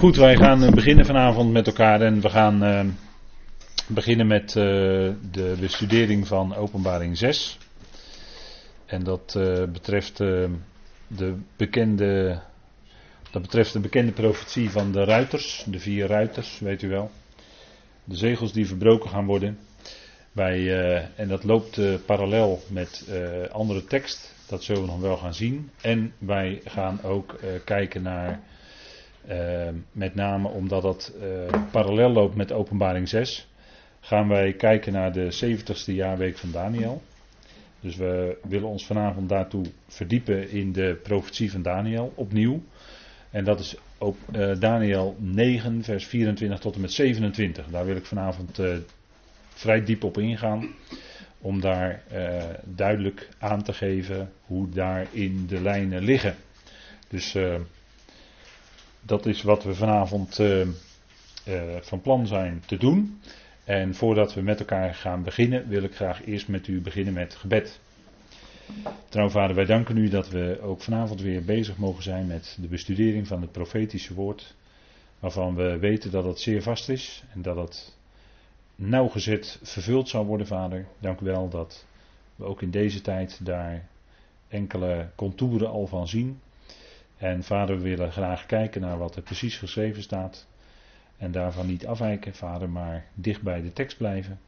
Goed, 0.00 0.16
wij 0.16 0.36
gaan 0.36 0.62
eh, 0.62 0.70
beginnen 0.70 1.06
vanavond 1.06 1.52
met 1.52 1.66
elkaar 1.66 2.00
en 2.00 2.20
we 2.20 2.28
gaan 2.28 2.64
uh, 2.64 2.84
beginnen 3.86 4.26
met 4.26 4.48
uh, 4.48 4.54
de 5.30 5.56
bestudering 5.60 6.26
van 6.26 6.54
Openbaring 6.54 7.16
6. 7.16 7.58
En 8.86 9.04
dat 9.04 9.38
betreft 9.72 10.16
de 10.16 11.34
bekende, 11.56 12.40
dat 13.30 13.42
betreft 13.42 13.72
de 13.72 13.80
bekende 13.80 14.12
profetie 14.12 14.70
van 14.70 14.92
de 14.92 15.04
ruiters, 15.04 15.64
de 15.66 15.78
vier 15.78 16.06
ruiters, 16.06 16.58
weet 16.58 16.82
u 16.82 16.88
wel. 16.88 17.10
De 18.04 18.16
zegels 18.16 18.52
die 18.52 18.66
verbroken 18.66 19.10
gaan 19.10 19.26
worden. 19.26 19.58
En 21.16 21.28
dat 21.28 21.44
loopt 21.44 21.80
parallel 22.06 22.62
met 22.68 23.10
andere 23.52 23.84
tekst, 23.84 24.34
dat 24.48 24.62
zullen 24.64 24.82
we 24.82 24.88
nog 24.88 25.00
wel 25.00 25.16
gaan 25.16 25.34
zien. 25.34 25.70
En 25.80 26.12
wij 26.18 26.60
gaan 26.64 27.02
ook 27.02 27.40
kijken 27.64 28.02
naar 28.02 28.40
uh, 29.30 29.68
met 29.92 30.14
name 30.14 30.48
omdat 30.48 30.82
dat 30.82 31.12
uh, 31.22 31.62
parallel 31.70 32.10
loopt 32.10 32.34
met 32.34 32.52
openbaring 32.52 33.08
6, 33.08 33.48
gaan 34.00 34.28
wij 34.28 34.52
kijken 34.52 34.92
naar 34.92 35.12
de 35.12 35.56
70ste 35.58 35.94
jaarweek 35.94 36.38
van 36.38 36.50
Daniel. 36.50 37.02
Dus 37.80 37.96
we 37.96 38.38
willen 38.48 38.68
ons 38.68 38.86
vanavond 38.86 39.28
daartoe 39.28 39.64
verdiepen 39.86 40.50
in 40.50 40.72
de 40.72 40.98
profetie 41.02 41.50
van 41.50 41.62
Daniel 41.62 42.12
opnieuw. 42.14 42.62
En 43.30 43.44
dat 43.44 43.60
is 43.60 43.76
op 43.98 44.16
uh, 44.32 44.60
Daniel 44.60 45.16
9, 45.18 45.82
vers 45.82 46.06
24 46.06 46.58
tot 46.58 46.74
en 46.74 46.80
met 46.80 46.92
27. 46.92 47.66
Daar 47.66 47.84
wil 47.84 47.96
ik 47.96 48.06
vanavond 48.06 48.60
vrij 49.48 49.84
diep 49.84 50.04
op 50.04 50.18
ingaan. 50.18 50.68
Om 51.38 51.60
daar 51.60 52.02
duidelijk 52.64 53.28
aan 53.38 53.62
te 53.62 53.72
geven 53.72 54.32
hoe 54.46 54.68
daarin 54.68 55.46
de 55.46 55.60
lijnen 55.60 56.02
liggen. 56.02 56.34
Dus 57.08 57.36
dat 59.00 59.26
is 59.26 59.42
wat 59.42 59.64
we 59.64 59.74
vanavond 59.74 60.38
uh, 60.38 60.60
uh, 60.60 60.66
van 61.80 62.00
plan 62.00 62.26
zijn 62.26 62.62
te 62.66 62.76
doen. 62.76 63.20
En 63.64 63.94
voordat 63.94 64.34
we 64.34 64.42
met 64.42 64.58
elkaar 64.58 64.94
gaan 64.94 65.22
beginnen, 65.22 65.68
wil 65.68 65.82
ik 65.82 65.94
graag 65.94 66.24
eerst 66.24 66.48
met 66.48 66.66
u 66.66 66.80
beginnen 66.80 67.14
met 67.14 67.34
gebed. 67.34 67.80
Trouw 69.08 69.28
vader, 69.28 69.56
wij 69.56 69.64
danken 69.64 69.96
u 69.96 70.08
dat 70.08 70.28
we 70.28 70.58
ook 70.62 70.82
vanavond 70.82 71.20
weer 71.20 71.44
bezig 71.44 71.76
mogen 71.76 72.02
zijn 72.02 72.26
met 72.26 72.58
de 72.60 72.68
bestudering 72.68 73.26
van 73.26 73.40
het 73.40 73.52
profetische 73.52 74.14
woord. 74.14 74.54
Waarvan 75.18 75.54
we 75.54 75.78
weten 75.78 76.10
dat 76.10 76.24
het 76.24 76.40
zeer 76.40 76.62
vast 76.62 76.88
is 76.88 77.24
en 77.34 77.42
dat 77.42 77.56
het 77.56 77.96
nauwgezet 78.74 79.60
vervuld 79.62 80.08
zal 80.08 80.26
worden, 80.26 80.46
vader. 80.46 80.86
Dank 80.98 81.20
u 81.20 81.24
wel 81.24 81.48
dat 81.48 81.86
we 82.36 82.44
ook 82.44 82.62
in 82.62 82.70
deze 82.70 83.00
tijd 83.00 83.44
daar 83.44 83.88
enkele 84.48 85.10
contouren 85.14 85.68
al 85.70 85.86
van 85.86 86.08
zien. 86.08 86.40
En 87.20 87.42
vader, 87.42 87.76
we 87.76 87.82
willen 87.82 88.12
graag 88.12 88.46
kijken 88.46 88.80
naar 88.80 88.98
wat 88.98 89.16
er 89.16 89.22
precies 89.22 89.56
geschreven 89.56 90.02
staat. 90.02 90.46
En 91.16 91.32
daarvan 91.32 91.66
niet 91.66 91.86
afwijken, 91.86 92.34
vader, 92.34 92.70
maar 92.70 93.06
dicht 93.14 93.42
bij 93.42 93.62
de 93.62 93.72
tekst 93.72 93.96
blijven. 93.96 94.40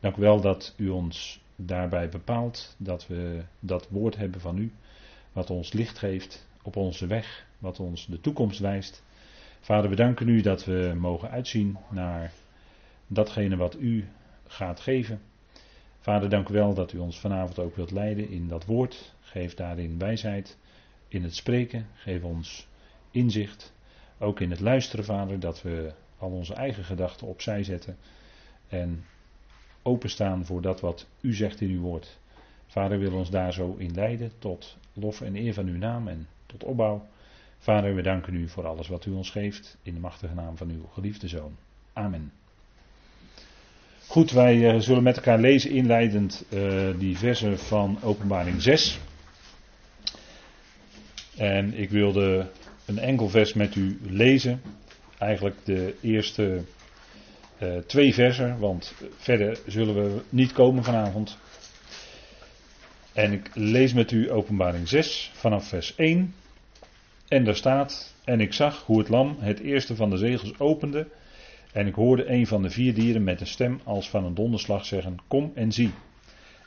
Dank 0.00 0.16
u 0.16 0.20
wel 0.20 0.40
dat 0.40 0.74
u 0.76 0.88
ons 0.88 1.40
daarbij 1.56 2.08
bepaalt, 2.08 2.74
dat 2.78 3.06
we 3.06 3.42
dat 3.60 3.88
woord 3.88 4.16
hebben 4.16 4.40
van 4.40 4.58
u, 4.58 4.72
wat 5.32 5.50
ons 5.50 5.72
licht 5.72 5.98
geeft 5.98 6.46
op 6.62 6.76
onze 6.76 7.06
weg, 7.06 7.46
wat 7.58 7.80
ons 7.80 8.06
de 8.06 8.20
toekomst 8.20 8.60
wijst. 8.60 9.02
Vader, 9.60 9.90
we 9.90 9.96
danken 9.96 10.28
u 10.28 10.40
dat 10.40 10.64
we 10.64 10.94
mogen 10.98 11.30
uitzien 11.30 11.76
naar 11.90 12.32
datgene 13.06 13.56
wat 13.56 13.76
u 13.78 14.08
gaat 14.46 14.80
geven. 14.80 15.20
Vader, 16.00 16.28
dank 16.28 16.48
u 16.48 16.52
wel 16.52 16.74
dat 16.74 16.92
u 16.92 16.98
ons 16.98 17.20
vanavond 17.20 17.58
ook 17.58 17.76
wilt 17.76 17.90
leiden 17.90 18.28
in 18.28 18.48
dat 18.48 18.64
woord. 18.64 19.14
Geef 19.20 19.54
daarin 19.54 19.98
wijsheid 19.98 20.58
in 21.10 21.22
het 21.22 21.34
spreken. 21.34 21.86
Geef 21.94 22.22
ons 22.22 22.68
inzicht. 23.10 23.72
Ook 24.18 24.40
in 24.40 24.50
het 24.50 24.60
luisteren, 24.60 25.04
Vader, 25.04 25.40
dat 25.40 25.62
we 25.62 25.92
al 26.18 26.30
onze 26.30 26.54
eigen 26.54 26.84
gedachten 26.84 27.26
opzij 27.26 27.62
zetten. 27.62 27.96
En 28.68 29.04
openstaan 29.82 30.44
voor 30.44 30.62
dat 30.62 30.80
wat 30.80 31.06
u 31.20 31.34
zegt 31.34 31.60
in 31.60 31.70
uw 31.70 31.80
woord. 31.80 32.18
Vader 32.66 32.98
wil 32.98 33.12
ons 33.12 33.30
daar 33.30 33.52
zo 33.52 33.74
in 33.78 33.94
leiden 33.94 34.32
tot 34.38 34.76
lof 34.92 35.20
en 35.20 35.36
eer 35.36 35.54
van 35.54 35.66
uw 35.66 35.78
naam 35.78 36.08
en 36.08 36.28
tot 36.46 36.64
opbouw. 36.64 37.06
Vader, 37.58 37.94
we 37.94 38.02
danken 38.02 38.34
u 38.34 38.48
voor 38.48 38.66
alles 38.66 38.88
wat 38.88 39.04
u 39.04 39.10
ons 39.10 39.30
geeft. 39.30 39.76
In 39.82 39.94
de 39.94 40.00
machtige 40.00 40.34
naam 40.34 40.56
van 40.56 40.70
uw 40.70 40.88
geliefde 40.92 41.28
zoon. 41.28 41.56
Amen. 41.92 42.32
Goed, 44.06 44.30
wij 44.30 44.74
uh, 44.74 44.80
zullen 44.80 45.02
met 45.02 45.16
elkaar 45.16 45.38
lezen 45.38 45.70
inleidend 45.70 46.44
uh, 46.48 46.88
die 46.98 47.18
versen 47.18 47.58
van 47.58 47.98
Openbaring 48.02 48.62
6. 48.62 49.00
En 51.36 51.74
ik 51.74 51.90
wilde 51.90 52.46
een 52.86 52.98
enkel 52.98 53.28
vers 53.28 53.54
met 53.54 53.74
u 53.74 53.98
lezen. 54.02 54.62
Eigenlijk 55.18 55.56
de 55.64 55.94
eerste 56.00 56.62
uh, 57.62 57.76
twee 57.86 58.14
versen, 58.14 58.58
want 58.58 58.94
verder 59.16 59.58
zullen 59.66 59.94
we 59.94 60.22
niet 60.28 60.52
komen 60.52 60.84
vanavond. 60.84 61.38
En 63.12 63.32
ik 63.32 63.50
lees 63.54 63.92
met 63.92 64.10
u 64.10 64.30
Openbaring 64.30 64.88
6 64.88 65.30
vanaf 65.34 65.68
vers 65.68 65.94
1. 65.94 66.34
En 67.28 67.44
daar 67.44 67.56
staat: 67.56 68.14
En 68.24 68.40
ik 68.40 68.52
zag 68.52 68.84
hoe 68.84 68.98
het 68.98 69.08
lam 69.08 69.36
het 69.38 69.60
eerste 69.60 69.96
van 69.96 70.10
de 70.10 70.16
zegels 70.16 70.58
opende. 70.58 71.06
En 71.72 71.86
ik 71.86 71.94
hoorde 71.94 72.30
een 72.30 72.46
van 72.46 72.62
de 72.62 72.70
vier 72.70 72.94
dieren 72.94 73.24
met 73.24 73.40
een 73.40 73.46
stem 73.46 73.80
als 73.84 74.10
van 74.10 74.24
een 74.24 74.34
donderslag 74.34 74.84
zeggen: 74.84 75.18
Kom 75.28 75.52
en 75.54 75.72
zie. 75.72 75.92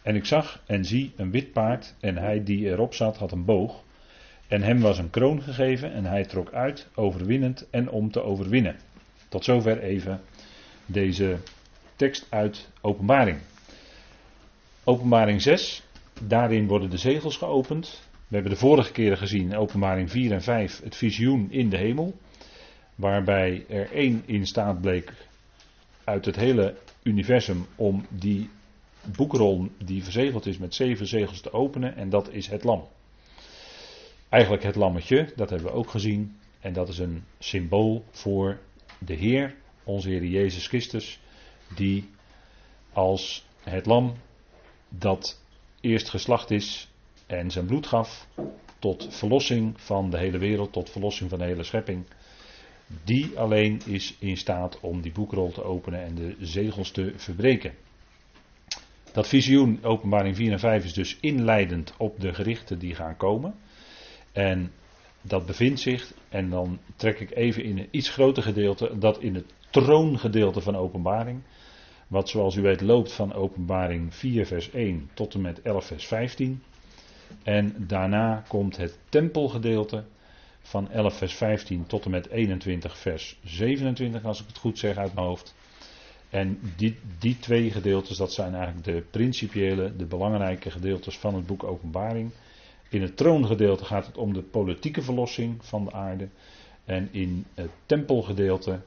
En 0.03 0.15
ik 0.15 0.25
zag 0.25 0.63
en 0.65 0.85
zie 0.85 1.11
een 1.15 1.31
wit 1.31 1.51
paard, 1.51 1.95
en 1.99 2.17
hij 2.17 2.43
die 2.43 2.69
erop 2.69 2.93
zat 2.93 3.17
had 3.17 3.31
een 3.31 3.45
boog. 3.45 3.83
En 4.53 4.61
hem 4.61 4.79
was 4.79 4.97
een 4.97 5.09
kroon 5.09 5.41
gegeven 5.41 5.93
en 5.93 6.05
hij 6.05 6.25
trok 6.25 6.51
uit, 6.51 6.87
overwinnend 6.95 7.67
en 7.69 7.89
om 7.89 8.11
te 8.11 8.21
overwinnen. 8.21 8.75
Tot 9.29 9.43
zover 9.43 9.79
even 9.79 10.21
deze 10.85 11.37
tekst 11.95 12.27
uit 12.29 12.69
Openbaring. 12.81 13.37
Openbaring 14.83 15.41
6, 15.41 15.83
daarin 16.21 16.67
worden 16.67 16.89
de 16.89 16.97
zegels 16.97 17.37
geopend. 17.37 18.01
We 18.27 18.35
hebben 18.35 18.51
de 18.51 18.57
vorige 18.57 18.91
keren 18.91 19.17
gezien, 19.17 19.55
Openbaring 19.55 20.11
4 20.11 20.31
en 20.31 20.41
5, 20.41 20.81
het 20.83 20.95
visioen 20.95 21.51
in 21.51 21.69
de 21.69 21.77
hemel. 21.77 22.17
Waarbij 22.95 23.65
er 23.69 23.91
één 23.91 24.23
in 24.25 24.45
staat 24.45 24.81
bleek 24.81 25.13
uit 26.03 26.25
het 26.25 26.35
hele 26.35 26.75
universum 27.03 27.65
om 27.75 28.05
die 28.09 28.49
boekrol 29.15 29.67
die 29.83 30.03
verzegeld 30.03 30.45
is 30.45 30.57
met 30.57 30.75
zeven 30.75 31.07
zegels 31.07 31.41
te 31.41 31.53
openen. 31.53 31.95
En 31.95 32.09
dat 32.09 32.29
is 32.31 32.47
het 32.47 32.63
lam. 32.63 32.87
Eigenlijk 34.33 34.63
het 34.63 34.75
lammetje, 34.75 35.31
dat 35.35 35.49
hebben 35.49 35.67
we 35.67 35.77
ook 35.77 35.89
gezien. 35.89 36.35
En 36.59 36.73
dat 36.73 36.89
is 36.89 36.97
een 36.97 37.23
symbool 37.39 38.03
voor 38.11 38.59
de 38.97 39.13
Heer, 39.13 39.55
onze 39.83 40.09
Heer 40.09 40.25
Jezus 40.25 40.67
Christus, 40.67 41.19
die 41.75 42.09
als 42.93 43.45
het 43.63 43.85
lam 43.85 44.13
dat 44.89 45.41
eerst 45.81 46.09
geslacht 46.09 46.51
is 46.51 46.91
en 47.25 47.51
zijn 47.51 47.65
bloed 47.65 47.87
gaf 47.87 48.27
tot 48.79 49.07
verlossing 49.09 49.81
van 49.81 50.09
de 50.09 50.17
hele 50.17 50.37
wereld, 50.37 50.71
tot 50.71 50.89
verlossing 50.89 51.29
van 51.29 51.39
de 51.39 51.45
hele 51.45 51.63
schepping. 51.63 52.05
Die 53.03 53.39
alleen 53.39 53.81
is 53.85 54.15
in 54.19 54.37
staat 54.37 54.79
om 54.79 55.01
die 55.01 55.11
boekrol 55.11 55.51
te 55.51 55.63
openen 55.63 56.03
en 56.03 56.15
de 56.15 56.35
zegels 56.39 56.91
te 56.91 57.13
verbreken. 57.15 57.73
Dat 59.11 59.27
visioen, 59.27 59.83
openbaring 59.83 60.35
4 60.35 60.51
en 60.51 60.59
5, 60.59 60.83
is 60.83 60.93
dus 60.93 61.17
inleidend 61.19 61.93
op 61.97 62.19
de 62.19 62.33
gerichten 62.33 62.79
die 62.79 62.95
gaan 62.95 63.17
komen. 63.17 63.55
En 64.33 64.71
dat 65.21 65.45
bevindt 65.45 65.79
zich, 65.79 66.13
en 66.29 66.49
dan 66.49 66.79
trek 66.95 67.19
ik 67.19 67.35
even 67.35 67.63
in 67.63 67.77
een 67.77 67.87
iets 67.91 68.09
groter 68.09 68.43
gedeelte, 68.43 68.97
dat 68.99 69.19
in 69.19 69.35
het 69.35 69.53
troongedeelte 69.69 70.61
van 70.61 70.75
openbaring. 70.75 71.41
Wat 72.07 72.29
zoals 72.29 72.55
u 72.55 72.61
weet 72.61 72.81
loopt 72.81 73.13
van 73.13 73.33
openbaring 73.33 74.15
4 74.15 74.45
vers 74.45 74.71
1 74.71 75.09
tot 75.13 75.33
en 75.33 75.41
met 75.41 75.61
11 75.61 75.85
vers 75.85 76.05
15. 76.05 76.63
En 77.43 77.75
daarna 77.87 78.43
komt 78.47 78.77
het 78.77 78.99
tempelgedeelte 79.09 80.03
van 80.61 80.91
11 80.91 81.17
vers 81.17 81.33
15 81.33 81.85
tot 81.85 82.05
en 82.05 82.11
met 82.11 82.29
21 82.29 82.97
vers 82.97 83.39
27 83.43 84.25
als 84.25 84.41
ik 84.41 84.47
het 84.47 84.57
goed 84.57 84.79
zeg 84.79 84.97
uit 84.97 85.13
mijn 85.13 85.27
hoofd. 85.27 85.55
En 86.29 86.59
die, 86.77 86.99
die 87.19 87.39
twee 87.39 87.71
gedeeltes, 87.71 88.17
dat 88.17 88.33
zijn 88.33 88.55
eigenlijk 88.55 88.85
de 88.85 89.03
principiële, 89.11 89.95
de 89.95 90.05
belangrijke 90.05 90.71
gedeeltes 90.71 91.17
van 91.17 91.35
het 91.35 91.45
boek 91.45 91.63
Openbaring. 91.63 92.31
In 92.93 93.01
het 93.01 93.17
troongedeelte 93.17 93.85
gaat 93.85 94.05
het 94.05 94.17
om 94.17 94.33
de 94.33 94.41
politieke 94.41 95.01
verlossing 95.01 95.65
van 95.65 95.85
de 95.85 95.91
aarde. 95.91 96.27
En 96.85 97.09
in 97.11 97.45
het 97.53 97.69
tempelgedeelte, 97.85 98.79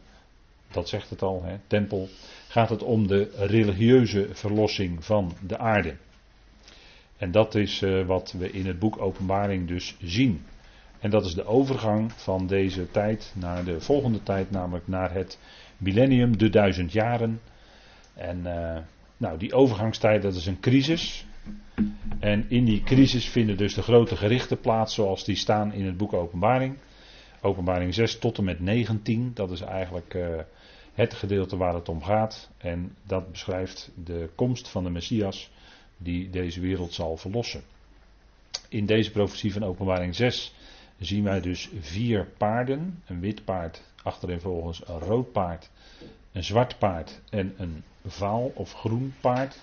dat 0.71 0.89
zegt 0.89 1.11
het 1.11 1.23
al, 1.23 1.43
hè, 1.45 1.57
tempel, 1.67 2.09
gaat 2.49 2.69
het 2.69 2.83
om 2.83 3.07
de 3.07 3.31
religieuze 3.37 4.29
verlossing 4.33 5.05
van 5.05 5.33
de 5.47 5.59
aarde. 5.59 5.97
En 7.17 7.31
dat 7.31 7.55
is 7.55 7.83
uh, 7.83 8.07
wat 8.07 8.35
we 8.39 8.51
in 8.51 8.67
het 8.67 8.79
boek 8.79 9.01
Openbaring 9.01 9.69
dus 9.69 9.97
zien. 10.03 10.43
En 10.99 11.11
dat 11.11 11.25
is 11.25 11.35
de 11.35 11.47
overgang 11.47 12.13
van 12.13 12.47
deze 12.47 12.91
tijd 12.91 13.33
naar 13.35 13.65
de 13.65 13.81
volgende 13.81 14.23
tijd, 14.23 14.51
namelijk 14.51 14.89
naar 14.89 15.13
het 15.13 15.39
millennium, 15.77 16.39
de 16.39 16.51
duizend 16.51 16.93
jaren. 16.93 17.41
En 18.15 18.39
uh, 18.45 18.77
nou, 19.17 19.39
die 19.39 19.55
overgangstijd, 19.55 20.23
dat 20.23 20.35
is 20.35 20.47
een 20.47 20.61
crisis. 20.61 21.26
En 22.19 22.45
in 22.49 22.65
die 22.65 22.83
crisis 22.83 23.29
vinden 23.29 23.57
dus 23.57 23.75
de 23.75 23.83
grote 23.83 24.17
gerichten 24.17 24.61
plaats 24.61 24.95
zoals 24.95 25.25
die 25.25 25.37
staan 25.37 25.73
in 25.73 25.87
het 25.87 25.97
boek 25.97 26.13
Openbaring. 26.13 26.77
openbaring 27.41 27.95
6 27.95 28.19
tot 28.19 28.39
en 28.39 28.45
met 28.45 28.61
19. 28.61 29.31
Dat 29.35 29.51
is 29.51 29.61
eigenlijk 29.61 30.15
uh, 30.15 30.39
het 30.95 31.15
gedeelte 31.15 31.57
waar 31.57 31.75
het 31.75 31.89
om 31.89 32.03
gaat. 32.03 32.51
En 32.59 32.95
dat 33.03 33.31
beschrijft 33.31 33.91
de 34.05 34.31
komst 34.35 34.69
van 34.69 34.85
de 34.85 34.91
Messias 34.91 35.51
die 35.97 36.31
deze 36.31 36.61
wereld 36.61 36.93
zal 36.93 37.17
verlossen. 37.17 37.63
In 38.69 38.87
deze 38.87 39.11
profetie 39.11 39.53
van 39.53 39.65
openbaring 39.65 40.15
6 40.15 40.55
zien 40.99 41.25
wij 41.25 41.41
dus 41.41 41.69
vier 41.81 42.27
paarden. 42.37 43.03
Een 43.07 43.21
wit 43.21 43.45
paard, 43.45 43.83
achtereenvolgens 44.03 44.89
een 44.89 44.99
rood 44.99 45.33
paard, 45.33 45.71
een 46.33 46.45
zwart 46.45 46.79
paard 46.79 47.21
en 47.31 47.55
een 47.57 47.83
vaal 48.07 48.53
of 48.55 48.73
groen 48.73 49.15
paard. 49.21 49.59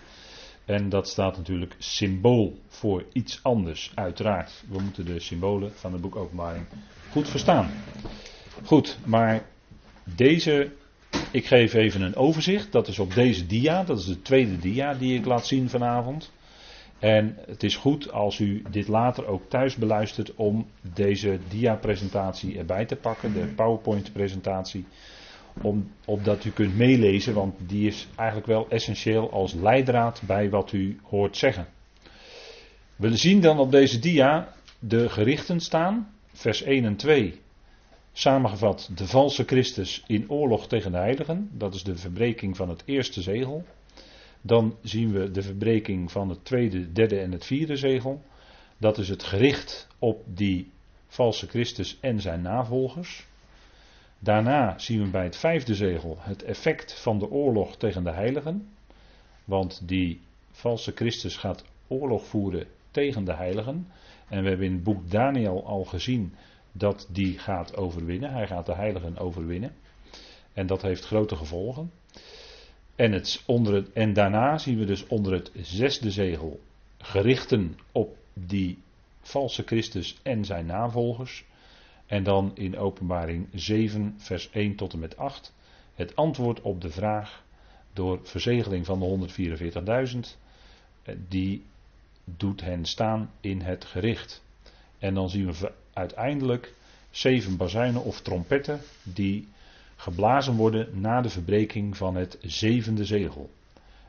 En 0.65 0.89
dat 0.89 1.07
staat 1.09 1.37
natuurlijk 1.37 1.75
symbool 1.77 2.59
voor 2.67 3.05
iets 3.13 3.39
anders, 3.43 3.91
uiteraard. 3.95 4.63
We 4.69 4.81
moeten 4.81 5.05
de 5.05 5.19
symbolen 5.19 5.71
van 5.75 5.91
het 5.93 6.01
boek 6.01 6.15
Openbaring 6.15 6.65
goed 7.09 7.29
verstaan. 7.29 7.71
Goed, 8.63 8.97
maar 9.05 9.45
deze, 10.15 10.71
ik 11.31 11.45
geef 11.45 11.73
even 11.73 12.01
een 12.01 12.15
overzicht. 12.15 12.71
Dat 12.71 12.87
is 12.87 12.99
op 12.99 13.13
deze 13.13 13.45
dia, 13.45 13.83
dat 13.83 13.99
is 13.99 14.05
de 14.05 14.21
tweede 14.21 14.57
dia 14.57 14.93
die 14.93 15.17
ik 15.17 15.25
laat 15.25 15.47
zien 15.47 15.69
vanavond. 15.69 16.31
En 16.99 17.37
het 17.45 17.63
is 17.63 17.75
goed 17.75 18.11
als 18.11 18.39
u 18.39 18.61
dit 18.69 18.87
later 18.87 19.25
ook 19.25 19.49
thuis 19.49 19.75
beluistert 19.75 20.35
om 20.35 20.67
deze 20.93 21.39
dia-presentatie 21.49 22.57
erbij 22.57 22.85
te 22.85 22.95
pakken, 22.95 23.33
de 23.33 23.45
PowerPoint-presentatie. 23.55 24.85
Om, 25.61 25.91
opdat 26.05 26.45
u 26.45 26.51
kunt 26.51 26.77
meelezen, 26.77 27.33
want 27.33 27.55
die 27.67 27.87
is 27.87 28.07
eigenlijk 28.15 28.47
wel 28.47 28.69
essentieel 28.69 29.31
als 29.31 29.53
leidraad 29.53 30.21
bij 30.25 30.49
wat 30.49 30.71
u 30.71 30.99
hoort 31.03 31.37
zeggen. 31.37 31.67
We 32.95 33.17
zien 33.17 33.41
dan 33.41 33.59
op 33.59 33.71
deze 33.71 33.99
dia 33.99 34.53
de 34.79 35.09
gerichten 35.09 35.59
staan, 35.59 36.13
vers 36.33 36.61
1 36.61 36.85
en 36.85 36.95
2. 36.95 37.41
Samengevat, 38.13 38.89
de 38.95 39.07
valse 39.07 39.43
Christus 39.43 40.03
in 40.07 40.29
oorlog 40.29 40.67
tegen 40.67 40.91
de 40.91 40.97
heiligen. 40.97 41.49
Dat 41.51 41.73
is 41.73 41.83
de 41.83 41.97
verbreking 41.97 42.57
van 42.57 42.69
het 42.69 42.83
eerste 42.85 43.21
zegel. 43.21 43.65
Dan 44.41 44.75
zien 44.81 45.11
we 45.11 45.31
de 45.31 45.41
verbreking 45.41 46.11
van 46.11 46.29
het 46.29 46.45
tweede, 46.45 46.91
derde 46.91 47.19
en 47.19 47.31
het 47.31 47.45
vierde 47.45 47.75
zegel. 47.75 48.21
Dat 48.77 48.97
is 48.97 49.09
het 49.09 49.23
gericht 49.23 49.87
op 49.99 50.23
die 50.25 50.71
valse 51.07 51.47
Christus 51.47 51.97
en 52.01 52.21
zijn 52.21 52.41
navolgers. 52.41 53.27
Daarna 54.23 54.79
zien 54.79 55.03
we 55.03 55.09
bij 55.09 55.23
het 55.23 55.37
vijfde 55.37 55.75
zegel 55.75 56.17
het 56.19 56.43
effect 56.43 57.01
van 57.01 57.19
de 57.19 57.29
oorlog 57.29 57.77
tegen 57.77 58.03
de 58.03 58.11
heiligen. 58.11 58.69
Want 59.45 59.87
die 59.87 60.21
valse 60.51 60.91
Christus 60.95 61.37
gaat 61.37 61.65
oorlog 61.87 62.25
voeren 62.25 62.67
tegen 62.91 63.23
de 63.23 63.33
heiligen. 63.33 63.87
En 64.27 64.43
we 64.43 64.49
hebben 64.49 64.67
in 64.67 64.73
het 64.73 64.83
boek 64.83 65.11
Daniel 65.11 65.65
al 65.65 65.83
gezien 65.83 66.35
dat 66.71 67.07
die 67.11 67.39
gaat 67.39 67.77
overwinnen. 67.77 68.31
Hij 68.31 68.47
gaat 68.47 68.65
de 68.65 68.75
heiligen 68.75 69.17
overwinnen. 69.17 69.75
En 70.53 70.67
dat 70.67 70.81
heeft 70.81 71.05
grote 71.05 71.35
gevolgen. 71.35 71.91
En, 72.95 73.11
het, 73.11 73.43
onder 73.45 73.91
en 73.93 74.13
daarna 74.13 74.57
zien 74.57 74.77
we 74.77 74.85
dus 74.85 75.07
onder 75.07 75.33
het 75.33 75.51
zesde 75.55 76.11
zegel 76.11 76.59
gerichten 76.97 77.77
op 77.91 78.17
die 78.33 78.77
valse 79.21 79.63
Christus 79.65 80.19
en 80.21 80.45
zijn 80.45 80.65
navolgers. 80.65 81.45
En 82.05 82.23
dan 82.23 82.51
in 82.53 82.77
openbaring 82.77 83.47
7, 83.53 84.15
vers 84.17 84.49
1 84.49 84.75
tot 84.75 84.93
en 84.93 84.99
met 84.99 85.17
8, 85.17 85.53
het 85.95 86.15
antwoord 86.15 86.61
op 86.61 86.81
de 86.81 86.89
vraag 86.89 87.43
door 87.93 88.19
verzegeling 88.23 88.85
van 88.85 88.99
de 88.99 89.05
144.000, 89.05 90.37
eh, 91.03 91.15
die 91.27 91.63
doet 92.25 92.61
hen 92.61 92.85
staan 92.85 93.31
in 93.41 93.61
het 93.61 93.85
gericht. 93.85 94.43
En 94.99 95.13
dan 95.13 95.29
zien 95.29 95.51
we 95.51 95.71
uiteindelijk 95.93 96.73
zeven 97.09 97.57
bazuinen 97.57 98.03
of 98.03 98.21
trompetten 98.21 98.79
die 99.03 99.47
geblazen 99.95 100.55
worden 100.55 100.99
na 100.99 101.21
de 101.21 101.29
verbreking 101.29 101.97
van 101.97 102.15
het 102.15 102.37
zevende 102.41 103.05
zegel. 103.05 103.49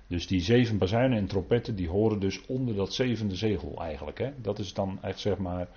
Dus 0.06 0.26
die 0.26 0.40
zeven 0.40 0.79
bazuinen 0.79 1.19
en 1.19 1.26
trompetten 1.26 1.76
die 1.76 1.88
horen 1.88 2.20
dus 2.20 2.47
onder 2.47 2.75
dat 2.75 2.94
zevende 2.94 3.37
zegel 3.37 3.75
eigenlijk. 3.81 4.19
Hè? 4.19 4.31
Dat 4.37 4.58
is 4.58 4.73
dan 4.73 4.99
echt 5.02 5.19
zeg 5.19 5.38
maar 5.38 5.69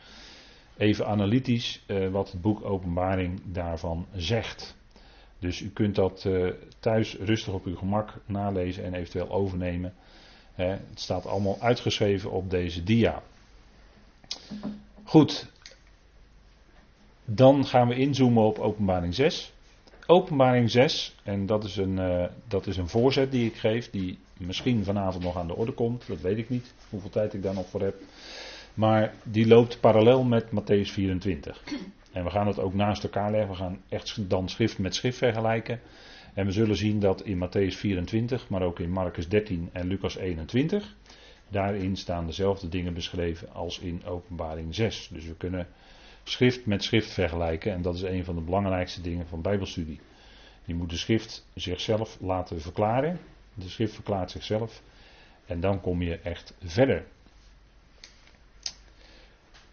even 0.78 1.08
analytisch 1.08 1.84
uh, 1.88 2.10
wat 2.10 2.32
het 2.32 2.42
boek 2.42 2.66
Openbaring 2.66 3.42
daarvan 3.44 4.08
zegt. 4.16 4.76
Dus 5.40 5.62
u 5.62 5.70
kunt 5.70 5.96
dat 5.96 6.24
uh, 6.28 6.52
thuis 6.80 7.16
rustig 7.16 7.54
op 7.54 7.66
uw 7.66 7.76
gemak 7.76 8.14
nalezen 8.26 8.84
en 8.84 8.94
eventueel 8.94 9.30
overnemen. 9.30 9.94
Hè? 10.54 10.66
Het 10.68 11.00
staat 11.00 11.26
allemaal 11.26 11.58
uitgeschreven 11.60 12.32
op 12.32 12.50
deze 12.50 12.84
dia. 12.84 13.22
Goed, 15.04 15.52
dan 17.26 17.66
gaan 17.66 17.88
we 17.88 17.96
inzoomen 17.96 18.44
op 18.44 18.60
Openbaring 18.60 19.16
6. 19.16 19.54
Openbaring 20.06 20.70
6, 20.70 21.16
en 21.24 21.46
dat 21.46 21.64
is, 21.64 21.78
een, 21.78 21.98
uh, 21.98 22.26
dat 22.48 22.68
is 22.68 22.78
een 22.78 22.88
voorzet 22.90 23.32
die 23.32 23.46
ik 23.46 23.56
geef, 23.56 23.90
die 23.90 24.18
misschien 24.38 24.84
vanavond 24.84 25.24
nog 25.24 25.38
aan 25.38 25.48
de 25.48 25.56
orde 25.56 25.72
komt, 25.72 26.08
dat 26.08 26.22
weet 26.22 26.38
ik 26.38 26.50
niet, 26.50 26.74
hoeveel 26.90 27.10
tijd 27.10 27.34
ik 27.34 27.44
daar 27.44 27.54
nog 27.54 27.68
voor 27.68 27.82
heb. 27.82 27.96
Maar 28.78 29.14
die 29.24 29.48
loopt 29.48 29.80
parallel 29.80 30.24
met 30.24 30.46
Matthäus 30.46 30.92
24. 30.92 31.64
En 32.12 32.24
we 32.24 32.30
gaan 32.30 32.48
het 32.48 32.60
ook 32.60 32.74
naast 32.74 33.04
elkaar 33.04 33.32
leggen, 33.32 33.50
we 33.50 33.56
gaan 33.56 33.82
echt 33.90 34.30
dan 34.30 34.50
schrift 34.50 34.78
met 34.78 34.96
schrift 34.96 35.18
vergelijken. 35.18 35.80
En 36.34 36.46
we 36.46 36.52
zullen 36.52 36.76
zien 36.76 37.00
dat 37.00 37.22
in 37.22 37.38
Matthäus 37.38 37.76
24, 37.76 38.50
maar 38.50 38.62
ook 38.62 38.80
in 38.80 38.90
Marcus 38.90 39.28
13 39.28 39.70
en 39.72 39.88
Lucas 39.88 40.18
21, 40.18 40.96
daarin 41.50 41.96
staan 41.96 42.26
dezelfde 42.26 42.70
dingen 42.70 42.94
beschreven 42.94 43.54
als 43.54 43.80
in 43.80 44.06
Openbaring 44.06 44.76
6. 44.76 45.10
Dus 45.12 45.26
we 45.26 45.36
kunnen 45.36 45.68
schrift 46.24 46.66
met 46.66 46.84
schrift 46.84 47.14
vergelijken. 47.14 47.72
En 47.74 47.82
dat 47.82 47.96
is 47.96 48.02
een 48.02 48.24
van 48.24 48.36
de 48.36 48.42
belangrijkste 48.42 49.02
dingen 49.02 49.28
van 49.28 49.42
Bijbelstudie. 49.42 50.00
Je 50.66 50.76
moet 50.76 50.90
de 50.90 50.98
schrift 50.98 51.48
zichzelf 51.54 52.18
laten 52.22 52.62
verklaren. 52.62 53.20
De 53.54 53.70
schrift 53.70 53.94
verklaart 53.94 54.32
zichzelf. 54.32 54.82
En 55.46 55.60
dan 55.60 55.82
kom 55.82 56.02
je 56.02 56.20
echt 56.20 56.54
verder. 56.64 57.06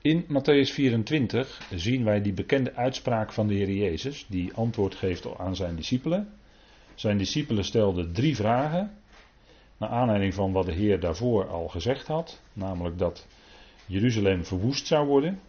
In 0.04 0.24
Matthäus 0.28 0.72
24 0.72 1.60
zien 1.74 2.04
wij 2.04 2.22
die 2.22 2.32
bekende 2.32 2.74
uitspraak 2.74 3.32
van 3.32 3.46
de 3.46 3.54
Heer 3.54 3.70
Jezus, 3.70 4.26
die 4.28 4.52
antwoord 4.54 4.94
geeft 4.94 5.38
aan 5.38 5.56
zijn 5.56 5.76
discipelen. 5.76 6.28
Zijn 6.94 7.18
discipelen 7.18 7.64
stelden 7.64 8.12
drie 8.12 8.36
vragen, 8.36 8.90
naar 9.76 9.88
aanleiding 9.88 10.34
van 10.34 10.52
wat 10.52 10.66
de 10.66 10.72
Heer 10.72 11.00
daarvoor 11.00 11.48
al 11.48 11.68
gezegd 11.68 12.06
had, 12.06 12.40
namelijk 12.52 12.98
dat 12.98 13.26
Jeruzalem 13.86 14.44
verwoest 14.44 14.86
zou 14.86 15.06
worden 15.06 15.40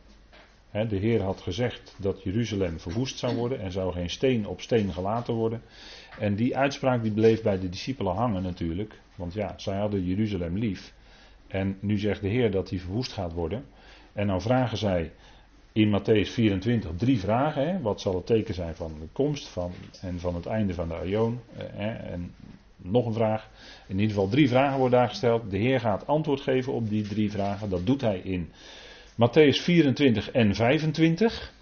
de 0.84 0.96
Heer 0.96 1.22
had 1.22 1.42
gezegd 1.42 1.96
dat 1.98 2.24
Jeruzalem 2.24 2.80
verwoest 2.80 3.18
zou 3.18 3.36
worden 3.36 3.60
en 3.60 3.72
zou 3.72 3.94
geen 3.94 4.10
steen 4.10 4.48
op 4.48 4.62
steen 4.62 4.94
gelaten 4.94 5.34
worden. 5.34 5.62
En 6.20 6.36
die 6.36 6.58
uitspraak 6.58 7.04
die 7.04 7.12
bleef 7.12 7.42
bij 7.42 7.60
de 7.60 7.70
discipelen 7.70 8.16
hangen 8.16 8.44
natuurlijk, 8.44 9.00
want 9.16 9.34
ja, 9.34 9.54
zij 9.58 9.78
hadden 9.78 10.06
Jeruzalem 10.06 10.58
lief. 10.58 10.94
En 11.48 11.78
nu 11.80 11.98
zegt 11.98 12.22
de 12.22 12.28
Heer 12.28 12.52
dat 12.52 12.70
die 12.70 12.82
verwoest 12.82 13.14
gaat 13.14 13.34
worden. 13.34 13.66
En 14.16 14.28
dan 14.28 14.42
vragen 14.42 14.78
zij 14.78 15.12
in 15.72 16.00
Matthäus 16.00 16.30
24 16.32 16.92
drie 16.98 17.20
vragen. 17.20 17.68
Hè. 17.68 17.82
Wat 17.82 18.02
zal 18.02 18.16
het 18.16 18.26
teken 18.26 18.54
zijn 18.54 18.76
van 18.76 19.00
de 19.00 19.08
komst 19.12 19.48
van, 19.48 19.72
en 20.02 20.20
van 20.20 20.36
het 20.36 20.46
einde 20.46 20.74
van 20.74 20.88
de 20.88 20.94
Aion? 20.94 21.40
Eh, 21.58 22.12
en 22.12 22.34
nog 22.78 23.06
een 23.06 23.14
vraag. 23.14 23.50
In 23.88 23.96
ieder 24.00 24.16
geval 24.16 24.30
drie 24.30 24.50
vragen 24.50 24.80
worden 24.80 25.00
daar 25.00 25.10
gesteld. 25.10 25.52
De 25.52 25.58
Heer 25.58 25.80
gaat 25.80 26.08
antwoord 26.08 26.42
geven 26.42 26.74
op 26.74 26.90
die 26.90 27.08
drie 27.08 27.32
vragen. 27.32 27.70
Dat 27.70 27.86
doet 27.86 28.02
hij 28.02 28.18
in 28.20 28.50
Matthäus 29.14 29.62
24 29.62 30.32
en 30.32 30.56
25. 30.56 31.54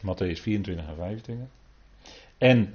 Matthäus 0.00 0.40
24 0.40 0.86
en 0.86 0.96
25. 0.96 1.46
En 2.38 2.74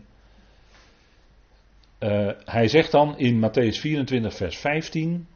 uh, 2.00 2.32
hij 2.46 2.68
zegt 2.68 2.92
dan 2.92 3.18
in 3.18 3.40
Matthäus 3.40 3.80
24, 3.80 4.36
vers 4.36 4.58
15. 4.58 5.28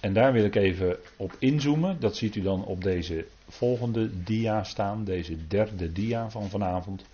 En 0.00 0.12
daar 0.12 0.32
wil 0.32 0.44
ik 0.44 0.54
even 0.54 0.96
op 1.16 1.36
inzoomen. 1.38 2.00
Dat 2.00 2.16
ziet 2.16 2.34
u 2.34 2.42
dan 2.42 2.64
op 2.64 2.82
deze 2.82 3.26
volgende 3.48 4.22
dia 4.22 4.64
staan, 4.64 5.04
deze 5.04 5.46
derde 5.46 5.92
dia 5.92 6.30
van 6.30 6.48
vanavond. 6.48 7.04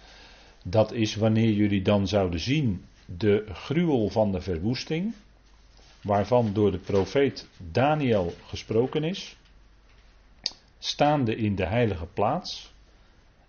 Dat 0.64 0.92
is 0.92 1.14
wanneer 1.14 1.52
jullie 1.52 1.82
dan 1.82 2.08
zouden 2.08 2.40
zien 2.40 2.84
de 3.04 3.46
gruwel 3.52 4.08
van 4.08 4.32
de 4.32 4.40
verwoesting 4.40 5.14
waarvan 6.00 6.52
door 6.52 6.70
de 6.70 6.78
profeet 6.78 7.48
Daniel 7.72 8.34
gesproken 8.46 9.04
is, 9.04 9.36
staande 10.78 11.36
in 11.36 11.54
de 11.54 11.66
heilige 11.66 12.06
plaats. 12.06 12.72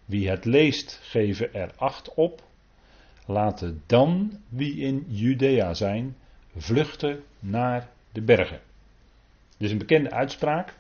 Wie 0.06 0.30
het 0.30 0.46
leest, 0.46 1.00
geven 1.01 1.54
er 1.54 1.72
acht 1.75 2.13
op. 2.13 2.44
Laten 3.25 3.84
dan, 3.86 4.39
wie 4.50 4.75
in 4.75 5.06
Judea 5.08 5.74
zijn, 5.74 6.15
vluchten 6.56 7.24
naar 7.39 7.89
de 8.12 8.22
bergen. 8.22 8.62
Is 9.57 9.71
een 9.71 9.77
bekende 9.77 10.12
uitspraak. 10.12 10.74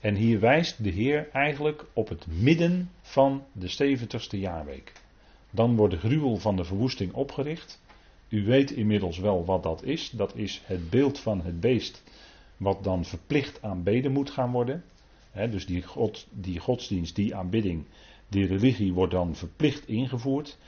En 0.00 0.14
hier 0.14 0.40
wijst 0.40 0.84
de 0.84 0.90
Heer 0.90 1.28
eigenlijk 1.32 1.84
op 1.92 2.08
het 2.08 2.26
midden 2.26 2.90
van 3.00 3.44
de 3.52 3.96
70ste 3.96 4.38
jaarweek. 4.38 4.92
Dan 5.50 5.76
wordt 5.76 5.94
de 5.94 6.00
gruwel 6.00 6.36
van 6.36 6.56
de 6.56 6.64
verwoesting 6.64 7.12
opgericht. 7.12 7.82
U 8.28 8.44
weet 8.44 8.70
inmiddels 8.70 9.18
wel 9.18 9.44
wat 9.44 9.62
dat 9.62 9.82
is. 9.82 10.10
Dat 10.10 10.36
is 10.36 10.62
het 10.64 10.90
beeld 10.90 11.18
van 11.18 11.40
het 11.40 11.60
beest 11.60 12.02
wat 12.56 12.84
dan 12.84 13.04
verplicht 13.04 13.62
aanbeden 13.62 14.12
moet 14.12 14.30
gaan 14.30 14.50
worden. 14.50 14.84
dus 15.50 15.66
die, 15.66 15.82
God, 15.82 16.26
die 16.30 16.58
godsdienst, 16.58 17.16
die 17.16 17.34
aanbidding, 17.34 17.84
die 18.28 18.46
religie 18.46 18.92
wordt 18.92 19.12
dan 19.12 19.36
verplicht 19.36 19.88
ingevoerd. 19.88 20.58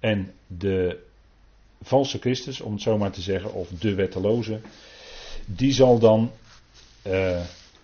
En 0.00 0.32
de 0.46 1.02
valse 1.82 2.18
Christus, 2.18 2.60
om 2.60 2.72
het 2.72 2.82
zo 2.82 2.98
maar 2.98 3.12
te 3.12 3.20
zeggen, 3.20 3.54
of 3.54 3.68
de 3.68 3.94
wetteloze, 3.94 4.60
die 5.46 5.72
zal 5.72 5.98
dan 5.98 6.30
uh, 7.06 7.40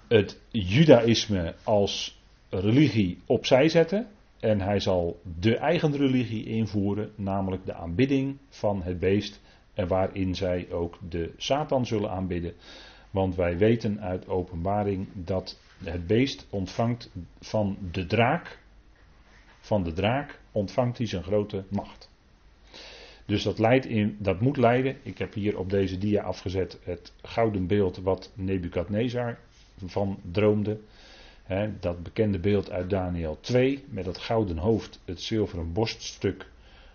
het 0.08 0.40
judaïsme 0.48 1.54
als 1.64 2.20
religie 2.48 3.18
opzij 3.26 3.68
zetten. 3.68 4.06
En 4.40 4.60
hij 4.60 4.80
zal 4.80 5.20
de 5.40 5.56
eigen 5.56 5.96
religie 5.96 6.44
invoeren, 6.44 7.12
namelijk 7.14 7.66
de 7.66 7.74
aanbidding 7.74 8.38
van 8.48 8.82
het 8.82 8.98
beest. 8.98 9.40
En 9.74 9.88
waarin 9.88 10.34
zij 10.34 10.70
ook 10.70 10.98
de 11.08 11.32
Satan 11.36 11.86
zullen 11.86 12.10
aanbidden. 12.10 12.54
Want 13.10 13.34
wij 13.34 13.58
weten 13.58 14.00
uit 14.00 14.28
openbaring 14.28 15.08
dat 15.12 15.60
het 15.84 16.06
beest 16.06 16.46
ontvangt 16.50 17.10
van 17.40 17.78
de 17.90 18.06
draak. 18.06 18.58
Van 19.60 19.82
de 19.82 19.92
draak 19.92 20.40
ontvangt 20.52 20.98
hij 20.98 21.06
zijn 21.06 21.22
grote 21.22 21.64
macht. 21.68 22.10
Dus 23.28 23.42
dat, 23.42 23.58
in, 23.84 24.16
dat 24.18 24.40
moet 24.40 24.56
leiden. 24.56 24.96
Ik 25.02 25.18
heb 25.18 25.34
hier 25.34 25.58
op 25.58 25.70
deze 25.70 25.98
dia 25.98 26.22
afgezet 26.22 26.78
het 26.82 27.12
gouden 27.22 27.66
beeld 27.66 27.96
wat 27.96 28.32
Nebukadnezar 28.34 29.38
van 29.86 30.18
droomde. 30.30 30.80
dat 31.80 32.02
bekende 32.02 32.38
beeld 32.38 32.70
uit 32.70 32.90
Daniel 32.90 33.38
2 33.40 33.84
met 33.88 34.06
het 34.06 34.18
gouden 34.18 34.56
hoofd, 34.56 35.00
het 35.04 35.20
zilveren 35.20 35.72
borststuk, 35.72 36.46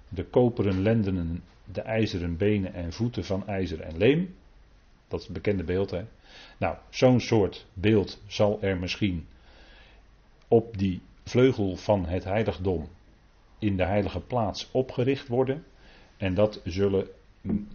de 0.09 0.25
koperen 0.25 0.81
lendenen, 0.81 1.43
de 1.71 1.81
ijzeren 1.81 2.37
benen 2.37 2.73
en 2.73 2.93
voeten 2.93 3.25
van 3.25 3.47
ijzer 3.47 3.79
en 3.79 3.97
leem. 3.97 4.35
Dat 5.07 5.19
is 5.19 5.25
het 5.25 5.35
bekende 5.35 5.63
beeld. 5.63 5.95
Nou, 6.57 6.77
zo'n 6.89 7.19
soort 7.19 7.65
beeld 7.73 8.21
zal 8.27 8.61
er 8.61 8.77
misschien 8.77 9.27
op 10.47 10.77
die 10.77 11.01
vleugel 11.23 11.75
van 11.75 12.05
het 12.05 12.23
heiligdom 12.23 12.87
in 13.59 13.77
de 13.77 13.85
heilige 13.85 14.19
plaats 14.19 14.69
opgericht 14.71 15.27
worden. 15.27 15.63
En 16.17 16.33
dat 16.33 16.61
zullen, 16.63 17.07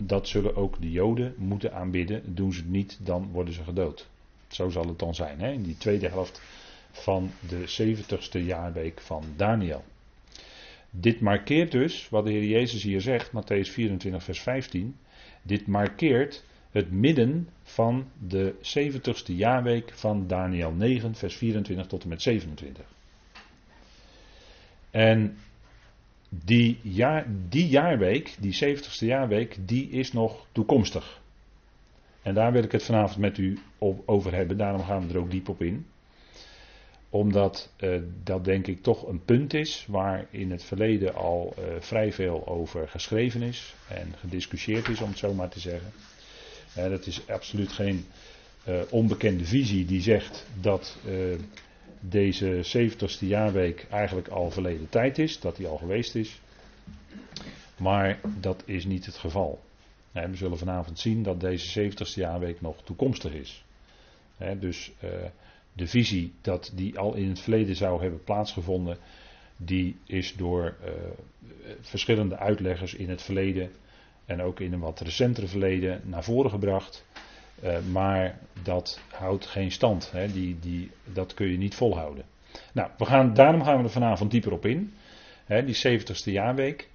dat 0.03 0.29
zullen 0.29 0.57
ook 0.57 0.81
de 0.81 0.91
Joden 0.91 1.35
moeten 1.37 1.75
aanbidden. 1.75 2.35
Doen 2.35 2.53
ze 2.53 2.61
het 2.61 2.71
niet, 2.71 2.99
dan 3.03 3.29
worden 3.33 3.55
ze 3.55 3.63
gedood. 3.63 4.09
Zo 4.49 4.69
zal 4.69 4.87
het 4.87 4.99
dan 4.99 5.15
zijn, 5.15 5.41
hè? 5.41 5.53
in 5.53 5.63
die 5.63 5.77
tweede 5.77 6.09
helft 6.09 6.43
van 6.91 7.31
de 7.49 7.95
70ste 7.95 8.45
jaarweek 8.45 9.01
van 9.01 9.25
Daniel. 9.37 9.85
Dit 10.91 11.21
markeert 11.21 11.73
dus, 11.73 12.09
wat 12.09 12.25
de 12.25 12.31
Heer 12.31 12.45
Jezus 12.45 12.83
hier 12.83 13.01
zegt, 13.01 13.31
Matthäus 13.31 13.71
24, 13.71 14.23
vers 14.23 14.41
15. 14.41 14.97
Dit 15.43 15.67
markeert 15.67 16.45
het 16.71 16.93
midden 16.93 17.49
van 17.63 18.09
de 18.29 18.55
70ste 18.55 19.35
jaarweek 19.35 19.93
van 19.95 20.27
Daniel 20.27 20.73
9, 20.73 21.15
vers 21.15 21.37
24 21.37 21.87
tot 21.87 22.03
en 22.03 22.09
met 22.09 22.23
27. 22.23 22.85
En 24.91 25.39
die, 26.29 26.79
jaar, 26.83 27.27
die 27.49 27.69
jaarweek, 27.69 28.35
die 28.41 28.55
70ste 28.65 29.07
jaarweek, 29.07 29.57
die 29.61 29.91
is 29.91 30.13
nog 30.13 30.47
toekomstig. 30.53 31.21
En 32.23 32.35
daar 32.35 32.53
wil 32.53 32.63
ik 32.63 32.73
het 32.73 32.83
vanavond 32.83 33.19
met 33.19 33.39
u 33.39 33.59
over 34.05 34.35
hebben, 34.35 34.57
daarom 34.57 34.83
gaan 34.83 35.07
we 35.07 35.15
er 35.15 35.21
ook 35.21 35.31
diep 35.31 35.49
op 35.49 35.63
in. 35.63 35.87
Omdat 37.11 37.73
uh, 37.81 38.01
dat 38.25 38.45
denk 38.45 38.67
ik 38.67 38.83
toch 38.83 39.07
een 39.07 39.25
punt 39.25 39.55
is 39.55 39.85
waar 39.89 40.27
in 40.31 40.51
het 40.51 40.65
verleden 40.65 41.15
al 41.15 41.55
uh, 41.59 41.65
vrij 41.79 42.13
veel 42.13 42.47
over 42.47 42.89
geschreven 42.89 43.43
is 43.43 43.75
en 43.89 44.15
gediscussieerd 44.19 44.89
is, 44.89 45.01
om 45.01 45.09
het 45.09 45.19
zo 45.19 45.35
maar 45.35 45.49
te 45.49 45.61
zeggen. 45.61 45.93
Uh, 46.79 46.89
dat 46.89 47.07
is 47.07 47.29
absoluut 47.29 47.73
geen 47.73 48.07
onbekende 48.91 49.45
visie 49.45 49.85
die 49.85 50.01
zegt 50.01 50.47
dat 50.61 50.99
deze 52.01 52.63
70ste 52.77 53.27
jaarweek 53.27 53.87
eigenlijk 53.91 54.29
al 54.29 54.51
verleden 54.51 54.89
tijd 54.89 55.19
is, 55.19 55.41
dat 55.41 55.57
die 55.57 55.67
al 55.67 55.77
geweest 55.77 56.15
is. 56.15 56.41
Maar 57.77 58.21
dat 58.41 58.63
is 58.67 58.85
niet 58.85 59.07
het 59.07 59.17
geval. 59.17 59.61
We 60.13 60.37
zullen 60.37 60.59
vanavond 60.59 60.99
zien 60.99 61.23
dat 61.23 61.41
deze 61.41 61.91
70ste 61.91 62.15
jaarweek 62.15 62.61
nog 62.61 62.83
toekomstig 62.83 63.33
is. 63.33 63.65
Dus 64.59 64.93
uh, 65.05 65.11
de 65.73 65.87
visie 65.87 66.33
dat 66.41 66.73
die 66.75 66.99
al 66.99 67.15
in 67.15 67.29
het 67.29 67.41
verleden 67.41 67.77
zou 67.77 68.01
hebben 68.01 68.25
plaatsgevonden, 68.25 68.99
die 69.57 69.97
is 70.07 70.35
door 70.35 70.77
uh, 70.85 70.91
verschillende 71.81 72.37
uitleggers 72.37 72.95
in 72.95 73.11
het 73.11 73.23
verleden 73.23 73.71
en 74.25 74.43
ook 74.43 74.61
in 74.61 74.73
een 74.73 74.81
wat 74.81 75.01
recentere 75.01 75.47
verleden 75.47 76.01
naar 76.05 76.25
voren 76.25 76.51
gebracht. 76.51 77.05
Uh, 77.65 77.79
maar 77.91 78.39
dat 78.63 79.01
houdt 79.11 79.47
geen 79.47 79.73
stand. 79.73 80.11
Hè. 80.13 80.33
Die, 80.33 80.59
die, 80.61 80.91
dat 81.05 81.35
kun 81.35 81.47
je 81.51 81.59
niet 81.59 81.75
volhouden. 81.75 82.25
Nou, 82.73 82.91
we 82.99 83.05
gaan, 83.05 83.35
daarom 83.35 83.63
gaan 83.63 83.77
we 83.79 83.85
er 83.85 83.91
vanavond 83.91 84.31
dieper 84.31 84.53
op 84.53 84.67
in. 84.67 84.93
Hè, 85.45 85.65
die 85.65 86.01
70ste 86.01 86.33
jaarweek. 86.33 86.89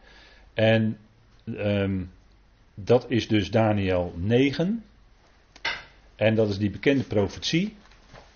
En 0.54 0.98
um, 1.46 2.12
dat 2.74 3.06
is 3.08 3.28
dus 3.28 3.52
Daniel 3.52 4.14
9. 4.16 4.84
En 6.16 6.36
dat 6.36 6.50
is 6.50 6.58
die 6.58 6.70
bekende 6.70 7.04
profetie. 7.04 7.76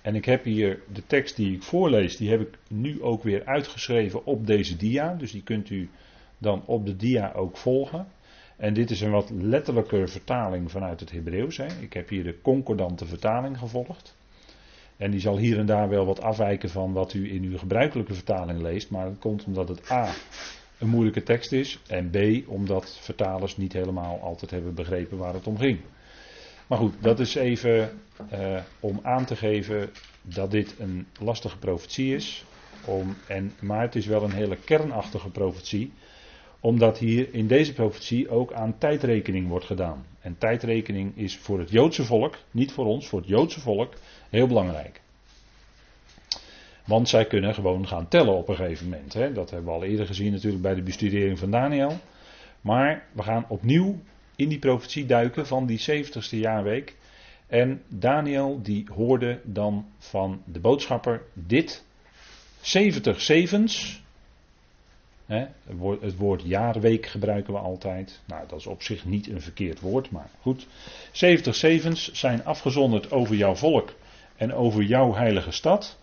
En 0.01 0.15
ik 0.15 0.25
heb 0.25 0.43
hier 0.43 0.79
de 0.93 1.05
tekst 1.07 1.35
die 1.35 1.55
ik 1.55 1.63
voorlees, 1.63 2.17
die 2.17 2.29
heb 2.29 2.41
ik 2.41 2.57
nu 2.67 3.01
ook 3.01 3.23
weer 3.23 3.45
uitgeschreven 3.45 4.25
op 4.25 4.47
deze 4.47 4.77
dia. 4.77 5.13
Dus 5.13 5.31
die 5.31 5.43
kunt 5.43 5.69
u 5.69 5.89
dan 6.37 6.63
op 6.65 6.85
de 6.85 6.95
dia 6.95 7.31
ook 7.31 7.57
volgen. 7.57 8.07
En 8.57 8.73
dit 8.73 8.89
is 8.89 9.01
een 9.01 9.11
wat 9.11 9.29
letterlijke 9.29 10.07
vertaling 10.07 10.71
vanuit 10.71 10.99
het 10.99 11.11
Hebreeuws. 11.11 11.59
Ik 11.59 11.93
heb 11.93 12.09
hier 12.09 12.23
de 12.23 12.41
concordante 12.41 13.05
vertaling 13.05 13.57
gevolgd. 13.57 14.15
En 14.97 15.11
die 15.11 15.19
zal 15.19 15.37
hier 15.37 15.57
en 15.57 15.65
daar 15.65 15.89
wel 15.89 16.05
wat 16.05 16.21
afwijken 16.21 16.69
van 16.69 16.93
wat 16.93 17.13
u 17.13 17.33
in 17.33 17.43
uw 17.43 17.57
gebruikelijke 17.57 18.13
vertaling 18.13 18.61
leest. 18.61 18.89
Maar 18.89 19.05
dat 19.05 19.19
komt 19.19 19.45
omdat 19.45 19.67
het 19.67 19.91
A 19.91 20.09
een 20.79 20.87
moeilijke 20.87 21.23
tekst 21.23 21.51
is. 21.51 21.79
En 21.87 22.09
B 22.09 22.49
omdat 22.49 22.97
vertalers 23.01 23.57
niet 23.57 23.73
helemaal 23.73 24.19
altijd 24.21 24.51
hebben 24.51 24.73
begrepen 24.73 25.17
waar 25.17 25.33
het 25.33 25.47
om 25.47 25.57
ging. 25.57 25.79
Maar 26.67 26.77
goed, 26.77 26.93
dat 27.01 27.19
is 27.19 27.35
even 27.35 27.99
uh, 28.33 28.59
om 28.79 28.99
aan 29.03 29.25
te 29.25 29.35
geven 29.35 29.89
dat 30.21 30.51
dit 30.51 30.75
een 30.79 31.07
lastige 31.19 31.57
profetie 31.57 32.15
is. 32.15 32.45
Om, 32.85 33.15
en, 33.27 33.53
maar 33.59 33.81
het 33.81 33.95
is 33.95 34.05
wel 34.05 34.23
een 34.23 34.31
hele 34.31 34.55
kernachtige 34.55 35.29
profetie 35.29 35.91
omdat 36.59 36.97
hier 36.97 37.33
in 37.33 37.47
deze 37.47 37.73
profetie 37.73 38.29
ook 38.29 38.53
aan 38.53 38.77
tijdrekening 38.77 39.47
wordt 39.47 39.65
gedaan. 39.65 40.05
En 40.19 40.37
tijdrekening 40.37 41.17
is 41.17 41.37
voor 41.37 41.59
het 41.59 41.69
Joodse 41.69 42.03
volk, 42.03 42.37
niet 42.51 42.71
voor 42.71 42.85
ons, 42.85 43.07
voor 43.07 43.19
het 43.19 43.27
Joodse 43.27 43.59
volk, 43.59 43.93
heel 44.29 44.47
belangrijk. 44.47 45.01
Want 46.85 47.09
zij 47.09 47.25
kunnen 47.25 47.53
gewoon 47.53 47.87
gaan 47.87 48.07
tellen 48.07 48.33
op 48.33 48.47
een 48.49 48.55
gegeven 48.55 48.89
moment. 48.89 49.13
Hè. 49.13 49.33
Dat 49.33 49.49
hebben 49.49 49.69
we 49.73 49.79
al 49.79 49.83
eerder 49.83 50.05
gezien 50.05 50.31
natuurlijk 50.31 50.61
bij 50.61 50.75
de 50.75 50.81
bestudering 50.81 51.39
van 51.39 51.51
Daniel. 51.51 51.99
Maar 52.61 53.07
we 53.11 53.23
gaan 53.23 53.45
opnieuw 53.47 53.99
in 54.35 54.49
die 54.49 54.59
profetie 54.59 55.05
duiken 55.05 55.47
van 55.47 55.65
die 55.65 55.79
70ste 55.79 56.37
jaarweek. 56.37 56.95
En 57.47 57.81
Daniel 57.87 58.59
die 58.61 58.87
hoorde 58.95 59.39
dan 59.43 59.85
van 59.97 60.41
de 60.45 60.59
boodschapper 60.59 61.21
dit. 61.33 61.85
70 62.61 63.21
zevens 63.21 64.03
het 65.27 66.17
woord 66.17 66.41
jaarweek 66.41 67.05
gebruiken 67.05 67.53
we 67.53 67.59
altijd. 67.59 68.19
Nou, 68.25 68.47
dat 68.47 68.59
is 68.59 68.67
op 68.67 68.83
zich 68.83 69.05
niet 69.05 69.27
een 69.27 69.41
verkeerd 69.41 69.79
woord, 69.79 70.11
maar 70.11 70.29
goed. 70.41 70.67
70 71.11 71.55
zevens 71.55 72.11
zijn 72.11 72.45
afgezonderd 72.45 73.11
over 73.11 73.35
jouw 73.35 73.55
volk 73.55 73.93
en 74.35 74.53
over 74.53 74.83
jouw 74.83 75.13
heilige 75.13 75.51
stad. 75.51 75.97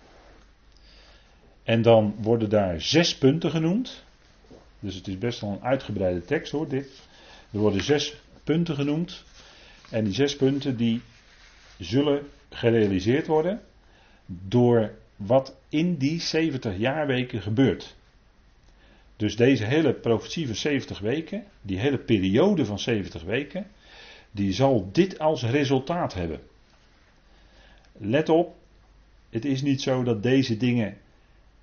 En 1.62 1.82
dan 1.82 2.14
worden 2.20 2.50
daar 2.50 2.80
zes 2.80 3.18
punten 3.18 3.50
genoemd. 3.50 4.04
Dus 4.80 4.94
het 4.94 5.08
is 5.08 5.18
best 5.18 5.40
wel 5.40 5.50
een 5.50 5.62
uitgebreide 5.62 6.20
tekst 6.20 6.52
hoor, 6.52 6.68
dit. 6.68 7.02
Er 7.50 7.58
worden 7.58 7.84
zes 7.84 8.14
punten 8.44 8.74
genoemd. 8.74 9.24
En 9.90 10.04
die 10.04 10.14
zes 10.14 10.36
punten 10.36 10.76
die 10.76 11.00
zullen 11.78 12.28
gerealiseerd 12.50 13.26
worden 13.26 13.60
door 14.26 14.92
wat 15.16 15.56
in 15.68 15.96
die 15.96 16.20
70 16.20 16.76
jaarweken 16.76 17.42
gebeurt. 17.42 17.94
Dus 19.16 19.36
deze 19.36 19.64
hele 19.64 19.92
profetie 19.92 20.46
van 20.46 20.54
70 20.54 20.98
weken, 20.98 21.44
die 21.62 21.78
hele 21.78 21.98
periode 21.98 22.64
van 22.64 22.78
70 22.78 23.22
weken, 23.22 23.66
die 24.30 24.52
zal 24.52 24.88
dit 24.92 25.18
als 25.18 25.42
resultaat 25.42 26.14
hebben. 26.14 26.40
Let 27.92 28.28
op, 28.28 28.56
het 29.30 29.44
is 29.44 29.62
niet 29.62 29.82
zo 29.82 30.02
dat 30.02 30.22
deze 30.22 30.56
dingen 30.56 30.96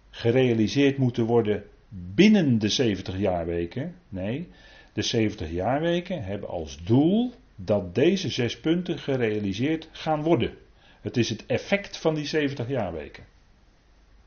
gerealiseerd 0.10 0.98
moeten 0.98 1.26
worden 1.26 1.64
binnen 1.90 2.60
de 2.60 2.70
70 2.70 3.18
jaarweken. 3.18 3.96
Nee, 4.10 4.48
de 4.94 5.02
70 5.02 5.52
jaarweken 5.52 6.24
hebben 6.24 6.50
als 6.50 6.84
doel 6.84 7.34
dat 7.56 7.96
deze 7.96 8.30
zes 8.30 8.60
punten 8.60 9.00
gerealiseerd 9.00 9.90
gaan 9.92 10.24
worden. 10.24 10.58
Het 11.02 11.18
is 11.18 11.30
het 11.30 11.46
effect 11.46 11.98
van 11.98 12.16
die 12.16 12.26
70 12.26 12.68
jaarweken. 12.68 13.24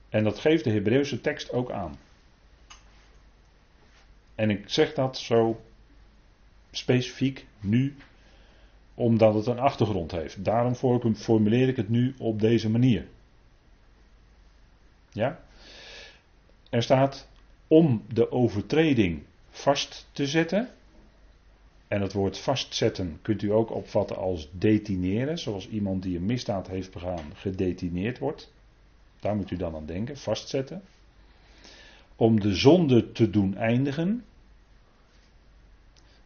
En 0.08 0.24
dat 0.24 0.38
geeft 0.38 0.64
de 0.64 0.70
Hebreeuwse 0.70 1.20
tekst 1.20 1.52
ook 1.52 1.70
aan. 1.70 1.98
En 4.34 4.50
ik 4.50 4.62
zeg 4.66 4.94
dat 4.94 5.18
zo 5.18 5.60
specifiek 6.70 7.46
nu, 7.60 7.94
omdat 8.94 9.34
het 9.34 9.46
een 9.46 9.58
achtergrond 9.58 10.10
heeft. 10.10 10.44
Daarom 10.44 10.74
formuleer 11.14 11.68
ik 11.68 11.76
het 11.76 11.88
nu 11.88 12.14
op 12.18 12.40
deze 12.40 12.70
manier. 12.70 13.06
Ja? 15.12 15.40
Er 16.70 16.82
staat 16.82 17.28
om 17.68 18.04
de 18.12 18.30
overtreding 18.30 19.22
vast 19.50 20.06
te 20.12 20.26
zetten. 20.26 20.68
En 21.88 22.00
het 22.00 22.12
woord 22.12 22.38
vastzetten 22.38 23.18
kunt 23.22 23.42
u 23.42 23.52
ook 23.52 23.70
opvatten 23.70 24.16
als 24.16 24.48
detineren, 24.52 25.38
zoals 25.38 25.68
iemand 25.68 26.02
die 26.02 26.16
een 26.16 26.26
misdaad 26.26 26.66
heeft 26.66 26.92
begaan 26.92 27.32
gedetineerd 27.34 28.18
wordt. 28.18 28.52
Daar 29.20 29.36
moet 29.36 29.50
u 29.50 29.56
dan 29.56 29.74
aan 29.74 29.86
denken, 29.86 30.16
vastzetten. 30.16 30.82
Om 32.16 32.40
de 32.40 32.54
zonde 32.54 33.12
te 33.12 33.30
doen 33.30 33.56
eindigen. 33.56 34.24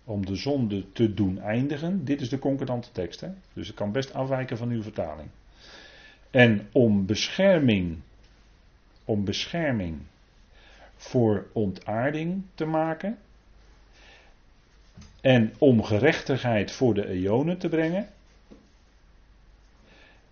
Om 0.04 0.26
de 0.26 0.36
zonde 0.36 0.92
te 0.92 1.14
doen 1.14 1.40
eindigen. 1.40 2.04
Dit 2.04 2.20
is 2.20 2.28
de 2.28 2.38
concordante 2.38 2.88
tekst, 2.92 3.20
hè? 3.20 3.28
dus 3.52 3.66
het 3.66 3.76
kan 3.76 3.92
best 3.92 4.14
afwijken 4.14 4.56
van 4.56 4.70
uw 4.70 4.82
vertaling. 4.82 5.28
En 6.30 6.68
om 6.72 7.06
bescherming, 7.06 7.98
om 9.04 9.24
bescherming 9.24 9.98
voor 10.96 11.46
ontaarding 11.52 12.42
te 12.54 12.64
maken. 12.64 13.18
En 15.20 15.54
om 15.58 15.82
gerechtigheid 15.82 16.70
voor 16.70 16.94
de 16.94 17.08
eonen 17.08 17.58
te 17.58 17.68
brengen. 17.68 18.08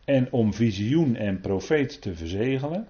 En 0.05 0.33
om 0.33 0.55
visioen 0.55 1.17
en 1.17 1.41
profeet 1.41 2.01
te 2.01 2.15
verzegelen. 2.15 2.89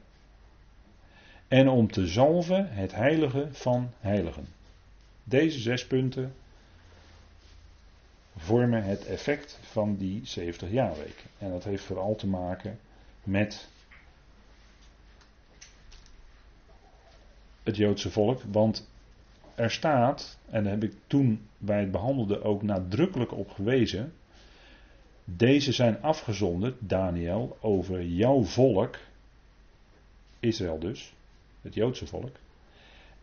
En 1.48 1.68
om 1.68 1.90
te 1.90 2.06
zalven 2.06 2.72
het 2.72 2.94
heilige 2.94 3.48
van 3.50 3.90
heiligen. 4.00 4.46
Deze 5.24 5.58
zes 5.58 5.86
punten 5.86 6.34
vormen 8.36 8.84
het 8.84 9.06
effect 9.06 9.58
van 9.62 9.96
die 9.96 10.20
70 10.24 10.70
jaarweken. 10.70 11.30
En 11.38 11.50
dat 11.50 11.64
heeft 11.64 11.84
vooral 11.84 12.14
te 12.14 12.26
maken 12.26 12.78
met 13.22 13.68
het 17.62 17.76
Joodse 17.76 18.10
volk. 18.10 18.42
Want 18.50 18.88
er 19.54 19.70
staat, 19.70 20.38
en 20.50 20.62
daar 20.62 20.72
heb 20.72 20.82
ik 20.82 20.94
toen 21.06 21.48
bij 21.58 21.80
het 21.80 21.90
behandelden 21.90 22.42
ook 22.42 22.62
nadrukkelijk 22.62 23.32
op 23.32 23.50
gewezen. 23.50 24.12
Deze 25.24 25.72
zijn 25.72 26.02
afgezonderd, 26.02 26.74
Daniel, 26.78 27.56
over 27.60 28.04
jouw 28.04 28.42
volk, 28.42 28.98
Israël 30.40 30.78
dus, 30.78 31.14
het 31.66 31.74
Joodse 31.74 32.06
volk, 32.06 32.36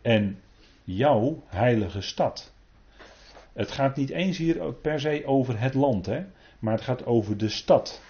en 0.02 0.40
jouw 0.84 1.42
heilige 1.46 2.00
stad. 2.00 2.52
Het 3.52 3.70
gaat 3.70 3.96
niet 3.96 4.10
eens 4.10 4.36
hier 4.36 4.72
per 4.72 5.00
se 5.00 5.22
over 5.26 5.60
het 5.60 5.74
land, 5.74 6.06
hè, 6.06 6.24
maar 6.58 6.72
het 6.72 6.82
gaat 6.82 7.06
over 7.06 7.36
de 7.36 7.48
stad. 7.48 8.00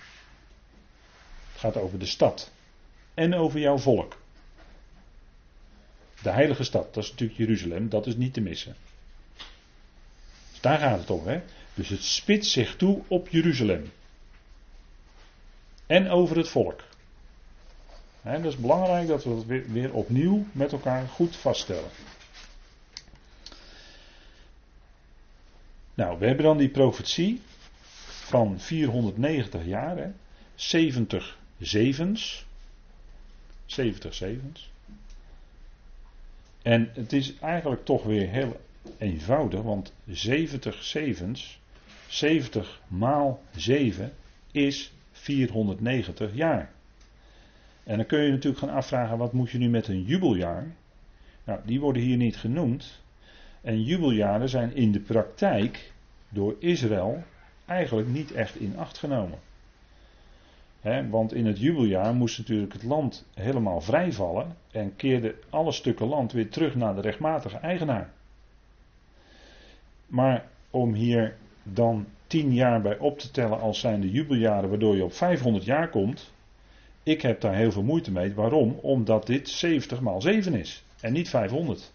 Het 1.52 1.60
gaat 1.60 1.76
over 1.76 1.98
de 1.98 2.06
stad 2.06 2.52
en 3.14 3.34
over 3.34 3.60
jouw 3.60 3.78
volk. 3.78 4.16
De 6.22 6.30
heilige 6.30 6.64
stad, 6.64 6.94
dat 6.94 7.04
is 7.04 7.10
natuurlijk 7.10 7.38
Jeruzalem, 7.38 7.88
dat 7.88 8.06
is 8.06 8.16
niet 8.16 8.34
te 8.34 8.40
missen. 8.40 8.76
Dus 10.50 10.60
daar 10.60 10.78
gaat 10.78 10.98
het 10.98 11.10
om, 11.10 11.26
hè. 11.26 11.40
Dus 11.74 11.88
het 11.88 12.04
spitst 12.04 12.50
zich 12.50 12.76
toe 12.76 13.02
op 13.08 13.28
Jeruzalem. 13.28 13.92
En 15.86 16.08
over 16.08 16.36
het 16.36 16.48
volk. 16.48 16.84
He, 18.24 18.40
dat 18.40 18.52
is 18.52 18.58
belangrijk 18.58 19.08
dat 19.08 19.24
we 19.24 19.30
het 19.30 19.46
weer, 19.46 19.72
weer 19.72 19.92
opnieuw 19.92 20.44
met 20.52 20.72
elkaar 20.72 21.08
goed 21.08 21.36
vaststellen. 21.36 21.90
Nou, 25.94 26.18
we 26.18 26.26
hebben 26.26 26.44
dan 26.44 26.58
die 26.58 26.68
profetie 26.68 27.40
van 28.06 28.60
490 28.60 29.64
jaar, 29.64 29.96
hè? 29.96 30.10
70 30.54 31.38
zevens. 31.58 32.46
70 33.66 34.14
zevens. 34.14 34.70
En 36.62 36.90
het 36.94 37.12
is 37.12 37.38
eigenlijk 37.38 37.84
toch 37.84 38.04
weer 38.04 38.28
heel 38.28 38.60
eenvoudig, 38.98 39.62
want 39.62 39.92
70 40.06 40.82
zevens, 40.82 41.60
70 42.08 42.80
maal 42.88 43.42
7 43.56 44.12
is 44.50 44.92
490 45.12 46.34
jaar. 46.34 46.73
En 47.85 47.97
dan 47.97 48.07
kun 48.07 48.20
je 48.20 48.31
natuurlijk 48.31 48.59
gaan 48.59 48.77
afvragen, 48.77 49.18
wat 49.18 49.33
moet 49.33 49.51
je 49.51 49.59
nu 49.59 49.68
met 49.68 49.88
een 49.88 50.03
jubeljaar? 50.03 50.66
Nou, 51.44 51.61
die 51.64 51.81
worden 51.81 52.03
hier 52.03 52.16
niet 52.16 52.37
genoemd. 52.37 53.03
En 53.61 53.83
jubeljaren 53.83 54.49
zijn 54.49 54.75
in 54.75 54.92
de 54.92 55.01
praktijk 55.01 55.92
door 56.29 56.57
Israël 56.59 57.23
eigenlijk 57.66 58.09
niet 58.09 58.33
echt 58.33 58.57
in 58.57 58.79
acht 58.79 58.99
genomen 58.99 59.38
want 61.11 61.35
in 61.35 61.47
het 61.47 61.59
jubeljaar 61.59 62.14
moest 62.14 62.38
natuurlijk 62.38 62.73
het 62.73 62.83
land 62.83 63.27
helemaal 63.35 63.81
vrijvallen 63.81 64.57
en 64.70 64.97
keerde 64.97 65.35
alle 65.51 65.73
stukken 65.73 66.07
land 66.07 66.33
weer 66.33 66.49
terug 66.49 66.75
naar 66.75 66.94
de 66.94 67.01
rechtmatige 67.01 67.57
eigenaar. 67.57 68.11
Maar 70.07 70.44
om 70.70 70.94
hier 70.94 71.37
dan 71.62 72.07
10 72.27 72.55
jaar 72.55 72.81
bij 72.81 72.99
op 72.99 73.18
te 73.18 73.31
tellen 73.31 73.61
als 73.61 73.81
zijn 73.81 74.01
de 74.01 74.11
jubeljaren 74.11 74.68
waardoor 74.68 74.97
je 74.97 75.05
op 75.05 75.12
500 75.12 75.64
jaar 75.64 75.88
komt, 75.88 76.33
ik 77.04 77.22
heb 77.22 77.40
daar 77.40 77.54
heel 77.54 77.72
veel 77.72 77.82
moeite 77.82 78.10
mee. 78.10 78.34
Waarom? 78.34 78.78
Omdat 78.82 79.26
dit 79.26 79.48
70 79.48 80.00
maal 80.00 80.20
7 80.20 80.54
is 80.54 80.84
en 81.00 81.12
niet 81.12 81.28
500. 81.28 81.92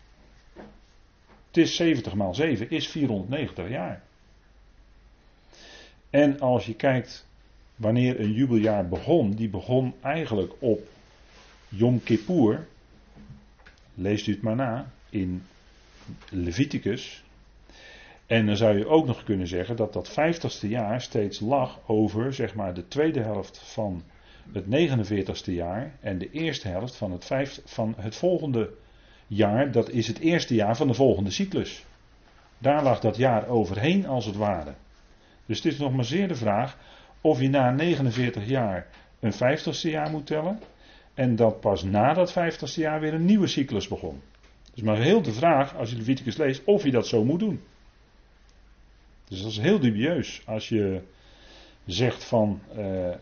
Het 1.48 1.58
is 1.58 1.76
70 1.76 2.14
maal 2.14 2.36
7 2.36 2.70
is 2.70 2.88
490 2.88 3.70
jaar. 3.70 4.04
En 6.10 6.40
als 6.40 6.66
je 6.66 6.76
kijkt 6.76 7.28
wanneer 7.76 8.20
een 8.20 8.32
jubeljaar 8.32 8.88
begon, 8.88 9.32
die 9.32 9.50
begon 9.50 9.94
eigenlijk 10.02 10.54
op 10.60 10.88
Yom 11.68 12.04
Kippur. 12.04 12.68
Leest 13.94 14.28
u 14.28 14.32
het 14.32 14.42
maar 14.42 14.56
na 14.56 14.92
in 15.10 15.44
Leviticus. 16.30 17.24
En 18.26 18.46
dan 18.46 18.58
zou 18.58 18.78
je 18.78 18.88
ook 18.88 19.06
nog 19.06 19.24
kunnen 19.24 19.48
zeggen 19.48 19.76
dat 19.76 19.94
dat 19.94 20.10
vijftigste 20.10 20.68
jaar 20.68 21.02
steeds 21.02 21.40
lag 21.40 21.80
over 21.86 22.34
zeg 22.34 22.56
maar 22.56 22.74
de 22.74 22.88
tweede 22.88 23.22
helft 23.22 23.58
van 23.58 24.04
het 24.54 24.66
49ste 24.66 25.54
jaar 25.54 25.98
en 26.00 26.18
de 26.18 26.32
eerste 26.32 26.68
helft 26.68 26.96
van 26.96 27.12
het, 27.12 27.62
van 27.66 27.94
het 27.98 28.16
volgende 28.16 28.70
jaar, 29.28 29.72
dat 29.72 29.90
is 29.90 30.08
het 30.08 30.20
eerste 30.20 30.56
jaar 30.56 30.76
van 30.76 30.88
de 30.88 30.94
volgende 30.94 31.32
cyclus. 31.32 31.86
Daar 32.58 32.84
lag 32.84 33.00
dat 33.00 33.18
jaar 33.18 33.48
overheen 33.48 34.08
als 34.08 34.26
het 34.26 34.36
ware. 34.36 34.74
Dus 35.46 35.58
het 35.64 35.74
is 35.74 35.80
nog 35.80 35.94
maar 35.94 36.06
zeer 36.06 36.28
de 36.28 36.36
vraag 36.36 36.78
of 37.22 37.42
je 37.42 37.50
na 37.50 37.72
49 37.72 38.48
jaar 38.48 38.88
een 39.20 39.34
50ste 39.34 39.90
jaar 39.90 40.10
moet 40.10 40.26
tellen. 40.26 40.60
En 41.14 41.36
dat 41.36 41.60
pas 41.60 41.84
na 41.84 42.14
dat 42.14 42.32
50ste 42.32 42.76
jaar 42.76 43.00
weer 43.00 43.14
een 43.14 43.26
nieuwe 43.26 43.48
cyclus 43.48 43.88
begon. 43.88 44.22
Dus 44.74 44.84
maar 44.84 44.98
heel 44.98 45.22
de 45.22 45.34
vraag, 45.34 45.76
als 45.76 45.90
je 45.90 45.98
Leviticus 45.98 46.38
leest, 46.38 46.64
of 46.64 46.84
je 46.84 46.92
dat 46.92 47.08
zo 47.08 47.24
moet 47.24 47.40
doen. 47.40 47.62
Dus 49.28 49.42
dat 49.42 49.52
is 49.52 49.58
heel 49.58 49.80
dubieus 49.80 50.42
als 50.46 50.70
je 50.70 51.02
zegt 51.86 52.24
van. 52.24 52.62
Eh, 52.76 53.14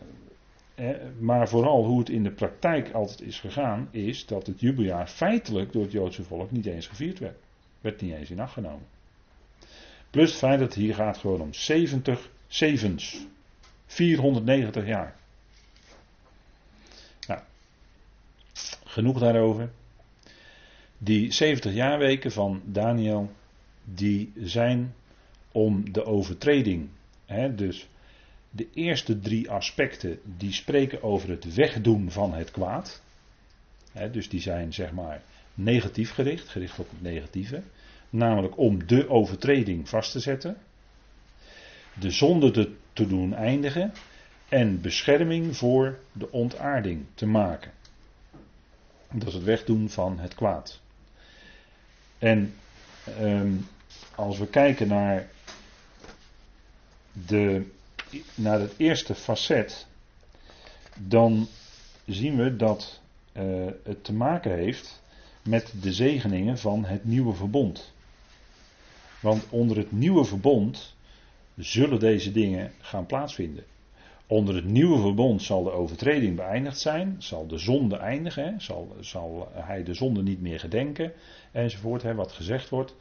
maar 1.18 1.48
vooral 1.48 1.84
hoe 1.84 1.98
het 1.98 2.08
in 2.08 2.22
de 2.22 2.30
praktijk 2.30 2.92
altijd 2.92 3.20
is 3.20 3.40
gegaan, 3.40 3.88
is 3.90 4.26
dat 4.26 4.46
het 4.46 4.60
jubeljaar 4.60 5.06
feitelijk 5.06 5.72
door 5.72 5.82
het 5.82 5.92
Joodse 5.92 6.24
volk 6.24 6.50
niet 6.50 6.66
eens 6.66 6.86
gevierd 6.86 7.18
werd. 7.18 7.36
Werd 7.80 8.00
niet 8.00 8.14
eens 8.14 8.30
in 8.30 8.40
acht 8.40 8.52
genomen. 8.52 8.86
Plus 10.10 10.30
het 10.30 10.38
feit 10.38 10.58
dat 10.58 10.68
het 10.68 10.78
hier 10.78 10.94
gaat 10.94 11.18
gewoon 11.18 11.40
om 11.40 11.54
70 11.54 12.30
zevens. 12.46 13.26
490 13.86 14.86
jaar. 14.86 15.16
Nou, 17.26 17.40
genoeg 18.84 19.18
daarover. 19.18 19.70
Die 20.98 21.32
70 21.32 21.72
jaarweken 21.72 22.32
van 22.32 22.62
Daniel, 22.64 23.30
die 23.84 24.32
zijn 24.36 24.94
om 25.52 25.92
de 25.92 26.04
overtreding. 26.04 26.88
Hè, 27.24 27.54
dus 27.54 27.88
de 28.50 28.68
eerste 28.74 29.20
drie 29.20 29.50
aspecten 29.50 30.18
die 30.24 30.52
spreken 30.52 31.02
over 31.02 31.28
het 31.28 31.54
wegdoen 31.54 32.10
van 32.10 32.34
het 32.34 32.50
kwaad. 32.50 33.02
Dus 34.12 34.28
die 34.28 34.40
zijn 34.40 34.72
zeg 34.72 34.92
maar 34.92 35.22
negatief 35.54 36.12
gericht, 36.12 36.48
gericht 36.48 36.78
op 36.78 36.90
het 36.90 37.02
negatieve. 37.02 37.62
Namelijk 38.10 38.58
om 38.58 38.86
de 38.86 39.08
overtreding 39.08 39.88
vast 39.88 40.12
te 40.12 40.20
zetten 40.20 40.56
de 42.00 42.10
zonde 42.10 42.50
te, 42.50 42.74
te 42.92 43.06
doen 43.06 43.34
eindigen 43.34 43.92
en 44.48 44.80
bescherming 44.80 45.56
voor 45.56 45.98
de 46.12 46.30
ontaarding 46.30 47.06
te 47.14 47.26
maken. 47.26 47.72
Dat 49.12 49.28
is 49.28 49.34
het 49.34 49.44
wegdoen 49.44 49.90
van 49.90 50.18
het 50.18 50.34
kwaad. 50.34 50.80
En 52.18 52.54
ehm, 53.04 53.52
als 54.14 54.38
we 54.38 54.46
kijken 54.46 54.88
naar, 54.88 55.28
de, 57.26 57.70
naar 58.34 58.60
het 58.60 58.74
eerste 58.76 59.14
facet, 59.14 59.86
dan 60.98 61.48
zien 62.06 62.36
we 62.36 62.56
dat 62.56 63.00
uh, 63.32 63.66
het 63.84 64.04
te 64.04 64.12
maken 64.12 64.54
heeft 64.54 65.02
met 65.42 65.74
de 65.80 65.92
zegeningen 65.92 66.58
van 66.58 66.84
het 66.84 67.04
nieuwe 67.04 67.34
verbond. 67.34 67.92
Want 69.20 69.46
onder 69.48 69.76
het 69.76 69.92
nieuwe 69.92 70.24
verbond 70.24 70.94
zullen 71.56 71.98
deze 71.98 72.32
dingen 72.32 72.72
gaan 72.80 73.06
plaatsvinden. 73.06 73.64
Onder 74.26 74.54
het 74.54 74.64
nieuwe 74.64 75.00
verbond 75.00 75.42
zal 75.42 75.62
de 75.62 75.70
overtreding 75.70 76.36
beëindigd 76.36 76.78
zijn, 76.78 77.16
zal 77.18 77.46
de 77.46 77.58
zonde 77.58 77.96
eindigen, 77.96 78.60
zal, 78.60 78.96
zal 79.00 79.48
hij 79.54 79.82
de 79.82 79.94
zonde 79.94 80.22
niet 80.22 80.40
meer 80.40 80.60
gedenken, 80.60 81.12
enzovoort, 81.52 82.02
hè, 82.02 82.14
wat 82.14 82.32
gezegd 82.32 82.68
wordt. 82.68 82.94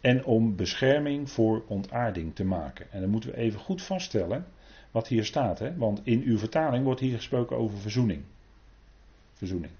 En 0.00 0.24
om 0.24 0.56
bescherming 0.56 1.30
voor 1.30 1.64
ontaarding 1.66 2.34
te 2.34 2.44
maken. 2.44 2.86
En 2.92 3.00
dan 3.00 3.10
moeten 3.10 3.30
we 3.30 3.36
even 3.36 3.60
goed 3.60 3.82
vaststellen 3.82 4.46
wat 4.90 5.08
hier 5.08 5.24
staat, 5.24 5.58
hè, 5.58 5.76
want 5.76 6.00
in 6.04 6.22
uw 6.22 6.38
vertaling 6.38 6.84
wordt 6.84 7.00
hier 7.00 7.16
gesproken 7.16 7.56
over 7.56 7.78
verzoening. 7.78 8.22
Verzoening. 9.34 9.72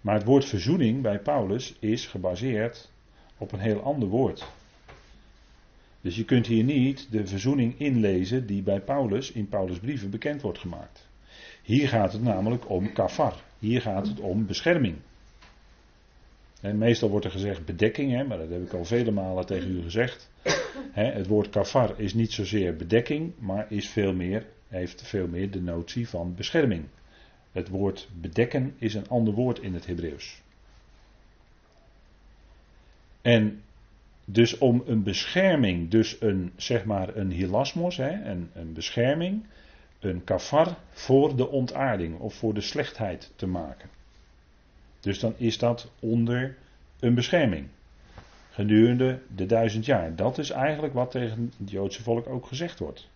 Maar 0.00 0.14
het 0.14 0.24
woord 0.24 0.44
verzoening 0.44 1.02
bij 1.02 1.18
Paulus 1.18 1.76
is 1.78 2.06
gebaseerd 2.06 2.90
op 3.38 3.52
een 3.52 3.58
heel 3.58 3.82
ander 3.82 4.08
woord. 4.08 4.46
Dus 6.00 6.16
je 6.16 6.24
kunt 6.24 6.46
hier 6.46 6.64
niet 6.64 7.06
de 7.10 7.26
verzoening 7.26 7.78
inlezen 7.78 8.46
die 8.46 8.62
bij 8.62 8.80
Paulus 8.80 9.32
in 9.32 9.48
Paulus' 9.48 9.78
brieven 9.78 10.10
bekend 10.10 10.42
wordt 10.42 10.58
gemaakt. 10.58 11.08
Hier 11.62 11.88
gaat 11.88 12.12
het 12.12 12.22
namelijk 12.22 12.70
om 12.70 12.92
kafar. 12.92 13.42
Hier 13.58 13.80
gaat 13.80 14.06
het 14.06 14.20
om 14.20 14.46
bescherming. 14.46 14.96
En 16.64 16.78
meestal 16.78 17.10
wordt 17.10 17.24
er 17.24 17.30
gezegd 17.30 17.64
bedekking, 17.64 18.12
hè, 18.12 18.24
maar 18.24 18.38
dat 18.38 18.48
heb 18.48 18.62
ik 18.62 18.72
al 18.72 18.84
vele 18.84 19.10
malen 19.10 19.46
tegen 19.46 19.70
u 19.70 19.82
gezegd. 19.82 20.30
het 20.92 21.26
woord 21.26 21.50
kafar 21.50 22.00
is 22.00 22.14
niet 22.14 22.32
zozeer 22.32 22.76
bedekking, 22.76 23.32
maar 23.38 23.66
is 23.68 23.88
veel 23.88 24.12
meer, 24.12 24.46
heeft 24.68 25.02
veel 25.02 25.26
meer 25.26 25.50
de 25.50 25.60
notie 25.60 26.08
van 26.08 26.34
bescherming. 26.34 26.84
Het 27.52 27.68
woord 27.68 28.08
bedekken 28.20 28.74
is 28.78 28.94
een 28.94 29.08
ander 29.08 29.34
woord 29.34 29.58
in 29.58 29.74
het 29.74 29.86
Hebreeuws. 29.86 30.42
En 33.22 33.62
dus 34.24 34.58
om 34.58 34.82
een 34.86 35.02
bescherming, 35.02 35.90
dus 35.90 36.16
een, 36.20 36.52
zeg 36.56 36.84
maar 36.84 37.16
een 37.16 37.30
hilasmos, 37.30 37.96
hè, 37.96 38.30
een, 38.30 38.50
een 38.54 38.72
bescherming, 38.72 39.46
een 40.00 40.24
kafar 40.24 40.76
voor 40.90 41.36
de 41.36 41.48
ontaarding 41.48 42.18
of 42.18 42.34
voor 42.34 42.54
de 42.54 42.60
slechtheid 42.60 43.32
te 43.36 43.46
maken. 43.46 43.88
Dus 45.04 45.18
dan 45.18 45.34
is 45.36 45.58
dat 45.58 45.90
onder 46.00 46.56
een 47.00 47.14
bescherming. 47.14 47.66
Gedurende 48.50 49.20
de 49.34 49.46
duizend 49.46 49.84
jaar. 49.84 50.16
Dat 50.16 50.38
is 50.38 50.50
eigenlijk 50.50 50.94
wat 50.94 51.10
tegen 51.10 51.52
het 51.58 51.70
Joodse 51.70 52.02
volk 52.02 52.26
ook 52.26 52.46
gezegd 52.46 52.78
wordt. 52.78 53.08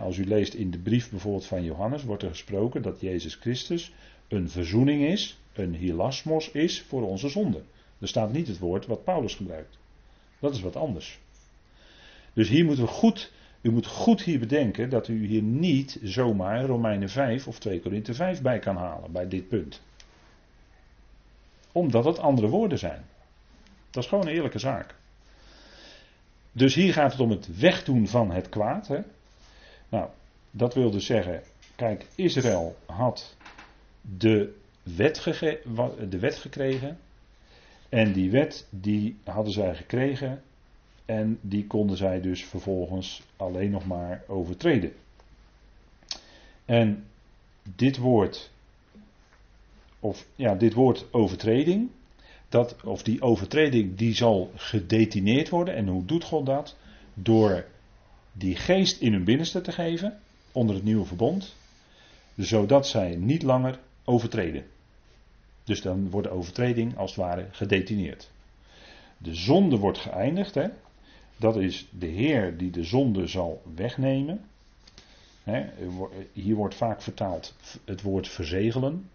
als 0.00 0.16
u 0.16 0.26
leest 0.26 0.54
in 0.54 0.70
de 0.70 0.78
brief 0.78 1.10
bijvoorbeeld 1.10 1.46
van 1.46 1.64
Johannes, 1.64 2.04
wordt 2.04 2.22
er 2.22 2.28
gesproken 2.28 2.82
dat 2.82 3.00
Jezus 3.00 3.34
Christus 3.34 3.92
een 4.28 4.50
verzoening 4.50 5.02
is, 5.02 5.38
een 5.52 5.74
hilasmos 5.74 6.50
is 6.50 6.82
voor 6.82 7.02
onze 7.02 7.28
zonde. 7.28 7.62
Er 7.98 8.08
staat 8.08 8.32
niet 8.32 8.48
het 8.48 8.58
woord 8.58 8.86
wat 8.86 9.04
Paulus 9.04 9.34
gebruikt. 9.34 9.78
Dat 10.38 10.54
is 10.54 10.60
wat 10.60 10.76
anders. 10.76 11.18
Dus 12.32 12.48
hier 12.48 12.64
moeten 12.64 12.84
we 12.84 12.90
goed, 12.90 13.32
u 13.60 13.70
moet 13.70 13.86
goed 13.86 14.22
hier 14.22 14.38
bedenken 14.38 14.90
dat 14.90 15.08
u 15.08 15.26
hier 15.26 15.42
niet 15.42 15.98
zomaar 16.02 16.64
Romeinen 16.64 17.08
5 17.08 17.46
of 17.46 17.58
2 17.58 17.80
Korinthe 17.80 18.14
5 18.14 18.42
bij 18.42 18.58
kan 18.58 18.76
halen 18.76 19.12
bij 19.12 19.28
dit 19.28 19.48
punt. 19.48 19.82
Omdat 21.74 22.04
het 22.04 22.18
andere 22.18 22.48
woorden 22.48 22.78
zijn. 22.78 23.04
Dat 23.90 24.02
is 24.02 24.08
gewoon 24.08 24.26
een 24.26 24.34
eerlijke 24.34 24.58
zaak. 24.58 24.94
Dus 26.52 26.74
hier 26.74 26.92
gaat 26.92 27.12
het 27.12 27.20
om 27.20 27.30
het 27.30 27.58
wegdoen 27.58 28.08
van 28.08 28.30
het 28.30 28.48
kwaad. 28.48 28.88
Hè? 28.88 29.00
Nou, 29.88 30.08
dat 30.50 30.74
wil 30.74 30.90
dus 30.90 31.06
zeggen, 31.06 31.42
kijk, 31.76 32.06
Israël 32.14 32.76
had 32.86 33.36
de 34.00 34.56
wet, 34.82 35.22
de 36.08 36.18
wet 36.18 36.36
gekregen. 36.36 36.98
En 37.88 38.12
die 38.12 38.30
wet, 38.30 38.66
die 38.70 39.16
hadden 39.24 39.52
zij 39.52 39.74
gekregen. 39.74 40.42
En 41.04 41.38
die 41.40 41.66
konden 41.66 41.96
zij 41.96 42.20
dus 42.20 42.44
vervolgens 42.44 43.22
alleen 43.36 43.70
nog 43.70 43.86
maar 43.86 44.22
overtreden. 44.26 44.92
En 46.64 47.04
dit 47.62 47.96
woord, 47.96 48.50
of 50.04 50.26
ja, 50.36 50.54
dit 50.54 50.74
woord 50.74 51.06
overtreding, 51.10 51.90
dat, 52.48 52.76
of 52.84 53.02
die 53.02 53.22
overtreding, 53.22 53.96
die 53.96 54.14
zal 54.14 54.50
gedetineerd 54.54 55.48
worden. 55.48 55.74
En 55.74 55.88
hoe 55.88 56.04
doet 56.04 56.24
God 56.24 56.46
dat? 56.46 56.76
Door 57.14 57.64
die 58.32 58.56
geest 58.56 59.00
in 59.00 59.12
hun 59.12 59.24
binnenste 59.24 59.60
te 59.60 59.72
geven, 59.72 60.20
onder 60.52 60.74
het 60.74 60.84
nieuwe 60.84 61.04
verbond, 61.04 61.56
zodat 62.36 62.86
zij 62.86 63.16
niet 63.16 63.42
langer 63.42 63.78
overtreden. 64.04 64.64
Dus 65.64 65.82
dan 65.82 66.10
wordt 66.10 66.28
de 66.28 66.34
overtreding 66.34 66.96
als 66.96 67.10
het 67.10 67.24
ware 67.24 67.46
gedetineerd. 67.50 68.30
De 69.18 69.34
zonde 69.34 69.78
wordt 69.78 69.98
geëindigd. 69.98 70.54
Hè? 70.54 70.68
Dat 71.36 71.56
is 71.56 71.88
de 71.90 72.06
Heer 72.06 72.56
die 72.56 72.70
de 72.70 72.84
zonde 72.84 73.26
zal 73.26 73.62
wegnemen. 73.74 74.44
Hè? 75.42 75.64
Hier 76.32 76.54
wordt 76.54 76.74
vaak 76.74 77.02
vertaald 77.02 77.54
het 77.84 78.02
woord 78.02 78.28
verzegelen. 78.28 79.08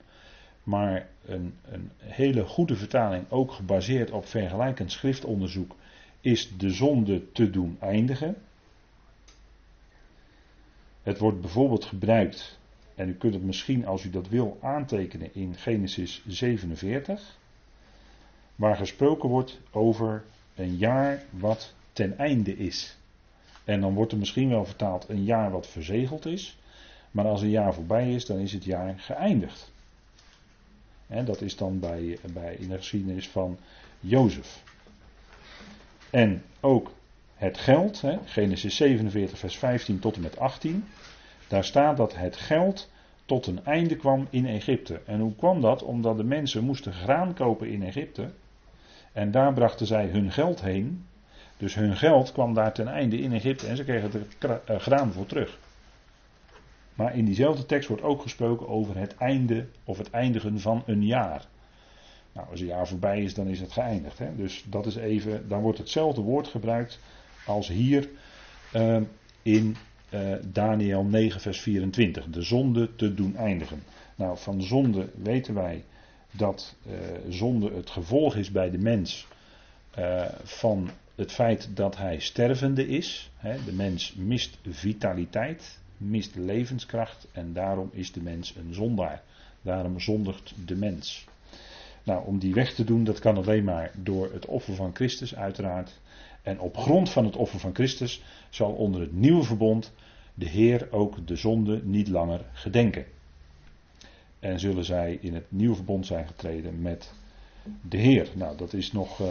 Maar 0.70 1.08
een, 1.26 1.54
een 1.72 1.92
hele 1.98 2.46
goede 2.46 2.76
vertaling, 2.76 3.26
ook 3.30 3.52
gebaseerd 3.52 4.12
op 4.12 4.26
vergelijkend 4.26 4.92
schriftonderzoek, 4.92 5.76
is 6.22 6.58
de 6.58 6.70
zonde 6.70 7.32
te 7.32 7.50
doen 7.50 7.78
eindigen. 7.80 8.36
Het 11.04 11.18
wordt 11.18 11.42
bijvoorbeeld 11.42 11.86
gebruikt 11.86 12.60
en 12.96 13.10
u 13.10 13.14
kunt 13.14 13.34
het 13.34 13.44
misschien, 13.44 13.86
als 13.86 14.04
u 14.04 14.10
dat 14.10 14.28
wil, 14.28 14.58
aantekenen 14.62 15.36
in 15.36 15.56
Genesis 15.56 16.24
47. 16.28 17.38
Waar 18.56 18.76
gesproken 18.76 19.30
wordt 19.30 19.60
over 19.72 20.24
een 20.56 20.76
jaar 20.76 21.24
wat 21.30 21.74
ten 21.94 22.18
einde 22.18 22.58
is. 22.58 22.98
En 23.64 23.82
dan 23.82 23.94
wordt 23.94 24.12
er 24.12 24.18
misschien 24.18 24.50
wel 24.50 24.66
vertaald 24.66 25.10
een 25.10 25.24
jaar 25.24 25.52
wat 25.52 25.68
verzegeld 25.68 26.26
is. 26.26 26.58
Maar 27.12 27.26
als 27.26 27.42
een 27.42 27.50
jaar 27.50 27.74
voorbij 27.74 28.14
is, 28.14 28.26
dan 28.26 28.38
is 28.38 28.54
het 28.54 28.64
jaar 28.64 29.00
geëindigd. 29.00 29.72
En 31.10 31.26
dat 31.26 31.42
is 31.42 31.56
dan 31.56 31.80
bij, 31.80 32.18
bij 32.34 32.56
in 32.56 32.70
de 32.70 32.78
geschiedenis 32.78 33.28
van 33.28 33.58
Jozef. 34.00 34.64
En 36.10 36.44
ook 36.60 36.92
het 37.36 37.58
geld, 37.58 38.02
hè, 38.02 38.18
Genesis 38.26 38.76
47, 38.76 39.40
vers 39.40 39.58
15 39.58 40.00
tot 40.00 40.16
en 40.16 40.22
met 40.22 40.40
18. 40.40 40.86
Daar 41.48 41.64
staat 41.64 41.98
dat 41.98 42.16
het 42.16 42.36
geld 42.36 42.90
tot 43.26 43.48
een 43.48 43.66
einde 43.66 43.96
kwam 43.96 44.28
in 44.30 44.46
Egypte. 44.46 45.02
En 45.06 45.20
hoe 45.20 45.36
kwam 45.36 45.62
dat? 45.62 45.84
Omdat 45.84 46.18
de 46.18 46.24
mensen 46.24 46.64
moesten 46.64 46.94
graan 46.94 47.34
kopen 47.34 47.70
in 47.70 47.84
Egypte. 47.84 48.30
En 49.12 49.32
daar 49.32 49.54
brachten 49.54 49.86
zij 49.86 50.06
hun 50.06 50.32
geld 50.32 50.62
heen. 50.62 51.06
Dus 51.58 51.76
hun 51.76 51.98
geld 51.98 52.32
kwam 52.32 52.54
daar 52.54 52.74
ten 52.74 52.88
einde 52.88 53.18
in 53.18 53.34
Egypte 53.34 53.68
en 53.68 53.76
ze 53.76 53.84
kregen 53.84 54.12
er 54.40 54.62
eh, 54.66 54.80
graan 54.80 55.12
voor 55.12 55.26
terug. 55.26 55.60
Maar 57.00 57.16
in 57.16 57.26
diezelfde 57.26 57.66
tekst 57.66 57.88
wordt 57.88 58.04
ook 58.04 58.22
gesproken 58.22 58.68
over 58.68 58.98
het 58.98 59.16
einde 59.18 59.66
of 59.84 59.98
het 59.98 60.10
eindigen 60.10 60.60
van 60.60 60.84
een 60.86 61.06
jaar. 61.06 61.48
Nou, 62.32 62.48
als 62.50 62.60
een 62.60 62.66
jaar 62.66 62.88
voorbij 62.88 63.24
is, 63.24 63.34
dan 63.34 63.48
is 63.48 63.60
het 63.60 63.72
geëindigd. 63.72 64.18
Hè? 64.18 64.36
Dus 64.36 64.66
dat 64.70 64.86
is 64.86 64.96
even, 64.96 65.48
dan 65.48 65.62
wordt 65.62 65.78
hetzelfde 65.78 66.22
woord 66.22 66.48
gebruikt 66.48 67.00
als 67.46 67.68
hier 67.68 68.10
uh, 68.76 68.98
in 69.42 69.76
uh, 70.10 70.36
Daniel 70.46 71.04
9, 71.04 71.42
vers 71.42 71.62
24. 71.62 72.26
De 72.26 72.42
zonde 72.42 72.96
te 72.96 73.14
doen 73.14 73.36
eindigen. 73.36 73.84
Nou, 74.16 74.38
van 74.38 74.62
zonde 74.62 75.10
weten 75.16 75.54
wij 75.54 75.84
dat 76.32 76.76
uh, 76.88 76.94
zonde 77.30 77.72
het 77.74 77.90
gevolg 77.90 78.36
is 78.36 78.52
bij 78.52 78.72
de 78.72 78.78
mens 78.78 79.28
uh, 80.00 80.26
van 80.44 80.90
het 81.16 81.32
feit 81.32 81.70
dat 81.74 81.98
hij 81.98 82.20
stervende 82.20 82.88
is. 82.88 83.32
de 83.66 83.74
mens 83.74 84.14
mist 84.14 84.58
vitaliteit, 84.70 85.80
mist 86.00 86.36
levenskracht 86.36 87.28
en 87.32 87.54
daarom 87.54 87.90
is 87.94 88.12
de 88.12 88.22
mens 88.22 88.56
een 88.56 88.74
zondaar. 88.74 89.24
Daarom 89.62 90.00
zondigt 90.00 90.54
de 90.66 90.76
mens. 90.76 91.28
Nou, 92.04 92.26
om 92.26 92.40
die 92.40 92.54
weg 92.54 92.74
te 92.74 92.84
doen, 92.84 93.04
dat 93.04 93.20
kan 93.20 93.38
alleen 93.38 93.64
maar 93.64 93.92
door 93.96 94.34
het 94.34 94.46
offer 94.46 94.76
van 94.76 94.96
Christus, 94.96 95.36
uiteraard. 95.36 96.00
En 96.42 96.60
op 96.60 96.78
grond 96.78 97.10
van 97.10 97.26
het 97.26 97.36
offer 97.36 97.60
van 97.60 97.74
Christus 97.74 98.24
zal 98.50 98.72
onder 98.72 99.02
het 99.02 99.14
nieuwe 99.14 99.44
verbond 99.44 99.92
de 100.34 100.50
Heer 100.50 100.88
ook 100.92 101.28
de 101.28 101.36
zonde 101.36 101.82
niet 101.84 102.08
langer 102.08 102.46
gedenken. 102.54 103.06
En 104.40 104.60
zullen 104.60 104.86
zij 104.86 105.18
in 105.22 105.34
het 105.34 105.52
nieuwe 105.52 105.76
verbond 105.76 106.06
zijn 106.06 106.28
getreden 106.28 106.82
met 106.82 107.14
de 107.82 107.98
Heer. 107.98 108.30
Nou, 108.34 108.58
dat 108.58 108.74
is 108.74 108.92
nog, 108.92 109.20
uh, 109.20 109.28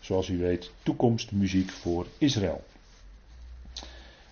zoals 0.00 0.28
u 0.28 0.38
weet, 0.38 0.72
toekomstmuziek 0.82 1.70
voor 1.70 2.06
Israël. 2.18 2.64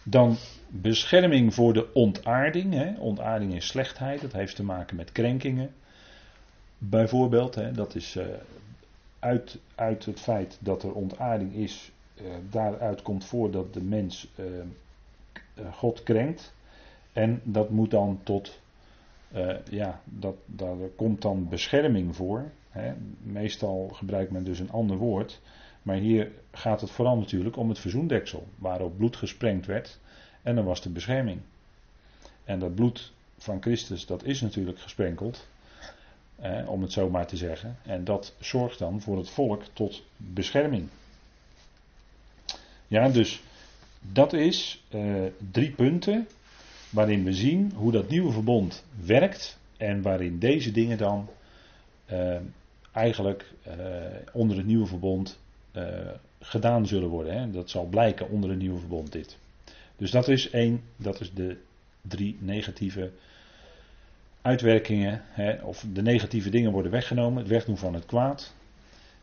Dan 0.03 0.37
bescherming 0.69 1.55
voor 1.55 1.73
de 1.73 1.93
ontaarding. 1.93 2.75
Hè. 2.75 2.95
Ontaarding 2.99 3.55
is 3.55 3.67
slechtheid, 3.67 4.21
dat 4.21 4.33
heeft 4.33 4.57
te 4.57 4.65
maken 4.65 4.97
met 4.97 5.13
krenkingen. 5.13 5.71
Bijvoorbeeld, 6.79 7.55
hè, 7.55 7.73
dat 7.73 7.95
is 7.95 8.17
uh, 8.17 8.25
uit, 9.19 9.59
uit 9.75 10.05
het 10.05 10.21
feit 10.21 10.59
dat 10.61 10.83
er 10.83 10.93
ontaarding 10.93 11.55
is, 11.55 11.93
uh, 12.15 12.27
daaruit 12.51 13.03
komt 13.03 13.25
voor 13.25 13.51
dat 13.51 13.75
de 13.75 13.83
mens 13.83 14.33
God 15.73 16.03
krenkt. 16.03 16.55
En 17.13 17.41
dat 17.45 17.71
moet 17.71 17.91
dan 17.91 18.21
tot, 18.23 18.61
ja, 19.71 20.01
dat, 20.05 20.35
daar 20.47 20.77
komt 20.97 21.23
dan 21.23 21.49
bescherming 21.49 22.17
voor. 22.17 22.51
Hè. 22.71 22.93
Meestal 23.23 23.89
gebruikt 23.93 24.31
men 24.31 24.45
dus 24.45 24.59
een 24.59 24.71
ander 24.71 24.97
woord. 24.97 25.41
Maar 25.83 25.97
hier 25.97 26.31
gaat 26.53 26.81
het 26.81 26.91
vooral 26.91 27.19
natuurlijk 27.19 27.57
om 27.57 27.69
het 27.69 27.79
verzoendeksel, 27.79 28.47
waarop 28.57 28.97
bloed 28.97 29.17
gesprengd 29.17 29.67
werd. 29.67 30.01
En 30.49 30.55
dan 30.55 30.65
was 30.65 30.83
de 30.83 30.91
bescherming. 30.91 31.41
En 32.45 32.59
dat 32.59 32.75
bloed 32.75 33.13
van 33.39 33.63
Christus, 33.63 34.07
dat 34.07 34.25
is 34.25 34.41
natuurlijk 34.41 34.79
gesprenkeld. 34.79 35.47
Eh, 36.37 36.69
om 36.69 36.83
het 36.83 36.93
zo 36.93 37.11
maar 37.11 37.27
te 37.27 37.37
zeggen. 37.37 37.77
En 37.83 38.05
dat 38.05 38.35
zorgt 38.41 38.79
dan 38.79 39.01
voor 39.01 39.17
het 39.17 39.31
volk 39.31 39.63
tot 39.73 40.03
bescherming. 40.17 40.89
Ja, 42.87 43.09
dus 43.09 43.43
dat 44.01 44.33
is 44.33 44.85
eh, 44.89 45.25
drie 45.51 45.71
punten 45.71 46.29
waarin 46.91 47.25
we 47.25 47.33
zien 47.33 47.73
hoe 47.75 47.93
dat 47.93 48.09
nieuwe 48.09 48.33
verbond 48.33 48.85
werkt 49.05 49.59
en 49.77 50.03
waarin 50.03 50.39
deze 50.39 50.71
dingen 50.71 50.99
dan 50.99 51.29
uh, 52.13 52.37
eigenlijk 52.93 53.53
uh, 53.67 53.75
onder 54.33 54.57
het 54.57 54.67
nieuwe 54.67 54.87
verbond 54.87 55.39
gedaan 56.41 56.87
zullen 56.87 57.09
worden. 57.09 57.39
Hè. 57.39 57.51
Dat 57.51 57.71
zal 57.71 57.85
blijken 57.85 58.29
onder 58.29 58.51
het 58.51 58.59
nieuwe 58.59 58.79
verbond 58.79 59.13
dit. 59.13 59.39
Dus 59.99 60.11
dat 60.11 60.29
is 60.29 60.51
één, 60.51 60.83
dat 60.97 61.21
is 61.21 61.33
de 61.33 61.57
drie 62.03 62.37
negatieve 62.41 63.11
uitwerkingen, 64.43 65.23
hè, 65.25 65.63
of 65.63 65.85
de 65.93 66.03
negatieve 66.03 66.51
dingen 66.51 66.73
worden 66.73 66.93
weggenomen, 66.93 67.39
het 67.39 67.49
wegdoen 67.49 67.79
van 67.79 67.95
het 67.95 68.07
kwaad. 68.07 68.55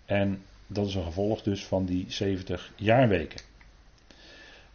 En 0.06 0.42
dat 0.68 0.88
is 0.88 0.96
een 0.96 1.04
gevolg 1.04 1.42
dus 1.42 1.66
van 1.66 1.86
die 1.86 2.06
70 2.08 2.72
jaarweken. 2.76 3.42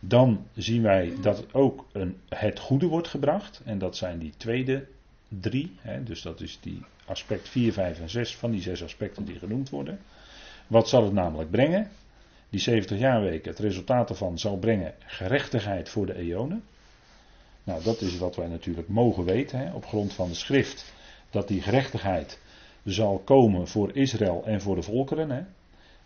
Dan 0.00 0.46
zien 0.54 0.82
wij 0.82 1.12
dat 1.20 1.54
ook 1.54 1.86
een, 1.92 2.16
het 2.28 2.58
goede 2.58 2.86
wordt 2.86 3.08
gebracht. 3.08 3.60
En 3.64 3.78
dat 3.78 3.96
zijn 3.96 4.18
die 4.18 4.32
tweede 4.36 4.86
drie. 5.28 5.76
Hè, 5.80 6.02
dus 6.02 6.22
dat 6.22 6.40
is 6.40 6.58
die 6.60 6.82
aspect 7.04 7.48
4, 7.48 7.72
5 7.72 8.00
en 8.00 8.10
6 8.10 8.36
van 8.36 8.50
die 8.50 8.62
zes 8.62 8.84
aspecten 8.84 9.24
die 9.24 9.38
genoemd 9.38 9.70
worden. 9.70 10.00
Wat 10.66 10.88
zal 10.88 11.04
het 11.04 11.12
namelijk 11.12 11.50
brengen? 11.50 11.90
Die 12.50 12.60
70 12.60 12.98
jaarweken, 12.98 13.50
het 13.50 13.60
resultaat 13.60 14.10
ervan 14.10 14.38
zal 14.38 14.56
brengen 14.56 14.94
gerechtigheid 14.98 15.88
voor 15.88 16.06
de 16.06 16.14
eonen. 16.14 16.64
Nou, 17.64 17.82
dat 17.82 18.00
is 18.00 18.18
wat 18.18 18.36
wij 18.36 18.48
natuurlijk 18.48 18.88
mogen 18.88 19.24
weten 19.24 19.58
hè, 19.58 19.72
op 19.72 19.86
grond 19.86 20.12
van 20.12 20.28
de 20.28 20.34
schrift. 20.34 20.92
Dat 21.30 21.48
die 21.48 21.62
gerechtigheid 21.62 22.40
zal 22.84 23.18
komen 23.18 23.68
voor 23.68 23.96
Israël 23.96 24.42
en 24.46 24.60
voor 24.60 24.74
de 24.74 24.82
volkeren. 24.82 25.30
Hè. 25.30 25.42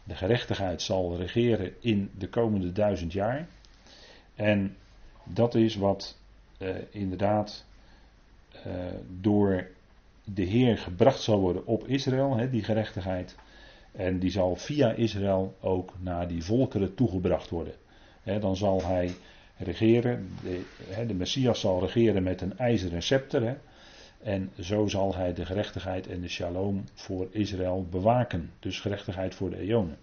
De 0.05 0.15
gerechtigheid 0.15 0.83
zal 0.83 1.17
regeren 1.17 1.75
in 1.81 2.11
de 2.19 2.29
komende 2.29 2.73
duizend 2.73 3.13
jaar. 3.13 3.49
En 4.35 4.77
dat 5.25 5.55
is 5.55 5.77
wat 5.77 6.19
eh, 6.59 6.75
inderdaad 6.91 7.65
eh, 8.65 8.73
door 9.21 9.67
de 10.25 10.43
Heer 10.43 10.79
gebracht 10.79 11.21
zal 11.21 11.41
worden 11.41 11.67
op 11.67 11.89
Israël, 11.89 12.37
hè, 12.37 12.51
die 12.51 12.65
gerechtigheid. 12.65 13.37
En 13.97 14.19
die 14.19 14.31
zal 14.31 14.57
via 14.57 14.93
Israël 14.93 15.55
ook 15.61 15.93
naar 16.01 16.29
die 16.29 16.45
volkeren 16.45 16.95
toegebracht 16.95 17.51
worden. 17.51 17.75
Dan 18.41 18.57
zal 18.57 18.85
hij 18.85 19.15
regeren. 19.57 20.29
De, 20.43 20.65
de, 21.07 21.15
Messias 21.15 21.61
zal 21.61 21.81
regeren 21.81 22.23
met 22.23 22.41
een 22.41 22.59
ijzeren 22.59 23.03
scepter. 23.03 23.59
En 24.23 24.51
zo 24.61 24.87
zal 24.87 25.15
hij 25.15 25.35
de 25.35 25.45
gerechtigheid 25.45 26.07
en 26.07 26.21
de 26.21 26.29
shalom 26.29 26.85
voor 26.95 27.29
Israël 27.31 27.87
bewaken. 27.91 28.51
Dus 28.59 28.81
gerechtigheid 28.81 29.35
voor 29.35 29.51
de 29.51 29.59
eonen. 29.59 29.97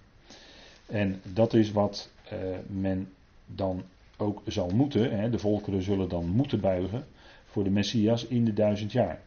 En 0.86 1.22
dat 1.34 1.54
is 1.54 1.72
wat 1.72 2.10
uh, 2.34 2.40
men 2.68 3.10
dan 3.46 3.84
ook 4.18 4.42
zal 4.46 4.70
moeten. 4.70 5.32
De 5.32 5.40
volkeren 5.40 5.82
zullen 5.82 6.10
dan 6.10 6.28
moeten 6.28 6.60
buigen 6.60 7.06
voor 7.46 7.64
de 7.64 7.70
Messias 7.70 8.26
in 8.26 8.46
de 8.46 8.54
duizend 8.54 8.92
jaar. 8.92 9.20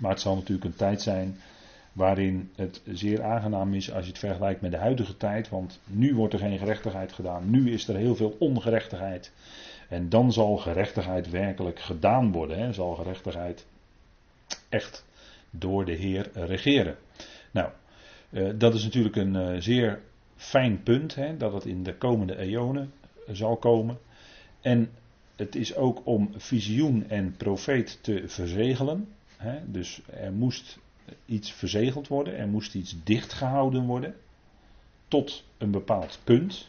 Maar 0.00 0.10
het 0.10 0.20
zal 0.20 0.34
natuurlijk 0.34 0.64
een 0.64 0.76
tijd 0.76 1.02
zijn 1.02 1.36
waarin 1.94 2.50
het 2.56 2.82
zeer 2.92 3.22
aangenaam 3.22 3.74
is 3.74 3.92
als 3.92 4.04
je 4.04 4.10
het 4.10 4.18
vergelijkt 4.18 4.60
met 4.60 4.70
de 4.70 4.76
huidige 4.76 5.16
tijd, 5.16 5.48
want 5.48 5.80
nu 5.86 6.14
wordt 6.14 6.32
er 6.32 6.38
geen 6.38 6.58
gerechtigheid 6.58 7.12
gedaan, 7.12 7.50
nu 7.50 7.72
is 7.72 7.88
er 7.88 7.96
heel 7.96 8.16
veel 8.16 8.36
ongerechtigheid. 8.38 9.32
En 9.88 10.08
dan 10.08 10.32
zal 10.32 10.56
gerechtigheid 10.56 11.30
werkelijk 11.30 11.80
gedaan 11.80 12.32
worden, 12.32 12.58
hè? 12.58 12.72
zal 12.72 12.94
gerechtigheid 12.94 13.66
echt 14.68 15.04
door 15.50 15.84
de 15.84 15.92
Heer 15.92 16.30
regeren. 16.32 16.96
Nou, 17.50 17.70
eh, 18.30 18.48
dat 18.54 18.74
is 18.74 18.82
natuurlijk 18.82 19.16
een 19.16 19.36
eh, 19.36 19.60
zeer 19.60 20.00
fijn 20.36 20.82
punt, 20.82 21.14
hè, 21.14 21.36
dat 21.36 21.52
het 21.52 21.64
in 21.64 21.82
de 21.82 21.94
komende 21.94 22.36
eonen 22.36 22.92
zal 23.32 23.56
komen. 23.56 23.98
En 24.60 24.90
het 25.36 25.54
is 25.54 25.74
ook 25.74 26.00
om 26.04 26.30
visioen 26.36 27.08
en 27.08 27.36
profeet 27.36 27.98
te 28.02 28.22
verzegelen. 28.26 29.08
Hè, 29.36 29.70
dus 29.70 30.00
er 30.10 30.32
moest 30.32 30.78
iets 31.26 31.52
verzegeld 31.52 32.08
worden, 32.08 32.36
er 32.36 32.48
moest 32.48 32.74
iets 32.74 32.96
dichtgehouden 33.04 33.86
worden 33.86 34.14
tot 35.08 35.44
een 35.58 35.70
bepaald 35.70 36.18
punt. 36.24 36.68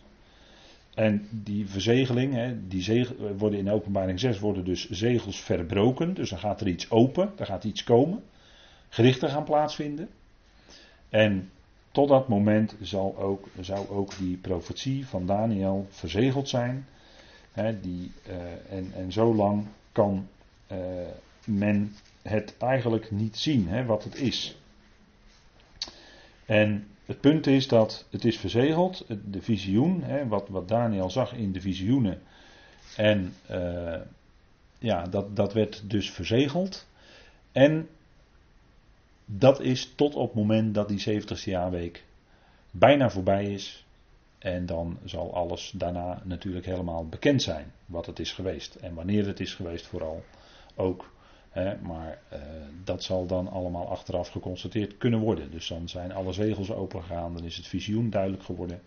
En 0.94 1.28
die 1.32 1.70
verzegeling, 1.70 2.34
hè, 2.34 2.68
die 2.68 3.08
worden 3.38 3.60
in 3.60 3.70
openbaring 3.70 4.20
6 4.20 4.40
worden 4.40 4.66
dus 4.66 4.90
zegels 4.90 5.42
verbroken. 5.42 6.14
Dus 6.14 6.30
dan 6.30 6.40
gaat 6.40 6.62
er 6.62 6.68
iets 6.68 6.90
open, 6.90 7.32
er 7.38 7.46
gaat 7.46 7.64
iets 7.64 7.84
komen. 7.84 8.24
Gerichten 8.90 9.30
gaan 9.30 9.44
plaatsvinden. 9.44 10.10
En 11.10 11.50
tot 11.92 12.08
dat 12.08 12.28
moment 12.28 12.76
zal 12.82 13.18
ook, 13.18 13.48
zou 13.62 13.90
ook 13.90 14.18
die 14.18 14.38
profetie 14.38 15.08
van 15.08 15.26
Daniel 15.26 15.88
verzegeld 15.90 16.50
zijn. 16.50 16.88
Hè, 17.52 17.80
die, 17.80 18.12
uh, 18.28 18.78
en, 18.78 18.92
en 18.96 19.12
zo 19.12 19.36
lang 19.36 19.66
kan 19.92 20.28
uh, 20.72 20.78
men 21.46 21.96
het 22.28 22.58
eigenlijk 22.58 23.12
niet 23.12 23.38
zien, 23.38 23.68
hè, 23.68 23.86
wat 23.86 24.04
het 24.04 24.16
is. 24.16 24.58
En 26.46 26.88
het 27.06 27.20
punt 27.20 27.48
is 27.48 27.68
dat 27.68 28.06
het 28.10 28.26
is 28.26 28.38
verzegeld, 28.38 29.06
de 29.26 29.42
visioen, 29.42 30.04
hè, 30.04 30.28
wat, 30.28 30.48
wat 30.48 30.68
Daniel 30.68 31.10
zag 31.10 31.34
in 31.34 31.52
de 31.52 31.62
visioenen. 31.62 32.22
En 32.96 33.34
uh, 33.52 33.96
ja, 34.80 35.04
dat, 35.04 35.36
dat 35.36 35.54
werd 35.54 35.90
dus 35.90 36.12
verzegeld. 36.12 36.88
En 37.52 37.90
dat 39.26 39.60
is 39.60 39.94
tot 39.96 40.16
op 40.16 40.28
het 40.28 40.36
moment 40.36 40.74
dat 40.74 40.88
die 40.88 41.22
70ste 41.22 41.44
jaarweek 41.44 42.04
bijna 42.72 43.10
voorbij 43.10 43.46
is. 43.46 43.86
En 44.38 44.66
dan 44.66 44.98
zal 45.04 45.34
alles 45.34 45.74
daarna 45.76 46.22
natuurlijk 46.24 46.66
helemaal 46.66 47.08
bekend 47.08 47.42
zijn 47.42 47.72
wat 47.86 48.06
het 48.06 48.20
is 48.20 48.32
geweest. 48.32 48.76
En 48.76 48.94
wanneer 48.94 49.28
het 49.28 49.40
is 49.40 49.54
geweest 49.54 49.88
vooral 49.88 50.24
ook 50.76 51.14
maar 51.64 52.20
uh, 52.34 52.40
dat 52.84 53.04
zal 53.04 53.26
dan 53.26 53.48
allemaal 53.48 53.88
achteraf 53.90 54.30
geconstateerd 54.30 54.98
kunnen 54.98 55.20
worden. 55.20 55.52
Dus 55.52 55.68
dan 55.68 55.90
zijn 55.90 56.12
alle 56.12 56.34
zegels 56.34 56.72
opengegaan, 56.72 57.34
dan 57.34 57.46
is 57.46 57.58
het 57.58 57.68
visioen 57.68 58.10
duidelijk 58.10 58.44
geworden. 58.44 58.82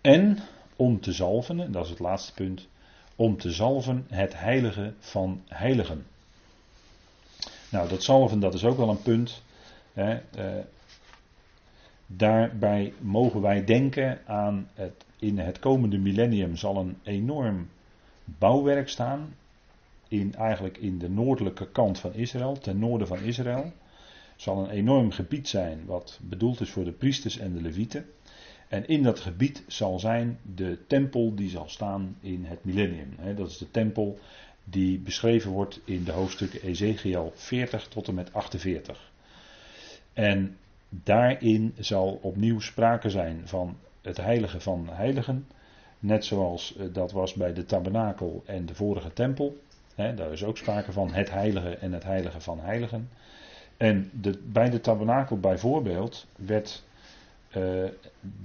En 0.00 0.38
om 0.76 1.00
te 1.00 1.12
zalven, 1.12 1.60
en 1.60 1.72
dat 1.72 1.84
is 1.84 1.90
het 1.90 1.98
laatste 1.98 2.34
punt, 2.34 2.68
om 3.16 3.36
te 3.36 3.50
zalven 3.50 4.06
het 4.08 4.38
heilige 4.38 4.92
van 4.98 5.42
heiligen. 5.48 6.06
Nou, 7.70 7.88
dat 7.88 8.02
zalven, 8.02 8.40
dat 8.40 8.54
is 8.54 8.64
ook 8.64 8.76
wel 8.76 8.88
een 8.88 9.02
punt. 9.02 9.42
Hè, 9.92 10.20
uh, 10.38 10.64
daarbij 12.06 12.92
mogen 12.98 13.40
wij 13.40 13.64
denken 13.64 14.20
aan 14.26 14.68
het, 14.74 15.04
in 15.18 15.38
het 15.38 15.58
komende 15.58 15.98
millennium 15.98 16.56
zal 16.56 16.76
een 16.76 16.96
enorm 17.02 17.68
bouwwerk 18.24 18.88
staan 18.88 19.34
in, 20.10 20.34
eigenlijk 20.34 20.76
in 20.78 20.98
de 20.98 21.10
noordelijke 21.10 21.70
kant 21.70 21.98
van 21.98 22.14
Israël, 22.14 22.58
ten 22.58 22.78
noorden 22.78 23.06
van 23.06 23.22
Israël. 23.22 23.72
Zal 24.36 24.58
een 24.58 24.70
enorm 24.70 25.10
gebied 25.10 25.48
zijn 25.48 25.84
wat 25.86 26.18
bedoeld 26.22 26.60
is 26.60 26.70
voor 26.70 26.84
de 26.84 26.92
priesters 26.92 27.38
en 27.38 27.52
de 27.52 27.62
levieten. 27.62 28.06
En 28.68 28.88
in 28.88 29.02
dat 29.02 29.20
gebied 29.20 29.64
zal 29.66 29.98
zijn 29.98 30.38
de 30.54 30.78
tempel 30.86 31.34
die 31.34 31.48
zal 31.48 31.68
staan 31.68 32.16
in 32.20 32.44
het 32.44 32.64
millennium. 32.64 33.14
Dat 33.36 33.48
is 33.48 33.58
de 33.58 33.70
tempel 33.70 34.18
die 34.64 34.98
beschreven 34.98 35.50
wordt 35.50 35.80
in 35.84 36.04
de 36.04 36.12
hoofdstukken 36.12 36.62
Ezekiel 36.62 37.32
40 37.34 37.88
tot 37.88 38.08
en 38.08 38.14
met 38.14 38.32
48. 38.32 39.12
En 40.12 40.56
daarin 40.88 41.74
zal 41.78 42.18
opnieuw 42.22 42.60
sprake 42.60 43.10
zijn 43.10 43.42
van 43.44 43.76
het 44.02 44.16
heilige 44.16 44.60
van 44.60 44.88
heiligen. 44.90 45.46
Net 45.98 46.24
zoals 46.24 46.76
eh, 46.76 46.86
dat 46.92 47.12
was 47.12 47.34
bij 47.34 47.52
de 47.52 47.64
tabernakel 47.64 48.42
en 48.46 48.66
de 48.66 48.74
vorige 48.74 49.12
tempel 49.12 49.58
daar 50.08 50.32
is 50.32 50.44
ook 50.44 50.58
sprake 50.58 50.92
van 50.92 51.12
het 51.12 51.30
heilige 51.30 51.76
en 51.76 51.92
het 51.92 52.04
heilige 52.04 52.40
van 52.40 52.60
heiligen. 52.60 53.08
En 53.76 54.10
de, 54.12 54.38
bij 54.44 54.70
de 54.70 54.80
tabernakel 54.80 55.40
bijvoorbeeld 55.40 56.26
werd 56.36 56.82
uh, 57.48 57.54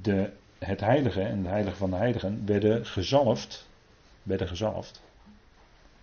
de, 0.01 0.29
het 0.57 0.79
heilige 0.79 1.21
en 1.21 1.37
het 1.37 1.47
heilige 1.47 1.75
van 1.75 1.89
de 1.89 1.95
heiligen 1.95 2.45
werden 2.45 2.85
gezalfd. 2.85 3.67
Werden 4.23 4.47
gezalfd. 4.47 5.01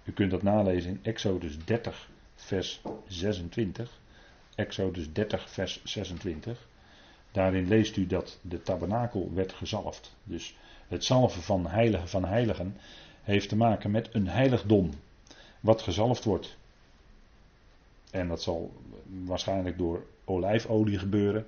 U 0.04 0.12
kunt 0.12 0.30
dat 0.30 0.42
nalezen 0.42 0.90
in 0.90 1.00
Exodus 1.02 1.64
30 1.64 2.08
vers 2.34 2.80
26. 3.06 4.00
Exodus 4.54 5.12
30 5.12 5.50
vers 5.50 5.80
26. 5.84 6.68
Daarin 7.32 7.68
leest 7.68 7.96
u 7.96 8.06
dat 8.06 8.38
de 8.42 8.62
tabernakel 8.62 9.30
werd 9.34 9.52
gezalfd. 9.52 10.14
Dus 10.24 10.56
het 10.88 11.04
zalven 11.04 11.42
van 11.42 11.66
heilige 11.66 12.06
van 12.06 12.24
heiligen 12.24 12.76
heeft 13.22 13.48
te 13.48 13.56
maken 13.56 13.90
met 13.90 14.08
een 14.12 14.28
heiligdom 14.28 14.90
wat 15.62 15.82
gezalfd 15.82 16.24
wordt. 16.24 16.56
En 18.10 18.28
dat 18.28 18.42
zal 18.42 18.72
waarschijnlijk 19.24 19.78
door 19.78 20.04
olijfolie 20.24 20.98
gebeuren. 20.98 21.46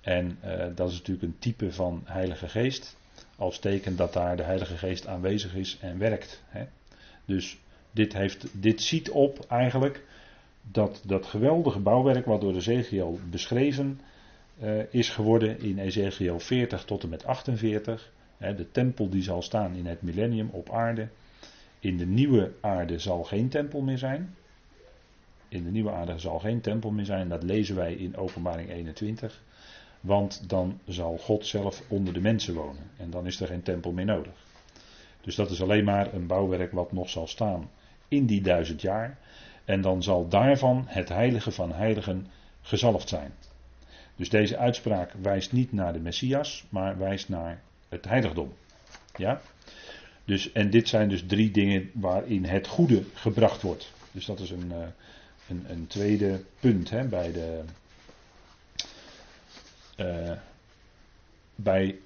En 0.00 0.38
uh, 0.44 0.64
dat 0.74 0.90
is 0.90 0.96
natuurlijk 0.96 1.26
een 1.26 1.38
type 1.38 1.72
van 1.72 2.02
Heilige 2.04 2.48
Geest. 2.48 2.96
Als 3.36 3.58
teken 3.58 3.96
dat 3.96 4.12
daar 4.12 4.36
de 4.36 4.42
Heilige 4.42 4.76
Geest 4.76 5.06
aanwezig 5.06 5.54
is 5.54 5.78
en 5.80 5.98
werkt. 5.98 6.42
Hè. 6.46 6.64
Dus 7.24 7.58
dit, 7.90 8.12
heeft, 8.12 8.46
dit 8.52 8.82
ziet 8.82 9.10
op 9.10 9.44
eigenlijk 9.48 10.04
dat 10.62 11.02
dat 11.04 11.26
geweldige 11.26 11.78
bouwwerk 11.78 12.26
wat 12.26 12.40
door 12.40 12.54
Ezekiel 12.54 13.20
beschreven 13.30 14.00
uh, 14.62 14.82
is 14.90 15.08
geworden 15.08 15.60
in 15.60 15.78
Ezekiel 15.78 16.40
40 16.40 16.84
tot 16.84 17.02
en 17.02 17.08
met 17.08 17.24
48. 17.24 18.12
Hè, 18.36 18.54
de 18.54 18.70
tempel 18.70 19.08
die 19.08 19.22
zal 19.22 19.42
staan 19.42 19.74
in 19.74 19.86
het 19.86 20.02
millennium 20.02 20.48
op 20.52 20.70
aarde. 20.70 21.08
In 21.80 21.96
de 21.96 22.06
nieuwe 22.06 22.52
aarde 22.60 22.98
zal 22.98 23.24
geen 23.24 23.48
tempel 23.48 23.80
meer 23.80 23.98
zijn. 23.98 24.34
In 25.48 25.64
de 25.64 25.70
nieuwe 25.70 25.90
aarde 25.90 26.18
zal 26.18 26.38
geen 26.38 26.60
tempel 26.60 26.90
meer 26.90 27.04
zijn. 27.04 27.28
Dat 27.28 27.42
lezen 27.42 27.76
wij 27.76 27.94
in 27.94 28.16
Openbaring 28.16 28.70
21. 28.70 29.42
Want 30.00 30.48
dan 30.48 30.80
zal 30.86 31.18
God 31.18 31.46
zelf 31.46 31.82
onder 31.88 32.14
de 32.14 32.20
mensen 32.20 32.54
wonen. 32.54 32.90
En 32.96 33.10
dan 33.10 33.26
is 33.26 33.40
er 33.40 33.46
geen 33.46 33.62
tempel 33.62 33.92
meer 33.92 34.04
nodig. 34.04 34.44
Dus 35.20 35.34
dat 35.34 35.50
is 35.50 35.62
alleen 35.62 35.84
maar 35.84 36.14
een 36.14 36.26
bouwwerk 36.26 36.72
wat 36.72 36.92
nog 36.92 37.08
zal 37.08 37.26
staan 37.26 37.70
in 38.08 38.26
die 38.26 38.42
duizend 38.42 38.80
jaar. 38.80 39.18
En 39.64 39.80
dan 39.80 40.02
zal 40.02 40.28
daarvan 40.28 40.84
het 40.86 41.08
heilige 41.08 41.50
van 41.50 41.72
heiligen 41.72 42.26
gezalfd 42.60 43.08
zijn. 43.08 43.32
Dus 44.16 44.30
deze 44.30 44.56
uitspraak 44.56 45.12
wijst 45.22 45.52
niet 45.52 45.72
naar 45.72 45.92
de 45.92 45.98
Messias, 45.98 46.66
maar 46.68 46.98
wijst 46.98 47.28
naar 47.28 47.62
het 47.88 48.04
heiligdom. 48.04 48.52
Ja? 49.16 49.40
Dus, 50.26 50.52
en 50.52 50.70
dit 50.70 50.88
zijn 50.88 51.08
dus 51.08 51.26
drie 51.26 51.50
dingen 51.50 51.90
waarin 51.94 52.44
het 52.44 52.66
goede 52.66 53.02
gebracht 53.14 53.62
wordt. 53.62 53.92
Dus 54.12 54.24
dat 54.24 54.40
is 54.40 54.50
een, 54.50 54.72
eh, 54.72 54.86
een, 55.48 55.64
een 55.68 55.86
tweede 55.86 56.44
punt 56.60 56.90
hè, 56.90 57.04
bij, 57.04 57.32
de, 57.32 57.62
uh, 59.96 60.32
bij 61.54 61.98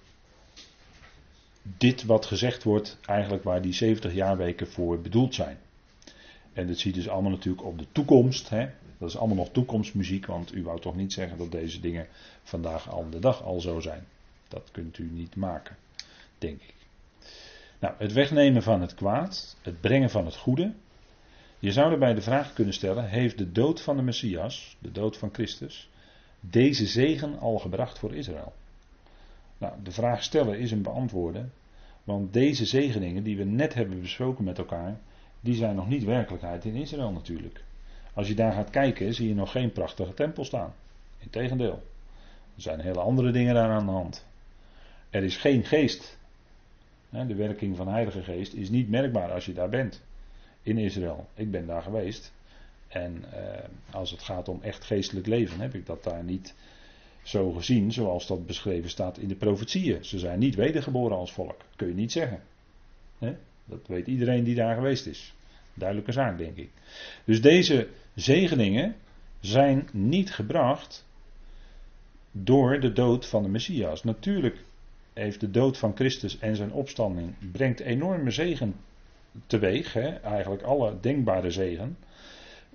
dit 1.62 2.04
wat 2.04 2.26
gezegd 2.26 2.62
wordt, 2.62 2.98
eigenlijk 3.04 3.44
waar 3.44 3.62
die 3.62 3.72
70 3.72 4.14
jaarweken 4.14 4.70
voor 4.70 5.00
bedoeld 5.00 5.35
zijn. 5.35 5.59
En 6.52 6.66
dat 6.66 6.78
ziet 6.78 6.94
dus 6.94 7.09
allemaal 7.09 7.30
natuurlijk 7.30 7.64
op 7.64 7.78
de 7.78 7.87
toekomst. 7.92 8.48
Hè. 8.48 8.68
Dat 8.98 9.09
is 9.09 9.16
allemaal 9.16 9.37
nog 9.37 9.50
toekomstmuziek, 9.50 10.26
want 10.26 10.54
u 10.54 10.62
wou 10.62 10.80
toch 10.80 10.96
niet 10.96 11.12
zeggen 11.12 11.38
dat 11.38 11.52
deze 11.52 11.80
dingen 11.80 12.06
vandaag 12.42 12.90
al 12.90 13.11
de 13.11 13.18
dag 13.18 13.42
al 13.42 13.61
zo 13.61 13.80
zijn. 13.80 14.06
Dat 14.48 14.68
kunt 14.72 14.98
u 14.98 15.11
niet 15.12 15.37
maken, 15.37 15.76
denk 16.38 16.62
ik. 16.62 16.80
Nou, 17.81 17.95
het 17.99 18.12
wegnemen 18.12 18.62
van 18.62 18.81
het 18.81 18.95
kwaad, 18.95 19.57
het 19.62 19.81
brengen 19.81 20.11
van 20.11 20.25
het 20.25 20.37
goede. 20.37 20.73
Je 21.59 21.73
zou 21.73 21.93
erbij 21.93 22.14
de 22.14 22.21
vraag 22.21 22.53
kunnen 22.53 22.75
stellen: 22.75 23.09
heeft 23.09 23.38
de 23.38 23.53
dood 23.53 23.81
van 23.81 23.97
de 23.97 24.03
Messias, 24.03 24.77
de 24.79 24.93
dood 24.93 25.16
van 25.16 25.29
Christus, 25.33 25.90
deze 26.40 26.87
zegen 26.87 27.38
al 27.38 27.59
gebracht 27.59 27.99
voor 27.99 28.14
Israël? 28.14 28.53
Nou, 29.59 29.75
de 29.83 29.90
vraag 29.90 30.23
stellen 30.23 30.59
is 30.59 30.71
een 30.71 30.83
beantwoorden, 30.83 31.53
want 32.05 32.33
deze 32.33 32.64
zegeningen 32.64 33.23
die 33.23 33.37
we 33.37 33.45
net 33.45 33.75
hebben 33.75 34.01
besproken 34.01 34.45
met 34.45 34.59
elkaar, 34.59 35.01
die 35.40 35.55
zijn 35.55 35.75
nog 35.75 35.88
niet 35.88 36.05
werkelijkheid 36.05 36.64
in 36.64 36.75
Israël 36.75 37.12
natuurlijk. 37.12 37.64
Als 38.14 38.29
je 38.29 38.35
daar 38.35 38.53
gaat 38.53 38.71
kijken, 38.71 39.14
zie 39.14 39.29
je 39.29 39.35
nog 39.35 39.51
geen 39.51 39.73
prachtige 39.73 40.14
tempel 40.14 40.45
staan. 40.45 40.75
Integendeel. 41.19 41.83
Er 42.55 42.62
zijn 42.62 42.81
hele 42.81 43.01
andere 43.01 43.31
dingen 43.31 43.55
daar 43.55 43.71
aan 43.71 43.87
de 43.87 43.93
hand. 43.93 44.27
Er 45.11 45.25
is 45.25 45.37
geen 45.37 45.64
geest. 45.64 46.19
De 47.11 47.35
werking 47.35 47.77
van 47.77 47.88
Heilige 47.88 48.23
Geest 48.23 48.53
is 48.53 48.70
niet 48.70 48.88
merkbaar 48.88 49.33
als 49.33 49.46
je 49.46 49.53
daar 49.53 49.68
bent. 49.68 50.03
In 50.62 50.79
Israël. 50.79 51.29
Ik 51.35 51.51
ben 51.51 51.66
daar 51.66 51.83
geweest. 51.83 52.33
En 52.88 53.25
eh, 53.33 53.68
als 53.90 54.11
het 54.11 54.23
gaat 54.23 54.49
om 54.49 54.62
echt 54.62 54.85
geestelijk 54.85 55.27
leven, 55.27 55.61
heb 55.61 55.75
ik 55.75 55.87
dat 55.87 56.05
daar 56.05 56.25
niet 56.25 56.55
zo 57.23 57.53
gezien 57.53 57.92
zoals 57.92 58.27
dat 58.27 58.46
beschreven 58.46 58.90
staat 58.90 59.18
in 59.18 59.29
de 59.29 59.35
profetieën. 59.35 60.05
Ze 60.05 60.18
zijn 60.18 60.38
niet 60.38 60.55
wedergeboren 60.55 61.16
als 61.16 61.33
volk. 61.33 61.61
Kun 61.77 61.88
je 61.88 61.94
niet 61.94 62.12
zeggen. 62.12 62.42
Dat 63.70 63.87
weet 63.87 64.07
iedereen 64.07 64.44
die 64.44 64.55
daar 64.55 64.75
geweest 64.75 65.07
is. 65.07 65.35
Duidelijke 65.75 66.12
zaak, 66.12 66.38
denk 66.38 66.57
ik. 66.57 66.70
Dus 67.25 67.42
deze 67.42 67.88
zegeningen 68.14 68.96
zijn 69.40 69.88
niet 69.92 70.35
gebracht 70.35 71.07
door 72.33 72.81
de 72.81 72.92
dood 72.92 73.27
van 73.27 73.42
de 73.42 73.49
Messias. 73.49 74.05
Natuurlijk 74.05 74.64
heeft 75.12 75.40
de 75.40 75.51
dood 75.51 75.79
van 75.79 75.92
Christus 75.94 76.38
en 76.38 76.57
zijn 76.57 76.73
opstanding 76.73 77.53
brengt 77.53 77.81
enorme 77.81 78.31
zegen 78.31 78.75
teweeg, 79.46 79.92
hè? 79.92 80.09
eigenlijk 80.09 80.62
alle 80.62 81.01
denkbare 81.01 81.51
zegen. 81.51 81.96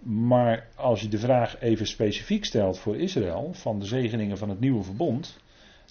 Maar 0.03 0.67
als 0.75 1.01
je 1.01 1.07
de 1.07 1.17
vraag 1.17 1.59
even 1.61 1.87
specifiek 1.87 2.45
stelt 2.45 2.79
voor 2.79 2.97
Israël, 2.97 3.53
van 3.53 3.79
de 3.79 3.85
zegeningen 3.85 4.37
van 4.37 4.49
het 4.49 4.59
nieuwe 4.59 4.83
verbond, 4.83 5.37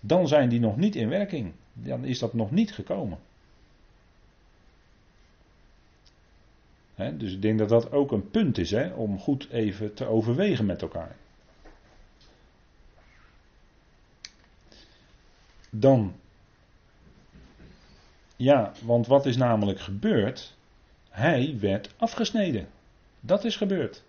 dan 0.03 0.29
zijn 0.29 0.49
die 0.49 0.61
nog 0.61 0.77
niet 0.77 0.97
in 0.97 1.09
werking. 1.09 1.53
Dan 1.73 2.05
is 2.05 2.19
dat 2.19 2.35
nog 2.35 2.51
niet 2.51 2.73
gekomen. 2.73 3.19
dus 6.95 7.33
ik 7.33 7.43
denk 7.43 7.59
dat 7.59 7.69
dat 7.69 7.93
ook 7.93 8.13
een 8.13 8.31
punt 8.31 8.59
is 8.59 8.75
om 8.97 9.19
goed 9.19 9.49
even 9.51 9.95
te 9.95 10.07
overwegen 10.07 10.67
met 10.67 10.83
elkaar. 10.83 11.17
Dan, 15.71 16.15
ja, 18.37 18.73
want 18.83 19.07
wat 19.07 19.27
is 19.27 19.37
namelijk 19.37 19.81
gebeurd? 19.81 20.57
Hij 21.11 21.57
werd 21.61 21.95
afgesneden. 21.97 22.67
Dat 23.21 23.45
is 23.45 23.57
gebeurd. 23.57 24.03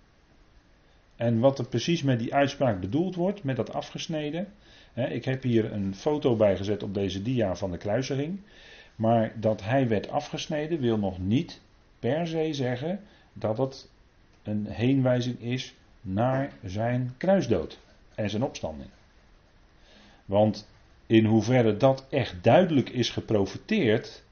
En 1.15 1.39
wat 1.39 1.59
er 1.59 1.67
precies 1.67 2.03
met 2.03 2.19
die 2.19 2.33
uitspraak 2.33 2.79
bedoeld 2.79 3.15
wordt, 3.15 3.43
met 3.43 3.55
dat 3.55 3.73
afgesneden. 3.73 4.53
Hè, 4.93 5.07
ik 5.07 5.25
heb 5.25 5.43
hier 5.43 5.73
een 5.73 5.95
foto 5.95 6.35
bijgezet 6.35 6.83
op 6.83 6.93
deze 6.93 7.21
dia 7.21 7.55
van 7.55 7.71
de 7.71 7.77
kruisiging. 7.77 8.39
Maar 8.95 9.33
dat 9.39 9.63
hij 9.63 9.87
werd 9.87 10.09
afgesneden 10.09 10.79
wil 10.79 10.97
nog 10.97 11.19
niet 11.19 11.61
per 11.99 12.27
se 12.27 12.53
zeggen 12.53 12.99
dat 13.33 13.57
het 13.57 13.89
een 14.43 14.65
heenwijzing 14.65 15.41
is 15.41 15.75
naar 16.01 16.51
zijn 16.63 17.13
kruisdood 17.17 17.79
en 18.15 18.29
zijn 18.29 18.43
opstanding. 18.43 18.89
Want 20.25 20.67
in 21.07 21.25
hoeverre 21.25 21.77
dat 21.77 22.05
echt 22.09 22.43
duidelijk 22.43 22.89
is 22.89 23.09
geprofiteerd 23.09 24.23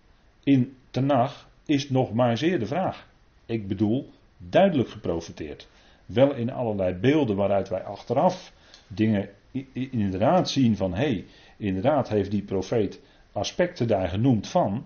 in 0.43 0.75
Tenach 0.91 1.49
is 1.65 1.89
nog 1.89 2.13
maar 2.13 2.37
zeer 2.37 2.59
de 2.59 2.65
vraag. 2.65 3.07
Ik 3.45 3.67
bedoel, 3.67 4.09
duidelijk 4.37 4.89
geprofiteerd. 4.89 5.67
Wel 6.05 6.33
in 6.33 6.51
allerlei 6.51 6.93
beelden 6.93 7.35
waaruit 7.35 7.69
wij 7.69 7.83
achteraf 7.83 8.53
dingen 8.87 9.29
inderdaad 9.73 10.49
zien 10.49 10.77
van 10.77 10.93
hé, 10.93 11.03
hey, 11.05 11.25
inderdaad 11.57 12.09
heeft 12.09 12.31
die 12.31 12.41
profeet 12.41 12.99
aspecten 13.31 13.87
daar 13.87 14.09
genoemd 14.09 14.47
van. 14.47 14.85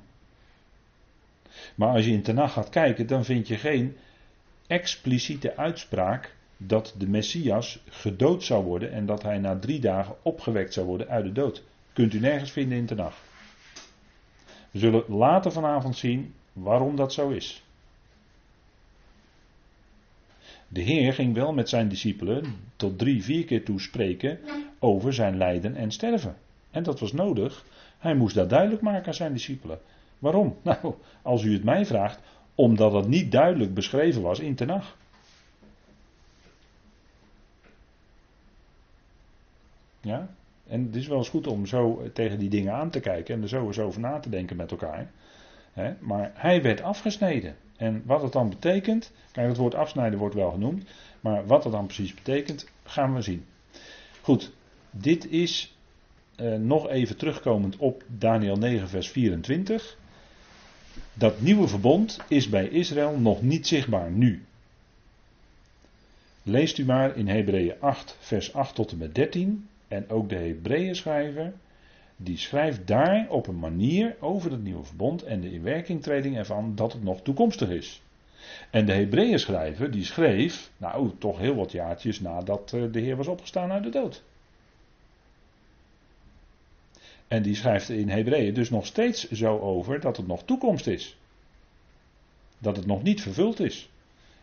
Maar 1.76 1.90
als 1.90 2.06
je 2.06 2.12
in 2.12 2.22
Tenach 2.22 2.54
gaat 2.54 2.70
kijken, 2.70 3.08
dan 3.08 3.26
vind 3.26 3.48
je 3.48 3.58
geen 3.58 3.98
expliciete 4.68 5.56
uitspraak 5.56 6.36
dat 6.58 6.96
de 6.98 7.08
Messias 7.08 7.84
gedood 7.90 8.44
zou 8.44 8.66
worden 8.66 8.92
en 8.92 9.06
dat 9.06 9.24
hij 9.24 9.38
na 9.38 9.60
drie 9.60 9.80
dagen 9.80 10.16
opgewekt 10.22 10.74
zou 10.74 10.86
worden 10.86 11.08
uit 11.08 11.26
de 11.26 11.32
dood. 11.32 11.64
Kunt 11.98 12.14
u 12.14 12.20
nergens 12.20 12.52
vinden 12.52 12.78
in 12.78 12.86
Tenach. 12.86 13.18
We 14.72 14.80
zullen 14.80 15.04
later 15.08 15.52
vanavond 15.52 15.98
zien 15.98 16.34
waarom 16.54 16.96
dat 16.96 17.14
zo 17.14 17.30
is. 17.30 17.64
De 20.68 20.82
Heer 20.82 21.14
ging 21.14 21.34
wel 21.34 21.54
met 21.54 21.70
zijn 21.70 21.88
discipelen 21.88 22.56
tot 22.76 22.98
drie, 22.98 23.24
vier 23.24 23.46
keer 23.46 23.66
toe 23.66 23.82
spreken 23.82 24.40
over 24.80 25.14
zijn 25.14 25.38
lijden 25.38 25.76
en 25.76 25.92
sterven. 25.92 26.38
En 26.72 26.84
dat 26.84 27.00
was 27.00 27.14
nodig. 27.14 27.66
Hij 27.98 28.16
moest 28.16 28.36
dat 28.36 28.50
duidelijk 28.50 28.82
maken 28.82 29.08
aan 29.08 29.14
zijn 29.14 29.34
discipelen. 29.34 29.80
Waarom? 30.20 30.58
Nou, 30.64 30.94
als 31.22 31.44
u 31.44 31.54
het 31.54 31.64
mij 31.64 31.86
vraagt, 31.86 32.20
omdat 32.56 32.94
het 32.94 33.08
niet 33.08 33.32
duidelijk 33.32 33.74
beschreven 33.74 34.22
was 34.22 34.40
in 34.40 34.56
Tenach. 34.56 34.98
Ja? 40.02 40.30
En 40.70 40.86
het 40.86 40.96
is 40.96 41.08
wel 41.08 41.18
eens 41.18 41.30
goed 41.30 41.48
om 41.48 41.66
zo 41.66 42.10
tegen 42.14 42.40
die 42.40 42.50
dingen 42.50 42.74
aan 42.74 42.90
te 42.90 43.00
kijken 43.00 43.36
en 43.36 43.42
er 43.42 43.48
zo 43.48 43.68
eens 43.68 43.80
over 43.80 44.02
na 44.02 44.20
te 44.20 44.30
denken 44.30 44.56
met 44.56 44.72
elkaar. 44.72 45.12
maar 46.00 46.32
hij 46.36 46.62
werd 46.62 46.82
afgesneden. 46.82 47.56
En 47.78 48.02
wat 48.06 48.22
het 48.22 48.32
dan 48.32 48.50
betekent, 48.50 49.12
kijk, 49.32 49.48
het 49.48 49.58
woord 49.58 49.76
afsnijden 49.76 50.20
wordt 50.20 50.36
wel 50.36 50.52
genoemd, 50.52 50.84
maar 51.22 51.46
wat 51.46 51.64
het 51.64 51.74
dan 51.74 51.86
precies 51.86 52.14
betekent, 52.14 52.70
gaan 52.84 53.14
we 53.14 53.22
zien. 53.22 53.46
Goed, 54.22 54.52
dit 54.92 55.30
is 55.30 55.78
eh, 56.36 56.54
nog 56.54 56.90
even 56.90 57.18
terugkomend 57.18 57.78
op 57.78 58.04
Daniel 58.08 58.56
9, 58.56 58.90
vers 58.90 59.10
24. 59.10 59.98
Dat 61.14 61.42
nieuwe 61.42 61.68
verbond 61.68 62.20
is 62.28 62.50
bij 62.50 62.68
Israël 62.68 63.18
nog 63.20 63.42
niet 63.42 63.68
zichtbaar 63.68 64.12
nu. 64.12 64.46
Leest 66.44 66.78
u 66.78 66.86
maar 66.86 67.18
in 67.18 67.28
Hebreeën 67.28 67.76
8, 67.80 68.18
vers 68.20 68.54
8 68.54 68.76
tot 68.76 68.92
en 68.92 68.98
met 68.98 69.16
13. 69.16 69.68
En 69.88 70.10
ook 70.10 70.30
de 70.30 70.36
Hebreeën 70.36 70.96
schrijver, 70.96 71.54
die 72.16 72.38
schrijft 72.38 72.88
daar 72.88 73.30
op 73.30 73.48
een 73.48 73.60
manier 73.60 74.16
over 74.20 74.52
het 74.52 74.64
nieuwe 74.64 74.84
verbond 74.84 75.24
en 75.24 75.42
de 75.42 75.52
inwerkingtreding 75.52 76.38
ervan 76.38 76.76
dat 76.76 76.94
het 76.94 77.04
nog 77.04 77.22
toekomstig 77.22 77.70
is. 77.70 78.02
En 78.70 78.86
de 78.86 78.94
Hebreeën 78.94 79.40
schrijver, 79.40 79.92
die 79.92 80.06
schreef, 80.06 80.72
nou 80.78 81.12
toch 81.18 81.38
heel 81.38 81.56
wat 81.56 81.72
jaartjes 81.72 82.20
nadat 82.20 82.74
eh, 82.74 82.84
de 82.92 83.00
Heer 83.00 83.16
was 83.16 83.28
opgestaan 83.28 83.72
uit 83.72 83.84
de 83.84 83.90
dood. 83.90 84.24
En 87.28 87.42
die 87.42 87.56
schrijft 87.56 87.90
in 87.90 88.10
Hebreeën 88.10 88.54
dus 88.54 88.70
nog 88.70 88.86
steeds 88.86 89.32
zo 89.32 89.60
over 89.60 90.00
dat 90.00 90.18
het 90.18 90.28
nog 90.28 90.44
toekomst 90.44 90.88
is. 90.88 91.18
Dat 92.60 92.76
het 92.76 92.86
nog 92.86 93.04
niet 93.04 93.22
vervuld 93.22 93.60
is. 93.60 93.90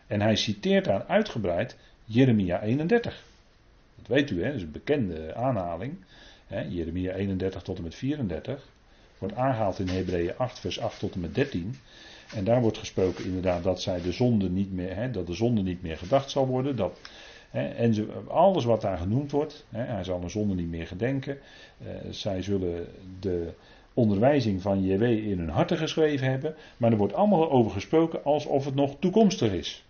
En 0.07 0.21
hij 0.21 0.35
citeert 0.35 0.85
daar 0.85 1.05
uitgebreid 1.05 1.77
Jeremia 2.05 2.61
31. 2.61 3.23
Dat 3.95 4.07
weet 4.07 4.29
u, 4.29 4.41
hè? 4.41 4.47
dat 4.47 4.55
is 4.55 4.61
een 4.61 4.71
bekende 4.71 5.35
aanhaling. 5.35 5.95
Hè? 6.47 6.61
Jeremia 6.61 7.13
31 7.13 7.61
tot 7.61 7.77
en 7.77 7.83
met 7.83 7.95
34. 7.95 8.67
Wordt 9.17 9.35
aangehaald 9.35 9.79
in 9.79 9.87
Hebreeën 9.87 10.37
8, 10.37 10.59
vers 10.59 10.79
8 10.79 10.99
tot 10.99 11.13
en 11.13 11.19
met 11.19 11.35
13. 11.35 11.75
En 12.33 12.43
daar 12.43 12.61
wordt 12.61 12.77
gesproken 12.77 13.25
inderdaad 13.25 13.63
dat 13.63 13.81
zij 13.81 14.01
de 14.01 14.11
zonde 14.11 14.49
niet 14.49 14.73
meer, 14.73 14.95
hè, 14.95 15.11
dat 15.11 15.27
de 15.27 15.33
zonde 15.33 15.61
niet 15.61 15.81
meer 15.81 15.97
gedacht 15.97 16.29
zal 16.31 16.47
worden. 16.47 16.75
Dat, 16.75 16.99
hè, 17.49 17.67
en 17.67 17.93
ze, 17.93 18.07
alles 18.27 18.65
wat 18.65 18.81
daar 18.81 18.97
genoemd 18.97 19.31
wordt, 19.31 19.65
hè, 19.69 19.83
hij 19.83 20.03
zal 20.03 20.21
een 20.21 20.29
zonde 20.29 20.55
niet 20.55 20.69
meer 20.69 20.87
gedenken. 20.87 21.37
Eh, 21.77 21.87
zij 22.09 22.41
zullen 22.41 22.87
de 23.19 23.53
onderwijzing 23.93 24.61
van 24.61 24.83
JW 24.83 25.03
in 25.03 25.39
hun 25.39 25.49
harten 25.49 25.77
geschreven 25.77 26.29
hebben. 26.29 26.55
Maar 26.77 26.91
er 26.91 26.97
wordt 26.97 27.13
allemaal 27.13 27.51
over 27.51 27.71
gesproken 27.71 28.23
alsof 28.23 28.65
het 28.65 28.75
nog 28.75 28.95
toekomstig 28.99 29.51
is. 29.51 29.85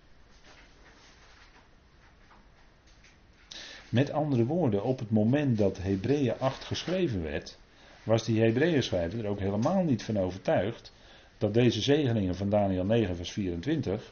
Met 3.96 4.12
andere 4.12 4.46
woorden, 4.46 4.84
op 4.84 5.00
het 5.00 5.12
moment 5.12 5.58
dat 5.58 5.78
Hebreeën 5.78 6.40
8 6.40 6.64
geschreven 6.64 7.24
werd, 7.24 7.58
was 8.04 8.26
die 8.26 8.42
Hebreeën 8.42 8.84
schrijver 8.84 9.20
er 9.20 9.30
ook 9.30 9.40
helemaal 9.40 9.84
niet 9.84 10.04
van 10.04 10.20
overtuigd 10.20 10.94
dat 11.38 11.54
deze 11.54 11.82
zegeningen 11.82 12.36
van 12.36 12.50
Daniel 12.50 12.86
9, 12.86 13.16
vers 13.16 13.32
24 13.32 14.12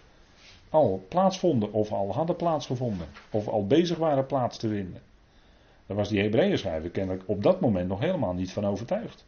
al 0.69 1.05
plaatsvonden 1.09 1.73
of 1.73 1.91
al 1.91 2.13
hadden 2.13 2.35
plaatsgevonden 2.35 3.07
of 3.29 3.47
al 3.47 3.67
bezig 3.67 3.97
waren 3.97 4.25
plaats 4.25 4.57
te 4.57 4.67
vinden. 4.67 5.01
Daar 5.85 5.97
was 5.97 6.09
die 6.09 6.21
Hebreeën 6.21 6.57
schrijver 6.57 6.89
kennelijk 6.89 7.23
op 7.25 7.43
dat 7.43 7.61
moment 7.61 7.87
nog 7.87 7.99
helemaal 7.99 8.33
niet 8.33 8.51
van 8.51 8.65
overtuigd. 8.65 9.25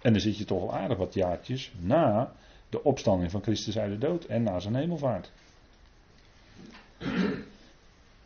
En 0.00 0.12
dan 0.12 0.20
zit 0.20 0.38
je 0.38 0.44
toch 0.44 0.62
al 0.62 0.74
aardig 0.74 0.98
wat 0.98 1.14
jaartjes 1.14 1.72
na 1.80 2.32
de 2.68 2.84
opstanding 2.84 3.30
van 3.30 3.42
Christus 3.42 3.78
uit 3.78 3.90
de 3.90 4.06
dood 4.06 4.24
en 4.24 4.42
na 4.42 4.60
zijn 4.60 4.74
hemelvaart. 4.74 5.30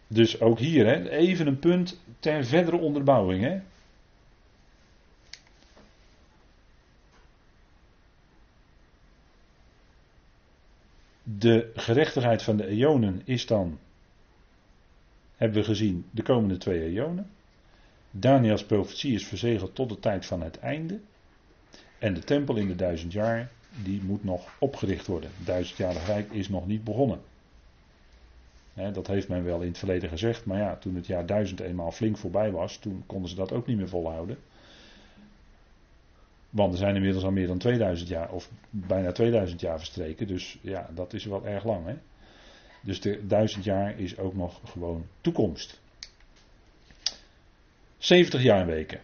Dus 0.07 0.40
ook 0.40 0.59
hier, 0.59 0.86
hè, 0.86 1.11
even 1.11 1.46
een 1.46 1.59
punt 1.59 2.00
ter 2.18 2.44
verdere 2.44 2.76
onderbouwing. 2.76 3.42
Hè. 3.42 3.61
De 11.22 11.70
gerechtigheid 11.74 12.42
van 12.42 12.57
de 12.57 12.66
eonen 12.66 13.22
is 13.24 13.46
dan, 13.46 13.78
hebben 15.36 15.59
we 15.59 15.64
gezien, 15.64 16.07
de 16.11 16.22
komende 16.22 16.57
twee 16.57 16.82
eonen. 16.82 17.30
Daniels 18.11 18.64
profetie 18.64 19.14
is 19.14 19.26
verzegeld 19.26 19.74
tot 19.74 19.88
de 19.88 19.98
tijd 19.98 20.26
van 20.26 20.42
het 20.42 20.59
einde. 20.59 21.00
En 21.98 22.14
de 22.14 22.20
tempel 22.20 22.57
in 22.57 22.68
de 22.68 22.76
duizend 22.76 23.12
jaar, 23.12 23.50
die 23.82 24.02
moet 24.02 24.24
nog 24.24 24.48
opgericht 24.59 25.07
worden. 25.07 25.30
Duizendjarig 25.44 26.07
rijk 26.07 26.32
is 26.32 26.48
nog 26.48 26.66
niet 26.66 26.84
begonnen. 26.84 27.20
Dat 28.76 29.06
heeft 29.06 29.28
men 29.28 29.44
wel 29.44 29.60
in 29.60 29.68
het 29.68 29.78
verleden 29.78 30.08
gezegd, 30.08 30.44
maar 30.44 30.58
ja, 30.58 30.76
toen 30.76 30.94
het 30.94 31.06
jaar 31.06 31.26
duizend 31.26 31.60
eenmaal 31.60 31.92
flink 31.92 32.16
voorbij 32.18 32.50
was, 32.50 32.76
toen 32.76 33.02
konden 33.06 33.30
ze 33.30 33.36
dat 33.36 33.52
ook 33.52 33.66
niet 33.66 33.76
meer 33.76 33.88
volhouden. 33.88 34.38
Want 36.50 36.72
er 36.72 36.78
zijn 36.78 36.94
inmiddels 36.94 37.24
al 37.24 37.30
meer 37.30 37.46
dan 37.46 37.58
2000 37.58 38.08
jaar, 38.08 38.30
of 38.30 38.50
bijna 38.70 39.12
2000 39.12 39.60
jaar 39.60 39.78
verstreken. 39.78 40.26
Dus 40.26 40.58
ja, 40.60 40.90
dat 40.94 41.12
is 41.12 41.24
wel 41.24 41.46
erg 41.46 41.64
lang. 41.64 41.86
Hè? 41.86 41.94
Dus 42.80 43.00
de 43.00 43.26
1000 43.26 43.64
jaar 43.64 43.98
is 43.98 44.18
ook 44.18 44.34
nog 44.34 44.60
gewoon 44.64 45.06
toekomst. 45.20 45.80
70 47.98 48.42
jaarweken. 48.42 49.00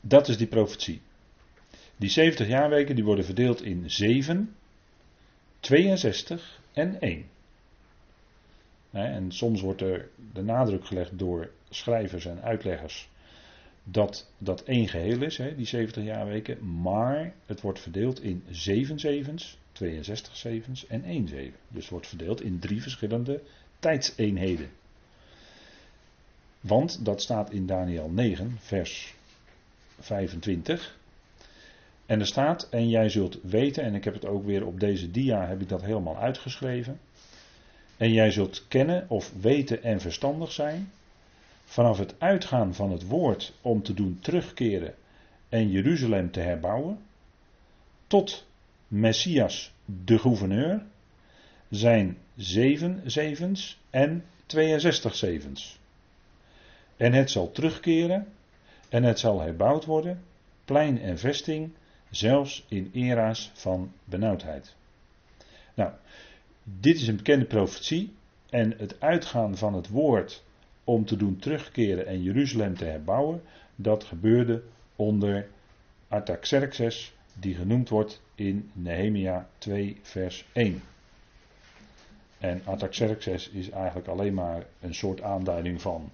Dat 0.00 0.28
is 0.28 0.36
die 0.36 0.46
profetie. 0.46 1.00
Die 2.00 2.10
70 2.10 2.46
jaarweken 2.46 2.94
die 2.94 3.04
worden 3.04 3.24
verdeeld 3.24 3.62
in 3.62 3.90
7, 3.90 4.54
62 5.60 6.60
en 6.72 7.00
1. 7.00 7.24
En 8.90 9.32
soms 9.32 9.60
wordt 9.60 9.80
er 9.80 10.08
de 10.32 10.42
nadruk 10.42 10.86
gelegd 10.86 11.18
door 11.18 11.50
schrijvers 11.70 12.26
en 12.26 12.42
uitleggers 12.42 13.08
dat 13.84 14.30
dat 14.38 14.62
één 14.62 14.88
geheel 14.88 15.22
is, 15.22 15.40
die 15.56 15.66
70 15.66 16.04
jaarweken, 16.04 16.80
maar 16.80 17.34
het 17.46 17.60
wordt 17.60 17.80
verdeeld 17.80 18.22
in 18.22 18.42
7 18.50 18.98
zevens, 18.98 19.58
62 19.72 20.36
zevens 20.36 20.86
en 20.86 21.04
1 21.04 21.28
zeven. 21.28 21.58
Dus 21.68 21.88
wordt 21.88 22.06
verdeeld 22.06 22.42
in 22.42 22.58
drie 22.58 22.82
verschillende 22.82 23.42
tijdseenheden. 23.78 24.70
Want 26.60 27.04
dat 27.04 27.22
staat 27.22 27.50
in 27.50 27.66
Daniel 27.66 28.10
9, 28.10 28.56
vers 28.58 29.14
25. 29.98 30.98
En 32.10 32.20
er 32.20 32.26
staat, 32.26 32.68
en 32.70 32.88
jij 32.88 33.08
zult 33.08 33.38
weten, 33.42 33.82
en 33.82 33.94
ik 33.94 34.04
heb 34.04 34.14
het 34.14 34.26
ook 34.26 34.44
weer 34.44 34.66
op 34.66 34.80
deze 34.80 35.10
dia, 35.10 35.46
heb 35.46 35.60
ik 35.60 35.68
dat 35.68 35.82
helemaal 35.82 36.16
uitgeschreven. 36.16 37.00
En 37.96 38.12
jij 38.12 38.30
zult 38.30 38.68
kennen 38.68 39.04
of 39.08 39.32
weten 39.40 39.82
en 39.82 40.00
verstandig 40.00 40.52
zijn. 40.52 40.90
Vanaf 41.64 41.98
het 41.98 42.14
uitgaan 42.18 42.74
van 42.74 42.90
het 42.90 43.06
woord 43.06 43.52
om 43.60 43.82
te 43.82 43.94
doen 43.94 44.18
terugkeren 44.20 44.94
en 45.48 45.70
Jeruzalem 45.70 46.30
te 46.30 46.40
herbouwen. 46.40 46.98
Tot 48.06 48.46
Messias 48.88 49.72
de 49.84 50.18
gouverneur. 50.18 50.82
Zijn 51.68 52.16
zeven 52.36 53.02
zevens 53.04 53.78
en 53.90 54.24
62 54.46 55.14
zevens. 55.14 55.78
En 56.96 57.12
het 57.12 57.30
zal 57.30 57.52
terugkeren 57.52 58.26
en 58.88 59.02
het 59.02 59.18
zal 59.18 59.40
herbouwd 59.40 59.84
worden, 59.84 60.22
plein 60.64 61.00
en 61.00 61.18
vesting, 61.18 61.72
zelfs 62.10 62.64
in 62.68 62.90
era's 62.92 63.50
van 63.54 63.92
benauwdheid. 64.04 64.74
Nou, 65.74 65.92
dit 66.62 66.96
is 66.96 67.08
een 67.08 67.16
bekende 67.16 67.44
profetie. 67.44 68.12
En 68.50 68.74
het 68.78 69.00
uitgaan 69.00 69.56
van 69.56 69.74
het 69.74 69.88
woord 69.88 70.44
om 70.84 71.04
te 71.04 71.16
doen 71.16 71.38
terugkeren 71.38 72.06
en 72.06 72.22
Jeruzalem 72.22 72.76
te 72.76 72.84
herbouwen, 72.84 73.42
dat 73.76 74.04
gebeurde 74.04 74.62
onder 74.96 75.48
Artaxerxes, 76.08 77.14
die 77.34 77.54
genoemd 77.54 77.88
wordt 77.88 78.22
in 78.34 78.70
Nehemia 78.72 79.48
2, 79.58 79.98
vers 80.02 80.44
1. 80.52 80.82
En 82.38 82.62
Artaxerxes 82.64 83.48
is 83.48 83.70
eigenlijk 83.70 84.08
alleen 84.08 84.34
maar 84.34 84.66
een 84.80 84.94
soort 84.94 85.22
aanduiding 85.22 85.80
van. 85.80 86.10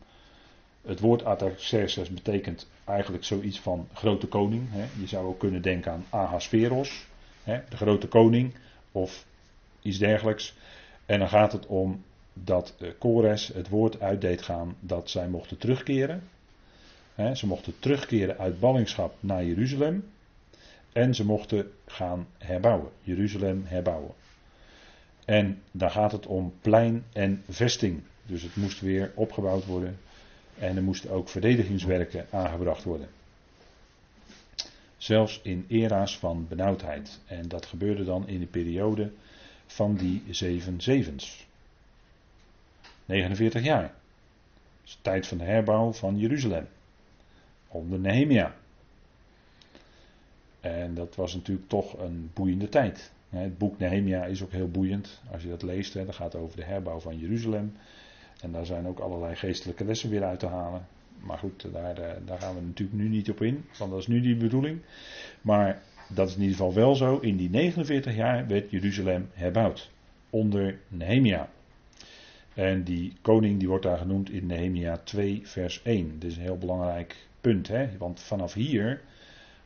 Het 0.86 1.00
woord 1.00 1.24
Artaxerxes 1.24 2.08
betekent 2.08 2.68
eigenlijk 2.84 3.24
zoiets 3.24 3.60
van 3.60 3.88
grote 3.92 4.26
koning. 4.26 4.66
Hè. 4.70 4.84
Je 5.00 5.06
zou 5.06 5.26
ook 5.26 5.38
kunnen 5.38 5.62
denken 5.62 5.92
aan 5.92 6.04
Ahasveros, 6.10 7.06
hè, 7.42 7.60
de 7.68 7.76
grote 7.76 8.08
koning, 8.08 8.54
of 8.92 9.26
iets 9.82 9.98
dergelijks. 9.98 10.54
En 11.06 11.18
dan 11.18 11.28
gaat 11.28 11.52
het 11.52 11.66
om 11.66 12.04
dat 12.32 12.74
uh, 12.78 12.90
Kores 12.98 13.48
het 13.48 13.68
woord 13.68 14.00
uitdeed 14.00 14.42
gaan 14.42 14.76
dat 14.80 15.10
zij 15.10 15.28
mochten 15.28 15.58
terugkeren. 15.58 16.22
ze 17.34 17.46
mochten 17.46 17.78
terugkeren 17.78 18.38
uit 18.38 18.60
ballingschap 18.60 19.14
naar 19.20 19.44
Jeruzalem. 19.44 20.04
En 20.92 21.14
ze 21.14 21.24
mochten 21.24 21.72
gaan 21.86 22.26
herbouwen. 22.38 22.90
Jeruzalem 23.00 23.64
herbouwen. 23.66 24.14
En 25.24 25.62
dan 25.70 25.90
gaat 25.90 26.12
het 26.12 26.26
om 26.26 26.54
plein 26.60 27.04
en 27.12 27.42
vesting. 27.48 28.02
Dus 28.26 28.42
het 28.42 28.56
moest 28.56 28.80
weer 28.80 29.12
opgebouwd 29.14 29.64
worden. 29.64 29.98
En 30.58 30.76
er 30.76 30.82
moesten 30.82 31.10
ook 31.10 31.28
verdedigingswerken 31.28 32.26
aangebracht 32.30 32.84
worden. 32.84 33.08
Zelfs 34.96 35.40
in 35.42 35.64
era's 35.68 36.18
van 36.18 36.46
benauwdheid. 36.48 37.20
En 37.26 37.48
dat 37.48 37.66
gebeurde 37.66 38.04
dan 38.04 38.28
in 38.28 38.40
de 38.40 38.46
periode 38.46 39.10
van 39.66 39.96
die 39.96 40.22
zeven 40.30 40.80
zevens. 40.80 41.46
49 43.04 43.62
jaar. 43.62 43.82
Dat 43.82 44.84
is 44.84 44.92
de 44.92 45.02
tijd 45.02 45.26
van 45.26 45.38
de 45.38 45.44
herbouw 45.44 45.92
van 45.92 46.18
Jeruzalem. 46.18 46.66
Onder 47.68 47.98
Nehemia. 47.98 48.54
En 50.60 50.94
dat 50.94 51.14
was 51.14 51.34
natuurlijk 51.34 51.68
toch 51.68 51.98
een 51.98 52.30
boeiende 52.34 52.68
tijd. 52.68 53.10
Het 53.28 53.58
boek 53.58 53.78
Nehemia 53.78 54.24
is 54.24 54.42
ook 54.42 54.52
heel 54.52 54.70
boeiend. 54.70 55.20
Als 55.32 55.42
je 55.42 55.48
dat 55.48 55.62
leest, 55.62 55.92
dat 55.92 56.14
gaat 56.14 56.34
over 56.34 56.56
de 56.56 56.64
herbouw 56.64 57.00
van 57.00 57.18
Jeruzalem. 57.18 57.76
En 58.40 58.52
daar 58.52 58.66
zijn 58.66 58.86
ook 58.86 58.98
allerlei 58.98 59.34
geestelijke 59.34 59.84
lessen 59.84 60.10
weer 60.10 60.24
uit 60.24 60.38
te 60.38 60.46
halen. 60.46 60.86
Maar 61.20 61.38
goed, 61.38 61.72
daar, 61.72 61.98
eh, 61.98 62.16
daar 62.24 62.38
gaan 62.38 62.54
we 62.54 62.60
natuurlijk 62.60 62.98
nu 62.98 63.08
niet 63.08 63.30
op 63.30 63.42
in, 63.42 63.64
want 63.78 63.90
dat 63.90 64.00
is 64.00 64.06
nu 64.06 64.20
die 64.20 64.36
bedoeling. 64.36 64.80
Maar 65.40 65.82
dat 66.08 66.28
is 66.28 66.34
in 66.34 66.40
ieder 66.40 66.56
geval 66.56 66.74
wel 66.74 66.94
zo. 66.94 67.18
In 67.18 67.36
die 67.36 67.50
49 67.50 68.14
jaar 68.14 68.46
werd 68.46 68.70
Jeruzalem 68.70 69.28
herbouwd. 69.32 69.90
Onder 70.30 70.78
Nehemia. 70.88 71.48
En 72.54 72.82
die 72.82 73.12
koning 73.22 73.58
die 73.58 73.68
wordt 73.68 73.84
daar 73.84 73.98
genoemd 73.98 74.30
in 74.30 74.46
Nehemia 74.46 74.96
2 74.96 75.40
vers 75.44 75.82
1. 75.82 76.18
Dit 76.18 76.30
is 76.30 76.36
een 76.36 76.42
heel 76.42 76.58
belangrijk 76.58 77.16
punt. 77.40 77.68
Hè? 77.68 77.88
Want 77.98 78.20
vanaf 78.20 78.52
hier 78.52 79.00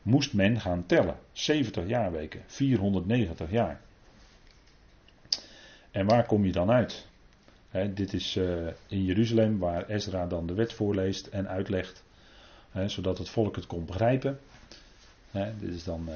moest 0.01 0.33
men 0.33 0.59
gaan 0.59 0.85
tellen. 0.85 1.15
70 1.31 1.87
jaarweken. 1.87 2.41
490 2.45 3.51
jaar. 3.51 3.81
En 5.91 6.05
waar 6.05 6.25
kom 6.25 6.45
je 6.45 6.51
dan 6.51 6.71
uit? 6.71 7.07
Dit 7.71 8.13
is 8.13 8.35
uh, 8.35 8.67
in 8.87 9.03
Jeruzalem 9.03 9.57
waar 9.57 9.89
Ezra 9.89 10.27
dan 10.27 10.47
de 10.47 10.53
wet 10.53 10.73
voorleest 10.73 11.27
en 11.27 11.47
uitlegt. 11.47 12.03
zodat 12.85 13.17
het 13.17 13.29
volk 13.29 13.55
het 13.55 13.67
kon 13.67 13.85
begrijpen. 13.85 14.39
Dit 15.31 15.73
is 15.73 15.83
dan 15.83 16.09
eh, 16.09 16.15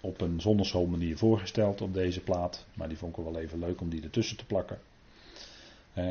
op 0.00 0.20
een 0.20 0.40
zondagschoolmanier 0.40 1.16
voorgesteld 1.16 1.80
op 1.80 1.94
deze 1.94 2.20
plaat. 2.20 2.66
Maar 2.74 2.88
die 2.88 2.96
vond 2.96 3.18
ik 3.18 3.24
wel 3.24 3.38
even 3.38 3.58
leuk 3.58 3.80
om 3.80 3.88
die 3.88 4.02
ertussen 4.02 4.36
te 4.36 4.46
plakken. 4.46 4.78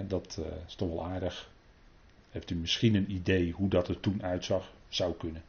Dat 0.07 0.37
uh, 0.39 0.45
is 0.67 0.75
toch 0.75 0.89
wel 0.89 1.05
aardig. 1.05 1.49
Heeft 2.31 2.49
u 2.49 2.55
misschien 2.55 2.95
een 2.95 3.11
idee 3.11 3.51
hoe 3.51 3.69
dat 3.69 3.87
er 3.87 3.99
toen 3.99 4.23
uitzag? 4.23 4.71
Zou 4.87 5.13
kunnen. 5.13 5.43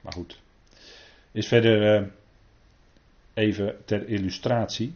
Maar 0.00 0.12
goed. 0.12 0.40
Is 1.32 1.48
verder 1.48 2.10
even 3.34 3.76
ter 3.84 4.08
illustratie. 4.08 4.94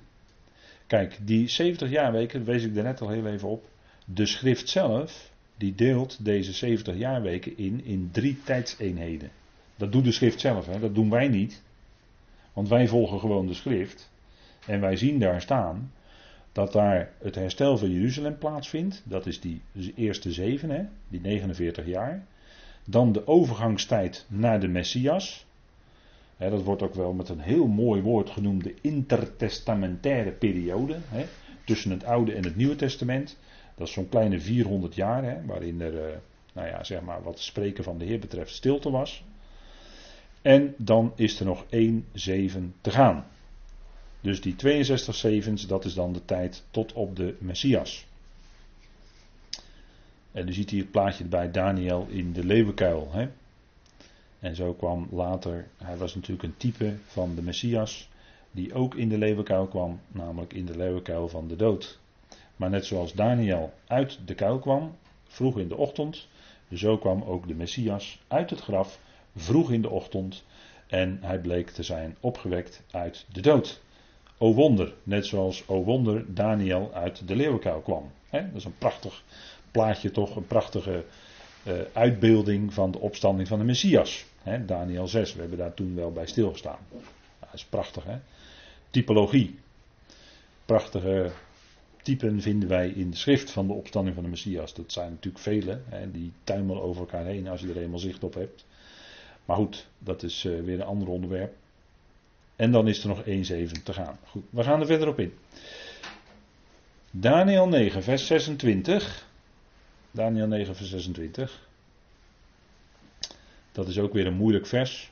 Kijk, 0.87 1.19
die 1.23 1.49
70 1.49 1.91
jaarweken, 1.91 2.45
wees 2.45 2.65
ik 2.65 2.73
net 2.73 3.01
al 3.01 3.09
heel 3.09 3.27
even 3.27 3.49
op. 3.49 3.65
De 4.05 4.27
schrift 4.27 4.69
zelf, 4.69 5.31
die 5.57 5.75
deelt 5.75 6.25
deze 6.25 6.53
70 6.53 6.97
jaarweken 6.97 7.59
in 7.59 7.85
in 7.85 8.09
drie 8.13 8.43
tijdseenheden. 8.45 9.31
Dat 9.77 9.93
doet 9.93 10.05
de 10.05 10.13
schrift 10.13 10.41
zelf, 10.41 10.67
hè? 10.67 10.81
dat 10.81 10.95
doen 10.95 11.11
wij 11.11 11.29
niet. 11.29 11.63
Want 12.53 12.69
wij 12.69 12.89
volgen 12.89 13.21
gewoon 13.21 13.47
de 13.47 13.55
schrift. 13.55 14.11
En 14.67 14.81
wij 14.81 14.97
zien 14.97 15.19
daar 15.19 15.41
staan 15.41 15.93
dat 16.53 16.73
daar 16.73 17.13
het 17.19 17.35
herstel 17.35 17.79
van 17.79 17.91
Jeruzalem 17.91 18.39
plaatsvindt. 18.39 19.03
Dat 19.05 19.27
is 19.27 19.41
die 19.41 19.63
eerste 19.95 20.33
zeven, 20.33 20.71
hè? 20.71 20.85
die 21.09 21.21
49 21.21 21.87
jaar. 21.87 22.27
Dan 22.85 23.13
de 23.13 23.27
overgangstijd 23.27 24.27
naar 24.29 24.61
de 24.61 24.69
Messias. 24.69 25.46
Dat 26.39 26.63
wordt 26.63 26.83
ook 26.83 26.95
wel 26.95 27.13
met 27.13 27.29
een 27.29 27.41
heel 27.41 27.67
mooi 27.67 28.03
woord 28.03 28.31
genoemd 28.31 28.65
de 28.65 28.75
intertestamentaire 28.81 30.31
periode. 30.31 30.97
Tussen 31.65 31.91
het 31.91 32.05
Oude 32.05 32.35
en 32.35 32.45
het 32.45 32.57
Nieuwe 32.57 32.77
Testament. 32.77 33.37
Dat 33.75 33.87
is 33.87 33.93
zo'n 33.93 34.09
kleine 34.09 34.41
400 34.41 34.95
jaar, 34.95 35.47
waarin 35.47 35.81
er, 35.81 35.93
uh, 35.93 36.17
nou 36.53 36.69
ja, 36.69 36.85
zeg 36.85 37.01
maar, 37.01 37.23
wat 37.23 37.41
spreken 37.41 37.85
van 37.85 37.99
de 37.99 38.05
Heer 38.05 38.19
betreft, 38.19 38.51
stilte 38.51 38.91
was. 38.91 39.25
En 40.43 40.75
dan 40.79 41.13
is 41.17 41.41
er 41.41 41.47
nog 41.47 41.65
één 41.69 42.07
zeven 42.13 42.75
te 42.81 42.91
gaan. 42.91 43.27
Dus 44.21 44.41
die 44.41 44.57
62 44.57 45.15
zevens, 45.15 45.67
dat 45.67 45.85
is 45.85 45.95
dan 45.95 46.13
de 46.13 46.25
tijd 46.25 46.65
tot 46.71 46.93
op 46.93 47.17
de 47.17 47.37
Messias. 47.39 48.07
En 50.33 50.49
u 50.49 50.53
ziet 50.53 50.71
hier 50.71 50.81
het 50.81 50.91
plaatje 50.91 51.25
bij 51.25 51.51
Daniel 51.51 52.07
in 52.11 52.33
de 52.33 52.45
leeuwenkuil. 52.45 53.09
Hè? 53.13 53.29
En 54.41 54.55
zo 54.55 54.75
kwam 54.75 55.09
later, 55.11 55.69
hij 55.77 55.97
was 55.97 56.15
natuurlijk 56.15 56.43
een 56.43 56.57
type 56.57 56.97
van 57.07 57.35
de 57.35 57.43
Messias, 57.43 58.09
die 58.51 58.75
ook 58.75 58.95
in 58.95 59.09
de 59.09 59.19
leeuwenkuil 59.19 59.67
kwam, 59.67 60.01
namelijk 60.09 60.53
in 60.53 60.67
de 60.67 60.77
leeuwenkuil 60.77 61.29
van 61.29 61.49
de 61.49 61.57
dood. 61.57 61.99
Maar 62.57 62.71
net 62.71 62.87
zoals 62.87 63.13
Daniel 63.13 63.73
uit 63.87 64.19
de 64.25 64.35
kuil 64.35 64.59
kwam, 64.59 64.97
vroeg 65.25 65.59
in 65.59 65.69
de 65.69 65.77
ochtend, 65.77 66.29
zo 66.75 66.99
kwam 66.99 67.23
ook 67.23 67.49
de 67.49 67.55
Messias 67.55 68.21
uit 68.29 68.51
het 68.51 68.61
graf, 68.61 69.01
vroeg 69.37 69.71
in 69.71 69.83
de 69.83 69.91
ochtend, 69.91 70.45
en 70.87 71.19
hij 71.21 71.39
bleek 71.39 71.71
te 71.71 71.83
zijn 71.83 72.17
opgewekt 72.21 72.83
uit 72.91 73.27
de 73.33 73.41
dood. 73.41 73.81
O 74.39 74.55
wonder, 74.55 74.95
net 75.03 75.27
zoals 75.27 75.69
O 75.69 75.83
wonder 75.83 76.35
Daniel 76.35 76.91
uit 76.95 77.29
de 77.29 77.37
leeuwenkuil 77.37 77.81
kwam. 77.81 78.11
dat 78.31 78.43
is 78.55 78.65
een 78.65 78.79
prachtig 78.79 79.23
plaatje 79.71 80.11
toch, 80.11 80.37
een 80.37 80.47
prachtige 80.47 81.05
uitbeelding 81.93 82.75
van 82.75 82.91
de 82.91 82.99
opstanding 82.99 83.49
van 83.49 83.59
de 83.59 83.65
Messias. 83.65 84.27
Daniel 84.67 85.09
6, 85.09 85.35
we 85.35 85.41
hebben 85.41 85.59
daar 85.59 85.75
toen 85.75 85.95
wel 85.95 86.13
bij 86.13 86.27
stilgestaan. 86.27 86.79
dat 87.41 87.49
is 87.53 87.65
prachtig 87.65 88.05
hè. 88.05 88.19
Typologie. 88.91 89.59
Prachtige 90.65 91.31
typen 92.03 92.41
vinden 92.41 92.69
wij 92.69 92.89
in 92.89 93.11
de 93.11 93.17
schrift 93.17 93.51
van 93.51 93.67
de 93.67 93.73
opstanding 93.73 94.15
van 94.15 94.25
de 94.25 94.31
Messias. 94.31 94.75
Dat 94.75 94.93
zijn 94.93 95.11
natuurlijk 95.11 95.43
vele, 95.43 95.81
hè, 95.89 96.11
die 96.11 96.33
tuimelen 96.45 96.83
over 96.83 97.01
elkaar 97.01 97.25
heen 97.25 97.49
als 97.49 97.61
je 97.61 97.69
er 97.69 97.77
eenmaal 97.77 97.99
zicht 97.99 98.25
op 98.25 98.35
hebt. 98.35 98.67
Maar 99.45 99.57
goed, 99.57 99.87
dat 99.99 100.23
is 100.23 100.45
uh, 100.45 100.61
weer 100.63 100.75
een 100.75 100.87
ander 100.87 101.09
onderwerp. 101.09 101.55
En 102.57 102.73
dan 102.73 102.89
is 102.89 103.03
er 103.03 103.09
nog 103.09 103.23
1,7 103.25 103.83
te 103.83 103.93
gaan. 103.93 104.19
Goed, 104.25 104.45
we 104.51 104.63
gaan 104.63 104.81
er 104.81 104.87
verder 104.87 105.09
op 105.09 105.21
in. 105.21 105.33
Daniel 107.11 107.69
9, 107.69 108.03
vers 108.03 108.27
26. 108.27 109.26
Daniel 110.17 110.47
9, 110.47 110.77
vers 110.77 110.91
26. 110.91 111.69
Dat 113.73 113.89
is 113.89 113.99
ook 113.99 114.13
weer 114.13 114.27
een 114.27 114.37
moeilijk 114.37 114.67
vers. 114.67 115.11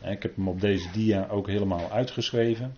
Ik 0.00 0.22
heb 0.22 0.36
hem 0.36 0.48
op 0.48 0.60
deze 0.60 0.90
dia 0.90 1.28
ook 1.28 1.46
helemaal 1.46 1.90
uitgeschreven. 1.90 2.76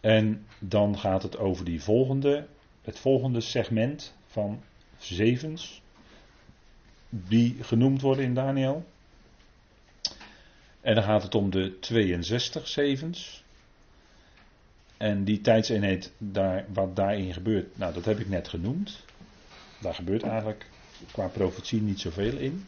En 0.00 0.46
dan 0.58 0.98
gaat 0.98 1.22
het 1.22 1.38
over 1.38 1.64
die 1.64 1.82
volgende, 1.82 2.46
het 2.82 2.98
volgende 2.98 3.40
segment 3.40 4.14
van 4.26 4.62
zevens. 4.98 5.82
Die 7.08 7.62
genoemd 7.62 8.00
worden 8.00 8.24
in 8.24 8.34
Daniel. 8.34 8.84
En 10.80 10.94
dan 10.94 11.04
gaat 11.04 11.22
het 11.22 11.34
om 11.34 11.50
de 11.50 11.78
62 11.78 12.68
zevens. 12.68 13.43
En 14.96 15.24
die 15.24 15.40
tijdseenheid, 15.40 16.12
daar, 16.18 16.64
wat 16.72 16.96
daarin 16.96 17.32
gebeurt, 17.32 17.78
nou 17.78 17.94
dat 17.94 18.04
heb 18.04 18.18
ik 18.18 18.28
net 18.28 18.48
genoemd. 18.48 19.04
Daar 19.80 19.94
gebeurt 19.94 20.22
eigenlijk 20.22 20.66
qua 21.12 21.26
profetie 21.26 21.82
niet 21.82 22.00
zoveel 22.00 22.36
in. 22.36 22.66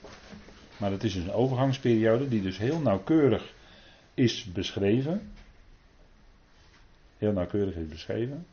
Maar 0.77 0.91
het 0.91 1.05
is 1.05 1.15
dus 1.15 1.23
een 1.23 1.33
overgangsperiode 1.33 2.29
die 2.29 2.43
dus 2.43 2.59
heel 2.59 2.79
nauwkeurig 2.79 3.55
is 4.15 4.45
beschreven. 4.45 5.33
Heel 7.19 7.33
nauwkeurig 7.33 7.75
is 7.75 7.89
beschreven. 7.89 8.47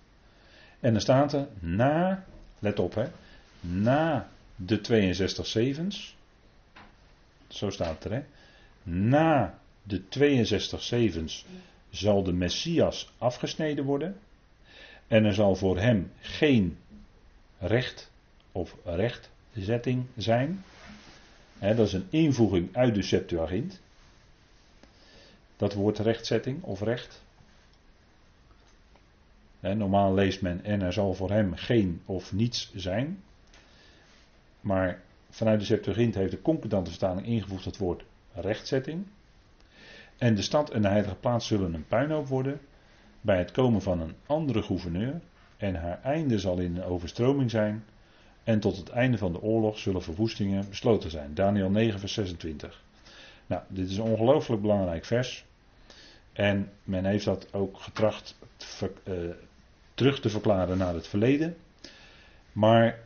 En 0.80 0.92
dan 0.92 1.02
staat 1.02 1.34
er 1.34 1.48
na, 1.60 2.26
let 2.60 2.80
op 2.80 2.96
hè, 2.96 3.06
na 3.60 4.30
de 4.56 4.82
62 4.82 5.46
zevens. 5.48 6.16
Zo 7.48 7.70
staat 7.70 8.04
er 8.04 8.12
hè. 8.12 8.24
Na 8.84 9.60
de 9.84 10.08
62 10.08 10.82
zevens 10.84 11.46
zal 11.94 12.24
de 12.24 12.34
Messias 12.34 13.14
afgesneden 13.18 13.86
worden. 13.86 14.20
En 15.08 15.26
er 15.26 15.34
zal 15.34 15.56
voor 15.56 15.80
hem 15.80 16.12
geen 16.20 16.78
recht 17.60 18.12
of 18.52 18.76
rechtzetting 18.84 20.06
zijn. 20.18 20.64
dat 21.60 21.80
is 21.80 21.94
een 21.94 22.08
invoeging 22.10 22.76
uit 22.76 22.96
de 22.96 23.02
Septuagint. 23.02 23.82
Dat 25.58 25.74
woord 25.74 26.00
rechtzetting 26.00 26.64
of 26.64 26.82
recht. 26.82 27.24
normaal 29.60 30.14
leest 30.14 30.42
men 30.42 30.64
en 30.64 30.82
er 30.82 30.94
zal 30.94 31.14
voor 31.14 31.32
hem 31.32 31.56
geen 31.56 32.02
of 32.06 32.34
niets 32.34 32.72
zijn. 32.76 33.24
Maar 34.62 35.02
vanuit 35.30 35.60
de 35.60 35.66
Septuagint 35.66 36.16
heeft 36.16 36.32
de 36.32 36.42
concordante 36.42 36.90
vertaling 36.90 37.28
ingevoegd 37.28 37.66
het 37.66 37.78
woord 37.78 38.04
rechtzetting. 38.34 39.06
En 40.24 40.36
de 40.36 40.42
stad 40.42 40.70
en 40.70 40.82
de 40.82 40.88
heilige 40.88 41.16
plaats 41.16 41.48
zullen 41.48 41.74
een 41.74 41.88
puinhoop 41.88 42.28
worden 42.28 42.60
bij 43.22 43.38
het 43.38 43.52
komen 43.52 43.82
van 43.82 44.02
een 44.02 44.16
andere 44.26 44.62
gouverneur. 44.62 45.22
En 45.58 45.76
haar 45.76 46.02
einde 46.04 46.40
zal 46.40 46.60
in 46.60 46.76
een 46.76 46.84
overstroming 46.84 47.52
zijn. 47.52 47.84
En 48.44 48.60
tot 48.60 48.78
het 48.78 48.90
einde 48.90 49.18
van 49.18 49.32
de 49.32 49.42
oorlog 49.42 49.78
zullen 49.78 50.04
verwoestingen 50.04 50.70
besloten 50.70 51.10
zijn. 51.10 51.34
Daniel 51.34 51.70
9, 51.70 52.00
vers 52.00 52.14
26. 52.14 52.84
Nou, 53.46 53.62
dit 53.68 53.90
is 53.90 53.98
een 53.98 54.04
ongelooflijk 54.04 54.62
belangrijk 54.62 55.06
vers. 55.06 55.46
En 56.34 56.70
men 56.84 57.06
heeft 57.06 57.26
dat 57.26 57.54
ook 57.54 57.80
getracht 57.80 58.40
uh, 59.04 59.16
terug 59.94 60.20
te 60.20 60.30
verklaren 60.30 60.78
naar 60.78 60.94
het 60.94 61.08
verleden. 61.08 61.56
Maar 62.52 63.00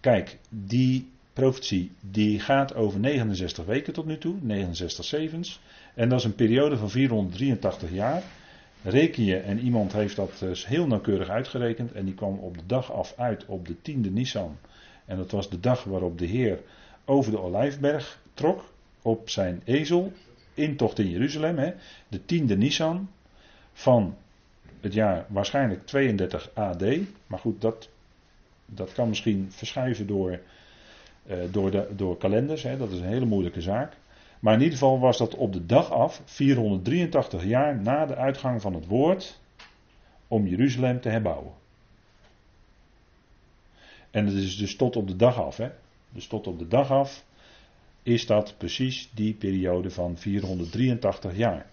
kijk, 0.00 0.38
die 0.48 1.10
profetie 1.32 1.92
die 2.00 2.40
gaat 2.40 2.74
over 2.74 3.00
69 3.00 3.64
weken 3.64 3.92
tot 3.92 4.06
nu 4.06 4.18
toe, 4.18 4.36
69 4.40 5.04
zevens. 5.04 5.60
En 5.98 6.08
dat 6.08 6.18
is 6.18 6.24
een 6.24 6.34
periode 6.34 6.76
van 6.76 6.90
483 6.90 7.90
jaar. 7.90 8.22
Reken 8.82 9.24
je, 9.24 9.36
en 9.36 9.58
iemand 9.58 9.92
heeft 9.92 10.16
dat 10.16 10.36
dus 10.38 10.66
heel 10.66 10.86
nauwkeurig 10.86 11.28
uitgerekend, 11.28 11.92
en 11.92 12.04
die 12.04 12.14
kwam 12.14 12.38
op 12.38 12.58
de 12.58 12.66
dag 12.66 12.92
af 12.92 13.14
uit 13.16 13.44
op 13.46 13.66
de 13.66 13.82
tiende 13.82 14.10
Nisan. 14.10 14.56
En 15.04 15.16
dat 15.16 15.30
was 15.30 15.50
de 15.50 15.60
dag 15.60 15.84
waarop 15.84 16.18
de 16.18 16.26
Heer 16.26 16.60
over 17.04 17.30
de 17.30 17.40
Olijfberg 17.40 18.20
trok 18.34 18.72
op 19.02 19.30
zijn 19.30 19.62
ezel, 19.64 20.12
intocht 20.54 20.98
in 20.98 21.10
Jeruzalem, 21.10 21.58
hè, 21.58 21.72
de 22.08 22.24
tiende 22.24 22.56
Nisan 22.56 23.10
van 23.72 24.16
het 24.80 24.94
jaar 24.94 25.26
waarschijnlijk 25.28 25.86
32 25.86 26.50
AD. 26.54 26.84
Maar 27.26 27.38
goed, 27.38 27.60
dat, 27.60 27.88
dat 28.66 28.92
kan 28.92 29.08
misschien 29.08 29.46
verschuiven 29.50 30.06
door, 30.06 30.40
uh, 31.30 31.36
door, 31.50 31.70
de, 31.70 31.88
door 31.96 32.16
kalenders, 32.16 32.62
hè, 32.62 32.76
dat 32.76 32.90
is 32.90 32.98
een 32.98 33.06
hele 33.06 33.26
moeilijke 33.26 33.60
zaak. 33.60 33.96
Maar 34.40 34.54
in 34.54 34.60
ieder 34.60 34.78
geval 34.78 34.98
was 34.98 35.18
dat 35.18 35.34
op 35.34 35.52
de 35.52 35.66
dag 35.66 35.90
af, 35.90 36.22
483 36.24 37.44
jaar 37.44 37.80
na 37.80 38.06
de 38.06 38.16
uitgang 38.16 38.60
van 38.60 38.74
het 38.74 38.86
woord, 38.86 39.40
om 40.28 40.46
Jeruzalem 40.46 41.00
te 41.00 41.08
herbouwen. 41.08 41.52
En 44.10 44.26
het 44.26 44.34
is 44.34 44.56
dus 44.56 44.76
tot 44.76 44.96
op 44.96 45.08
de 45.08 45.16
dag 45.16 45.40
af, 45.42 45.56
hè? 45.56 45.70
Dus 46.10 46.26
tot 46.26 46.46
op 46.46 46.58
de 46.58 46.68
dag 46.68 46.90
af 46.90 47.24
is 48.02 48.26
dat 48.26 48.54
precies 48.58 49.10
die 49.14 49.34
periode 49.34 49.90
van 49.90 50.18
483 50.18 51.36
jaar. 51.36 51.66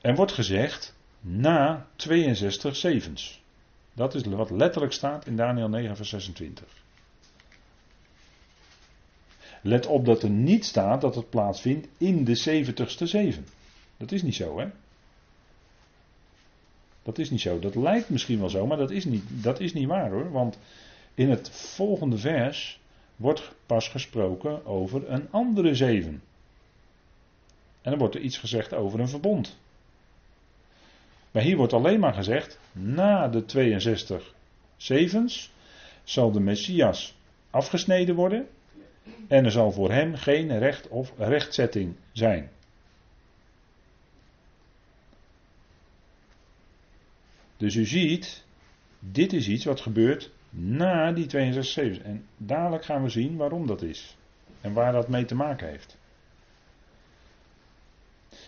En 0.00 0.14
wordt 0.14 0.32
gezegd 0.32 0.96
na 1.20 1.86
62 1.96 2.76
zevens. 2.76 3.42
Dat 3.92 4.14
is 4.14 4.22
wat 4.24 4.50
letterlijk 4.50 4.92
staat 4.92 5.26
in 5.26 5.36
Daniel 5.36 5.68
9, 5.68 5.96
vers 5.96 6.08
26. 6.08 6.83
Let 9.66 9.86
op 9.86 10.04
dat 10.04 10.22
er 10.22 10.30
niet 10.30 10.64
staat 10.64 11.00
dat 11.00 11.14
het 11.14 11.30
plaatsvindt 11.30 11.88
in 11.98 12.24
de 12.24 12.34
zeventigste 12.34 13.06
zeven. 13.06 13.46
Dat 13.96 14.12
is 14.12 14.22
niet 14.22 14.34
zo, 14.34 14.58
hè? 14.58 14.66
Dat 17.02 17.18
is 17.18 17.30
niet 17.30 17.40
zo. 17.40 17.58
Dat 17.58 17.74
lijkt 17.74 18.08
misschien 18.08 18.38
wel 18.38 18.50
zo, 18.50 18.66
maar 18.66 18.76
dat 18.76 18.90
is 18.90 19.04
niet, 19.04 19.22
dat 19.28 19.60
is 19.60 19.72
niet 19.72 19.88
waar 19.88 20.10
hoor. 20.10 20.32
Want 20.32 20.58
in 21.14 21.30
het 21.30 21.50
volgende 21.50 22.18
vers 22.18 22.80
wordt 23.16 23.52
pas 23.66 23.88
gesproken 23.88 24.66
over 24.66 25.10
een 25.10 25.30
andere 25.30 25.74
zeven. 25.74 26.22
En 27.82 27.90
dan 27.90 27.98
wordt 27.98 28.14
er 28.14 28.20
iets 28.20 28.38
gezegd 28.38 28.74
over 28.74 29.00
een 29.00 29.08
verbond. 29.08 29.56
Maar 31.30 31.42
hier 31.42 31.56
wordt 31.56 31.72
alleen 31.72 32.00
maar 32.00 32.14
gezegd, 32.14 32.58
na 32.72 33.28
de 33.28 33.44
62 33.44 34.34
zevens 34.76 35.52
zal 36.02 36.32
de 36.32 36.40
Messias 36.40 37.14
afgesneden 37.50 38.14
worden 38.14 38.48
en 39.28 39.44
er 39.44 39.50
zal 39.50 39.72
voor 39.72 39.90
hem 39.90 40.14
geen 40.14 40.58
recht 40.58 40.88
of 40.88 41.12
rechtzetting 41.16 41.96
zijn. 42.12 42.50
Dus 47.56 47.74
u 47.74 47.84
ziet, 47.84 48.44
dit 48.98 49.32
is 49.32 49.48
iets 49.48 49.64
wat 49.64 49.80
gebeurt 49.80 50.30
na 50.50 51.12
die 51.12 51.26
62 51.26 51.72
zevens. 51.72 51.98
En 51.98 52.26
dadelijk 52.36 52.84
gaan 52.84 53.02
we 53.02 53.08
zien 53.08 53.36
waarom 53.36 53.66
dat 53.66 53.82
is. 53.82 54.16
En 54.60 54.72
waar 54.72 54.92
dat 54.92 55.08
mee 55.08 55.24
te 55.24 55.34
maken 55.34 55.68
heeft. 55.68 55.96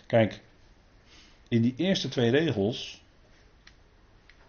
Kijk, 0.05 0.41
in 1.47 1.61
die 1.61 1.73
eerste 1.77 2.09
twee 2.09 2.29
regels, 2.29 3.03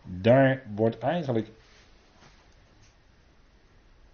daar 0.02 0.62
wordt 0.74 0.98
eigenlijk 0.98 1.50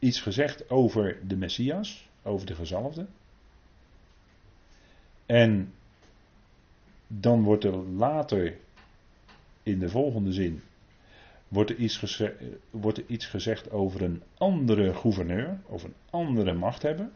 iets 0.05 0.21
gezegd 0.21 0.71
over 0.71 1.19
de 1.27 1.37
Messias, 1.37 2.09
over 2.23 2.47
de 2.47 2.55
gezalfde. 2.55 3.07
En 5.27 5.73
dan 7.07 7.43
wordt 7.43 7.65
er 7.65 7.77
later 7.77 8.57
in 9.63 9.79
de 9.79 9.89
volgende 9.89 10.33
zin 10.33 10.63
wordt 11.49 11.71
er, 11.71 11.77
iets 11.77 11.97
gezegd, 11.97 12.35
wordt 12.71 12.99
er 12.99 13.05
iets 13.07 13.27
gezegd 13.27 13.71
over 13.71 14.03
een 14.03 14.23
andere 14.39 14.95
gouverneur 14.95 15.59
of 15.67 15.83
een 15.83 15.95
andere 16.11 16.53
machthebber. 16.53 17.09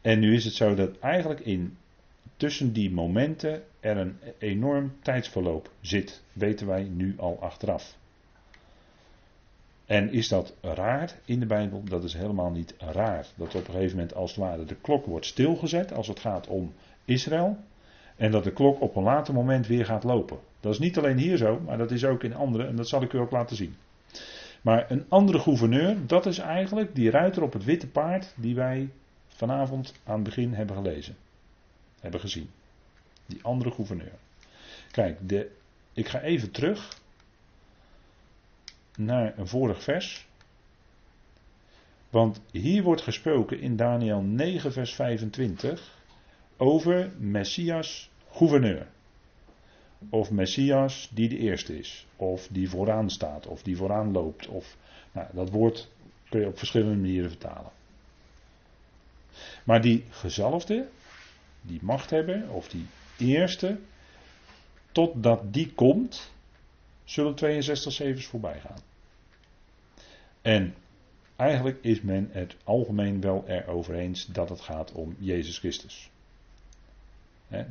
En 0.00 0.18
nu 0.18 0.34
is 0.34 0.44
het 0.44 0.54
zo 0.54 0.74
dat 0.74 0.98
eigenlijk 0.98 1.40
in 1.40 1.76
tussen 2.36 2.72
die 2.72 2.90
momenten 2.90 3.62
er 3.80 3.96
een 3.96 4.18
enorm 4.38 4.92
tijdsverloop 5.02 5.70
zit, 5.80 6.22
weten 6.32 6.66
wij 6.66 6.82
nu 6.82 7.14
al 7.18 7.38
achteraf. 7.40 7.98
En 9.90 10.12
is 10.12 10.28
dat 10.28 10.54
raar 10.60 11.14
in 11.24 11.40
de 11.40 11.46
Bijbel? 11.46 11.82
Dat 11.84 12.04
is 12.04 12.14
helemaal 12.14 12.50
niet 12.50 12.74
raar. 12.78 13.26
Dat 13.34 13.54
op 13.54 13.66
een 13.68 13.74
gegeven 13.74 13.96
moment 13.96 14.14
als 14.14 14.30
het 14.30 14.40
ware 14.40 14.64
de 14.64 14.74
klok 14.80 15.06
wordt 15.06 15.26
stilgezet 15.26 15.92
als 15.92 16.08
het 16.08 16.20
gaat 16.20 16.46
om 16.46 16.72
Israël. 17.04 17.56
En 18.16 18.30
dat 18.30 18.44
de 18.44 18.52
klok 18.52 18.80
op 18.80 18.96
een 18.96 19.02
later 19.02 19.34
moment 19.34 19.66
weer 19.66 19.84
gaat 19.84 20.04
lopen. 20.04 20.38
Dat 20.60 20.72
is 20.72 20.78
niet 20.78 20.98
alleen 20.98 21.18
hier 21.18 21.36
zo, 21.36 21.60
maar 21.60 21.78
dat 21.78 21.90
is 21.90 22.04
ook 22.04 22.22
in 22.22 22.34
andere, 22.34 22.66
en 22.66 22.76
dat 22.76 22.88
zal 22.88 23.02
ik 23.02 23.12
u 23.12 23.18
ook 23.18 23.30
laten 23.30 23.56
zien. 23.56 23.76
Maar 24.62 24.90
een 24.90 25.04
andere 25.08 25.38
gouverneur, 25.38 25.96
dat 26.06 26.26
is 26.26 26.38
eigenlijk 26.38 26.94
die 26.94 27.10
ruiter 27.10 27.42
op 27.42 27.52
het 27.52 27.64
witte 27.64 27.88
paard 27.88 28.34
die 28.36 28.54
wij 28.54 28.88
vanavond 29.28 29.94
aan 30.04 30.14
het 30.14 30.24
begin 30.24 30.54
hebben 30.54 30.76
gelezen. 30.76 31.16
Hebben 32.00 32.20
gezien. 32.20 32.50
Die 33.26 33.42
andere 33.42 33.70
gouverneur. 33.70 34.14
Kijk, 34.90 35.28
de, 35.28 35.50
ik 35.92 36.08
ga 36.08 36.20
even 36.20 36.50
terug 36.50 36.98
naar 38.96 39.38
een 39.38 39.46
vorig 39.46 39.82
vers. 39.82 40.28
Want 42.10 42.40
hier 42.50 42.82
wordt 42.82 43.02
gesproken 43.02 43.60
in 43.60 43.76
Daniel 43.76 44.20
9, 44.20 44.72
vers 44.72 44.94
25 44.94 45.98
over 46.56 47.10
Messias 47.18 48.10
gouverneur. 48.30 48.86
Of 50.08 50.30
Messias 50.30 51.10
die 51.12 51.28
de 51.28 51.38
eerste 51.38 51.78
is. 51.78 52.06
Of 52.16 52.48
die 52.50 52.68
vooraan 52.68 53.10
staat. 53.10 53.46
Of 53.46 53.62
die 53.62 53.76
vooraan 53.76 54.12
loopt. 54.12 54.48
Of, 54.48 54.76
nou, 55.12 55.26
dat 55.32 55.50
woord 55.50 55.88
kun 56.28 56.40
je 56.40 56.46
op 56.46 56.58
verschillende 56.58 56.96
manieren 56.96 57.30
vertalen. 57.30 57.70
Maar 59.64 59.80
die 59.80 60.04
gezalfde, 60.10 60.88
die 61.62 61.78
machthebber, 61.82 62.50
of 62.50 62.68
die 62.68 62.86
eerste, 63.18 63.78
totdat 64.92 65.52
die 65.52 65.72
komt, 65.72 66.32
zullen 67.10 67.34
62 67.34 67.92
zevens 67.92 68.26
voorbij 68.26 68.60
gaan. 68.60 68.78
En 70.42 70.74
eigenlijk 71.36 71.78
is 71.80 72.00
men 72.00 72.28
het 72.32 72.56
algemeen 72.64 73.20
wel 73.20 73.44
erover 73.46 73.94
eens 73.94 74.26
dat 74.26 74.48
het 74.48 74.60
gaat 74.60 74.92
om 74.92 75.16
Jezus 75.18 75.58
Christus. 75.58 76.10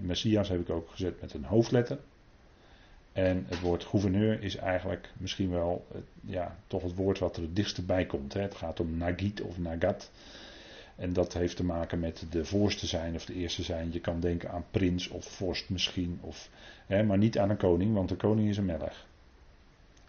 Messias 0.01 0.49
heb 0.49 0.59
ik 0.59 0.69
ook 0.69 0.89
gezet 0.89 1.21
met 1.21 1.33
een 1.33 1.43
hoofdletter. 1.43 1.99
En 3.11 3.45
het 3.47 3.59
woord 3.59 3.83
gouverneur 3.83 4.43
is 4.43 4.55
eigenlijk 4.55 5.09
misschien 5.17 5.49
wel 5.49 5.87
ja, 6.21 6.55
toch 6.67 6.83
het 6.83 6.95
woord 6.95 7.19
wat 7.19 7.35
er 7.35 7.41
het 7.41 7.55
dichtst 7.55 7.85
bij 7.85 8.05
komt. 8.05 8.33
Het 8.33 8.55
gaat 8.55 8.79
om 8.79 8.97
Nagit 8.97 9.41
of 9.41 9.57
Nagat. 9.57 10.11
En 10.95 11.13
dat 11.13 11.33
heeft 11.33 11.55
te 11.55 11.63
maken 11.63 11.99
met 11.99 12.25
de 12.29 12.45
voorste 12.45 12.87
zijn 12.87 13.15
of 13.15 13.25
de 13.25 13.33
eerste 13.33 13.63
zijn. 13.63 13.93
Je 13.93 13.99
kan 13.99 14.19
denken 14.19 14.51
aan 14.51 14.65
prins 14.71 15.07
of 15.07 15.25
vorst 15.25 15.69
misschien. 15.69 16.19
Of, 16.21 16.49
maar 16.87 17.17
niet 17.17 17.39
aan 17.39 17.49
een 17.49 17.57
koning, 17.57 17.93
want 17.93 18.09
de 18.09 18.15
koning 18.15 18.49
is 18.49 18.57
een 18.57 18.65
melg. 18.65 19.07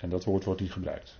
En 0.01 0.11
dat 0.11 0.24
woord 0.24 0.44
wordt 0.44 0.61
niet 0.61 0.72
gebruikt. 0.72 1.16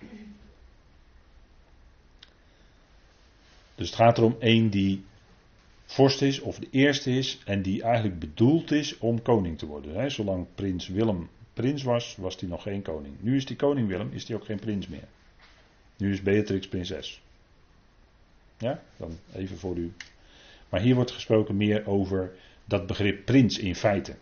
Dus 3.75 3.87
het 3.87 3.95
gaat 3.95 4.17
erom 4.17 4.35
één 4.39 4.69
die 4.69 5.03
vorst 5.85 6.21
is 6.21 6.39
of 6.39 6.59
de 6.59 6.67
eerste 6.71 7.11
is 7.11 7.39
en 7.45 7.61
die 7.61 7.83
eigenlijk 7.83 8.19
bedoeld 8.19 8.71
is 8.71 8.97
om 8.97 9.21
koning 9.21 9.57
te 9.57 9.65
worden. 9.65 10.11
Zolang 10.11 10.47
prins 10.55 10.87
Willem 10.87 11.29
prins 11.53 11.83
was, 11.83 12.15
was 12.15 12.39
hij 12.39 12.49
nog 12.49 12.63
geen 12.63 12.81
koning. 12.81 13.15
Nu 13.19 13.35
is 13.35 13.45
die 13.45 13.55
koning 13.55 13.87
Willem, 13.87 14.11
is 14.11 14.27
hij 14.27 14.35
ook 14.37 14.45
geen 14.45 14.59
prins 14.59 14.87
meer. 14.87 15.07
Nu 15.97 16.11
is 16.11 16.21
Beatrix 16.21 16.67
prinses. 16.67 17.21
Ja, 18.57 18.83
dan 18.97 19.17
even 19.33 19.57
voor 19.57 19.77
u. 19.77 19.93
Maar 20.69 20.81
hier 20.81 20.95
wordt 20.95 21.11
gesproken 21.11 21.57
meer 21.57 21.87
over 21.87 22.31
dat 22.65 22.87
begrip 22.87 23.25
prins 23.25 23.59
in 23.59 23.75
feite. 23.75 24.15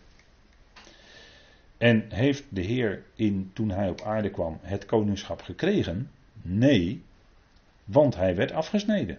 En 1.80 2.04
heeft 2.08 2.44
de 2.48 2.60
Heer 2.60 3.02
in, 3.14 3.50
toen 3.52 3.70
hij 3.70 3.88
op 3.88 4.00
aarde 4.00 4.30
kwam 4.30 4.58
het 4.62 4.86
koningschap 4.86 5.42
gekregen? 5.42 6.10
Nee, 6.42 7.02
want 7.84 8.16
hij 8.16 8.34
werd 8.34 8.52
afgesneden. 8.52 9.18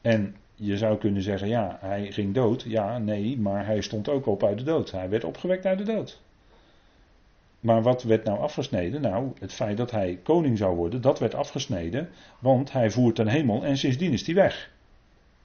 En 0.00 0.36
je 0.54 0.76
zou 0.76 0.98
kunnen 0.98 1.22
zeggen, 1.22 1.48
ja, 1.48 1.78
hij 1.80 2.12
ging 2.12 2.34
dood. 2.34 2.62
Ja, 2.62 2.98
nee, 2.98 3.38
maar 3.38 3.66
hij 3.66 3.80
stond 3.80 4.08
ook 4.08 4.26
op 4.26 4.44
uit 4.44 4.58
de 4.58 4.64
dood. 4.64 4.90
Hij 4.90 5.08
werd 5.08 5.24
opgewekt 5.24 5.66
uit 5.66 5.78
de 5.78 5.84
dood. 5.84 6.20
Maar 7.60 7.82
wat 7.82 8.02
werd 8.02 8.24
nou 8.24 8.38
afgesneden? 8.38 9.00
Nou, 9.00 9.32
het 9.38 9.52
feit 9.52 9.76
dat 9.76 9.90
hij 9.90 10.18
koning 10.22 10.58
zou 10.58 10.76
worden, 10.76 11.00
dat 11.00 11.18
werd 11.18 11.34
afgesneden, 11.34 12.08
want 12.38 12.72
hij 12.72 12.90
voert 12.90 13.14
ten 13.14 13.28
hemel 13.28 13.64
en 13.64 13.76
sindsdien 13.76 14.12
is 14.12 14.26
hij 14.26 14.34
weg. 14.34 14.70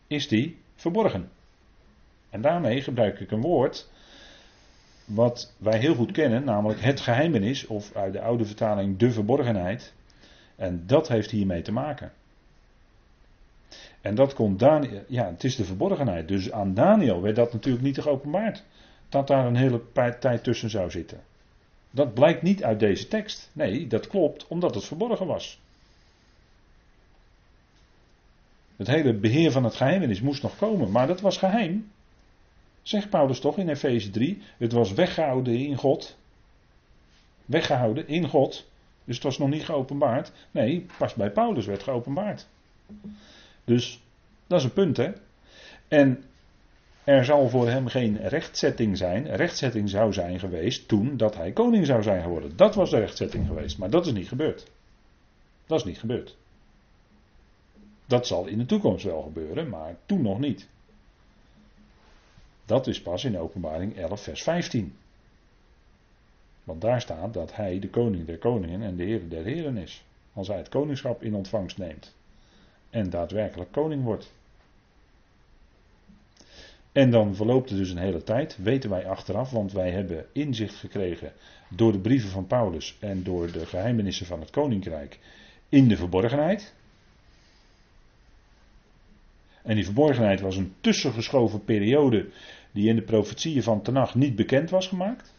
Is 0.07 0.29
hij 0.29 0.55
verborgen. 0.75 1.29
En 2.29 2.41
daarmee 2.41 2.81
gebruik 2.81 3.19
ik 3.19 3.31
een 3.31 3.41
woord 3.41 3.89
wat 5.06 5.53
wij 5.58 5.80
heel 5.80 5.95
goed 5.95 6.12
kennen, 6.12 6.43
namelijk 6.43 6.82
het 6.82 6.99
geheimenis, 6.99 7.68
of 7.68 7.95
uit 7.95 8.14
de 8.14 8.22
oude 8.22 8.45
vertaling 8.45 8.97
de 8.97 9.12
verborgenheid. 9.12 9.93
En 10.56 10.84
dat 10.86 11.08
heeft 11.08 11.32
hiermee 11.32 11.62
te 11.62 11.72
maken. 11.72 12.12
En 14.01 14.16
dat 14.16 14.34
kon 14.34 14.58
Daniel, 14.58 15.03
ja, 15.08 15.28
het 15.30 15.43
is 15.43 15.56
de 15.56 15.66
verborgenheid. 15.66 16.28
Dus 16.28 16.51
aan 16.51 16.74
Daniel 16.74 17.22
werd 17.22 17.36
dat 17.36 17.53
natuurlijk 17.53 17.84
niet 17.84 18.01
geopenbaard. 18.01 18.64
Dat 19.10 19.28
daar 19.28 19.45
een 19.45 19.56
hele 19.56 19.82
tijd 20.20 20.43
tussen 20.43 20.70
zou 20.70 20.91
zitten. 20.91 21.20
Dat 21.91 22.14
blijkt 22.14 22.41
niet 22.41 22.64
uit 22.64 22.80
deze 22.80 23.08
tekst. 23.08 23.49
Nee, 23.53 23.88
dat 23.88 24.08
klopt, 24.08 24.47
omdat 24.47 24.76
het 24.76 24.84
verborgen 24.84 25.28
was. 25.28 25.60
Het 28.76 28.88
hele 28.88 29.14
beheer 29.14 29.51
van 29.51 29.64
het 29.64 29.76
geheimenis 29.76 30.22
moest 30.22 30.43
nog 30.43 30.58
komen, 30.58 30.91
maar 30.91 31.08
dat 31.08 31.22
was 31.22 31.38
geheim. 31.38 31.91
Zegt 32.86 33.09
Paulus 33.09 33.39
toch 33.39 33.57
in 33.57 33.69
Efeze 33.69 34.09
3: 34.09 34.41
het 34.57 34.71
was 34.71 34.93
weggehouden 34.93 35.55
in 35.57 35.75
God. 35.75 36.17
Weggehouden 37.45 38.07
in 38.07 38.27
God. 38.27 38.69
Dus 39.03 39.15
het 39.15 39.23
was 39.23 39.38
nog 39.38 39.49
niet 39.49 39.65
geopenbaard. 39.65 40.31
Nee, 40.51 40.86
pas 40.97 41.13
bij 41.13 41.31
Paulus 41.31 41.65
werd 41.65 41.83
geopenbaard. 41.83 42.47
Dus 43.63 44.01
dat 44.47 44.59
is 44.59 44.65
een 44.65 44.73
punt, 44.73 44.97
hè? 44.97 45.11
En 45.88 46.23
er 47.03 47.25
zal 47.25 47.49
voor 47.49 47.69
hem 47.69 47.88
geen 47.88 48.27
rechtzetting 48.27 48.97
zijn. 48.97 49.36
Rechtzetting 49.36 49.89
zou 49.89 50.13
zijn 50.13 50.39
geweest 50.39 50.88
toen 50.88 51.17
dat 51.17 51.36
hij 51.36 51.51
koning 51.51 51.86
zou 51.86 52.03
zijn 52.03 52.21
geworden. 52.21 52.55
Dat 52.55 52.75
was 52.75 52.89
de 52.89 52.99
rechtzetting 52.99 53.47
geweest, 53.47 53.77
maar 53.77 53.89
dat 53.89 54.05
is 54.05 54.13
niet 54.13 54.27
gebeurd. 54.27 54.71
Dat 55.65 55.79
is 55.79 55.86
niet 55.86 55.99
gebeurd. 55.99 56.38
Dat 58.05 58.27
zal 58.27 58.45
in 58.45 58.57
de 58.57 58.65
toekomst 58.65 59.05
wel 59.05 59.21
gebeuren, 59.21 59.69
maar 59.69 59.95
toen 60.05 60.21
nog 60.21 60.39
niet. 60.39 60.67
Dat 62.66 62.88
is 62.88 63.01
pas 63.01 63.24
in 63.24 63.38
openbaring 63.38 63.97
11, 63.97 64.22
vers 64.22 64.43
15. 64.43 64.95
Want 66.63 66.82
daar 66.82 67.01
staat 67.01 67.34
dat 67.34 67.55
hij 67.55 67.80
de 67.80 67.89
koning 67.89 68.26
der 68.26 68.38
koningen 68.38 68.82
en 68.82 68.95
de 68.95 69.03
heer 69.03 69.30
der 69.30 69.43
heren 69.43 69.78
is. 69.78 70.03
Als 70.34 70.47
hij 70.47 70.57
het 70.57 70.70
koningschap 70.70 71.24
in 71.24 71.36
ontvangst 71.36 71.78
neemt. 71.78 72.16
En 72.89 73.09
daadwerkelijk 73.09 73.72
koning 73.72 74.03
wordt. 74.03 74.34
En 76.91 77.11
dan 77.11 77.36
verloopt 77.36 77.70
er 77.70 77.78
dus 77.78 77.89
een 77.89 77.97
hele 77.97 78.24
tijd, 78.24 78.57
weten 78.57 78.89
wij 78.89 79.07
achteraf, 79.07 79.51
want 79.51 79.72
wij 79.72 79.91
hebben 79.91 80.26
inzicht 80.32 80.76
gekregen 80.76 81.34
door 81.70 81.91
de 81.91 81.99
brieven 81.99 82.30
van 82.30 82.47
Paulus 82.47 82.97
en 82.99 83.24
door 83.24 83.51
de 83.51 83.66
geheimenissen 83.66 84.26
van 84.26 84.39
het 84.39 84.49
koninkrijk 84.49 85.20
in 85.70 85.88
de 85.88 85.97
verborgenheid. 85.97 86.74
En 89.66 89.76
die 89.76 89.86
verborgenheid 89.86 90.41
was 90.41 90.57
een 90.57 90.74
tussengeschoven 90.82 91.63
periode 91.63 92.30
die 92.72 92.89
in 92.89 92.95
de 92.95 93.01
profetieën 93.01 93.63
van 93.63 93.82
Tenach 93.82 94.16
niet 94.16 94.36
bekend 94.36 94.70
was 94.70 94.88
gemaakt. 94.88 95.34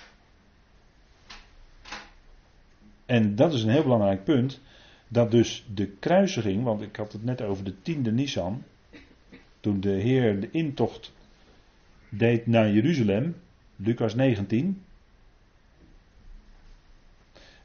En 3.07 3.35
dat 3.35 3.53
is 3.53 3.63
een 3.63 3.71
heel 3.71 3.83
belangrijk 3.83 4.25
punt, 4.25 4.61
dat 5.09 5.31
dus 5.31 5.67
de 5.75 5.87
kruisiging, 5.87 6.65
want 6.65 6.83
ik 6.83 6.97
had 6.97 7.13
het 7.13 7.25
net 7.25 7.43
over 7.43 7.65
de 7.65 7.83
tiende 7.83 8.13
Nisan, 8.13 8.63
toen 9.61 9.81
de 9.81 9.91
Heer 9.91 10.41
de 10.41 10.51
intocht 10.51 11.13
deed 12.09 12.47
naar 12.47 12.71
Jeruzalem, 12.71 13.37
Lucas 13.77 14.15
19. 14.15 14.83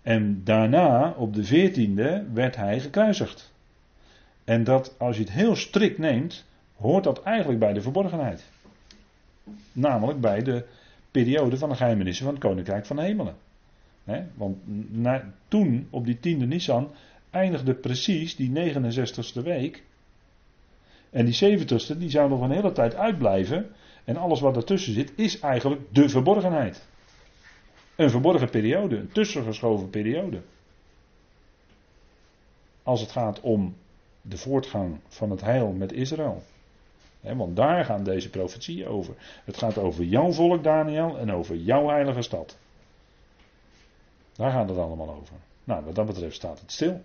En 0.01 0.43
daarna, 0.43 1.11
op 1.17 1.33
de 1.33 1.43
veertiende, 1.43 2.25
werd 2.33 2.55
hij 2.55 2.79
gekruisigd. 2.79 3.53
En 4.43 4.63
dat, 4.63 4.95
als 4.99 5.15
je 5.15 5.23
het 5.23 5.31
heel 5.31 5.55
strikt 5.55 5.97
neemt, 5.97 6.45
hoort 6.81 7.03
dat 7.03 7.23
eigenlijk 7.23 7.59
bij 7.59 7.73
de 7.73 7.81
verborgenheid. 7.81 8.43
Namelijk 9.71 10.19
bij 10.19 10.43
de 10.43 10.65
periode 11.11 11.57
van 11.57 11.69
de 11.69 11.75
geheimenissen 11.75 12.25
van 12.25 12.33
het 12.33 12.43
Koninkrijk 12.43 12.85
van 12.85 12.95
de 12.95 13.01
Hemelen. 13.01 13.35
want 14.35 14.57
na, 14.91 15.33
toen, 15.47 15.87
op 15.89 16.05
die 16.05 16.19
tiende 16.19 16.45
Nisan, 16.45 16.91
eindigde 17.29 17.73
precies 17.73 18.35
die 18.35 18.73
69ste 18.73 19.43
week. 19.43 19.83
En 21.09 21.25
die 21.25 21.59
70ste, 21.59 21.97
die 21.97 22.09
zou 22.09 22.29
nog 22.29 22.41
een 22.41 22.51
hele 22.51 22.71
tijd 22.71 22.95
uitblijven. 22.95 23.69
En 24.03 24.17
alles 24.17 24.39
wat 24.39 24.55
ertussen 24.55 24.93
zit, 24.93 25.11
is 25.15 25.39
eigenlijk 25.39 25.81
de 25.89 26.09
verborgenheid. 26.09 26.87
Een 27.95 28.09
verborgen 28.09 28.49
periode, 28.49 28.97
een 28.97 29.11
tussengeschoven 29.11 29.89
periode. 29.89 30.41
Als 32.83 33.01
het 33.01 33.11
gaat 33.11 33.41
om 33.41 33.75
de 34.21 34.37
voortgang 34.37 34.99
van 35.07 35.29
het 35.29 35.41
heil 35.41 35.71
met 35.71 35.93
Israël 35.93 36.43
want 37.21 37.55
daar 37.55 37.85
gaan 37.85 38.03
deze 38.03 38.29
profetieën 38.29 38.87
over. 38.87 39.13
Het 39.45 39.57
gaat 39.57 39.77
over 39.77 40.03
jouw 40.03 40.31
volk, 40.31 40.63
Daniel, 40.63 41.17
en 41.17 41.31
over 41.31 41.55
jouw 41.55 41.87
heilige 41.87 42.21
stad. 42.21 42.57
Daar 44.35 44.51
gaat 44.51 44.69
het 44.69 44.77
allemaal 44.77 45.09
over. 45.09 45.35
Nou, 45.63 45.85
wat 45.85 45.95
dat 45.95 46.05
betreft 46.05 46.35
staat 46.35 46.59
het 46.59 46.71
stil. 46.71 47.01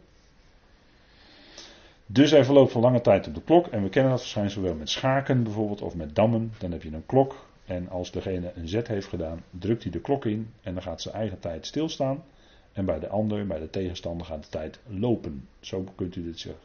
Dus 2.06 2.30
hij 2.30 2.44
verloopt 2.44 2.72
voor 2.72 2.82
lange 2.82 3.00
tijd 3.00 3.26
op 3.26 3.34
de 3.34 3.42
klok. 3.42 3.66
En 3.66 3.82
we 3.82 3.88
kennen 3.88 4.10
dat 4.10 4.20
verschijnsel 4.20 4.62
wel 4.62 4.74
met 4.74 4.90
schaken 4.90 5.42
bijvoorbeeld, 5.42 5.82
of 5.82 5.94
met 5.94 6.14
dammen. 6.14 6.52
Dan 6.58 6.72
heb 6.72 6.82
je 6.82 6.92
een 6.92 7.06
klok. 7.06 7.46
En 7.64 7.88
als 7.88 8.10
degene 8.10 8.52
een 8.54 8.68
zet 8.68 8.88
heeft 8.88 9.06
gedaan, 9.06 9.42
drukt 9.50 9.82
hij 9.82 9.92
de 9.92 10.00
klok 10.00 10.24
in. 10.24 10.52
En 10.62 10.74
dan 10.74 10.82
gaat 10.82 11.02
zijn 11.02 11.14
eigen 11.14 11.38
tijd 11.38 11.66
stilstaan. 11.66 12.24
En 12.72 12.84
bij 12.84 12.98
de 12.98 13.08
ander, 13.08 13.46
bij 13.46 13.58
de 13.58 13.70
tegenstander, 13.70 14.26
gaat 14.26 14.42
de 14.42 14.48
tijd 14.48 14.78
lopen. 14.86 15.48
Zo 15.60 15.84
kunt 15.94 16.16
u 16.16 16.24
dit 16.24 16.38
zich, 16.38 16.56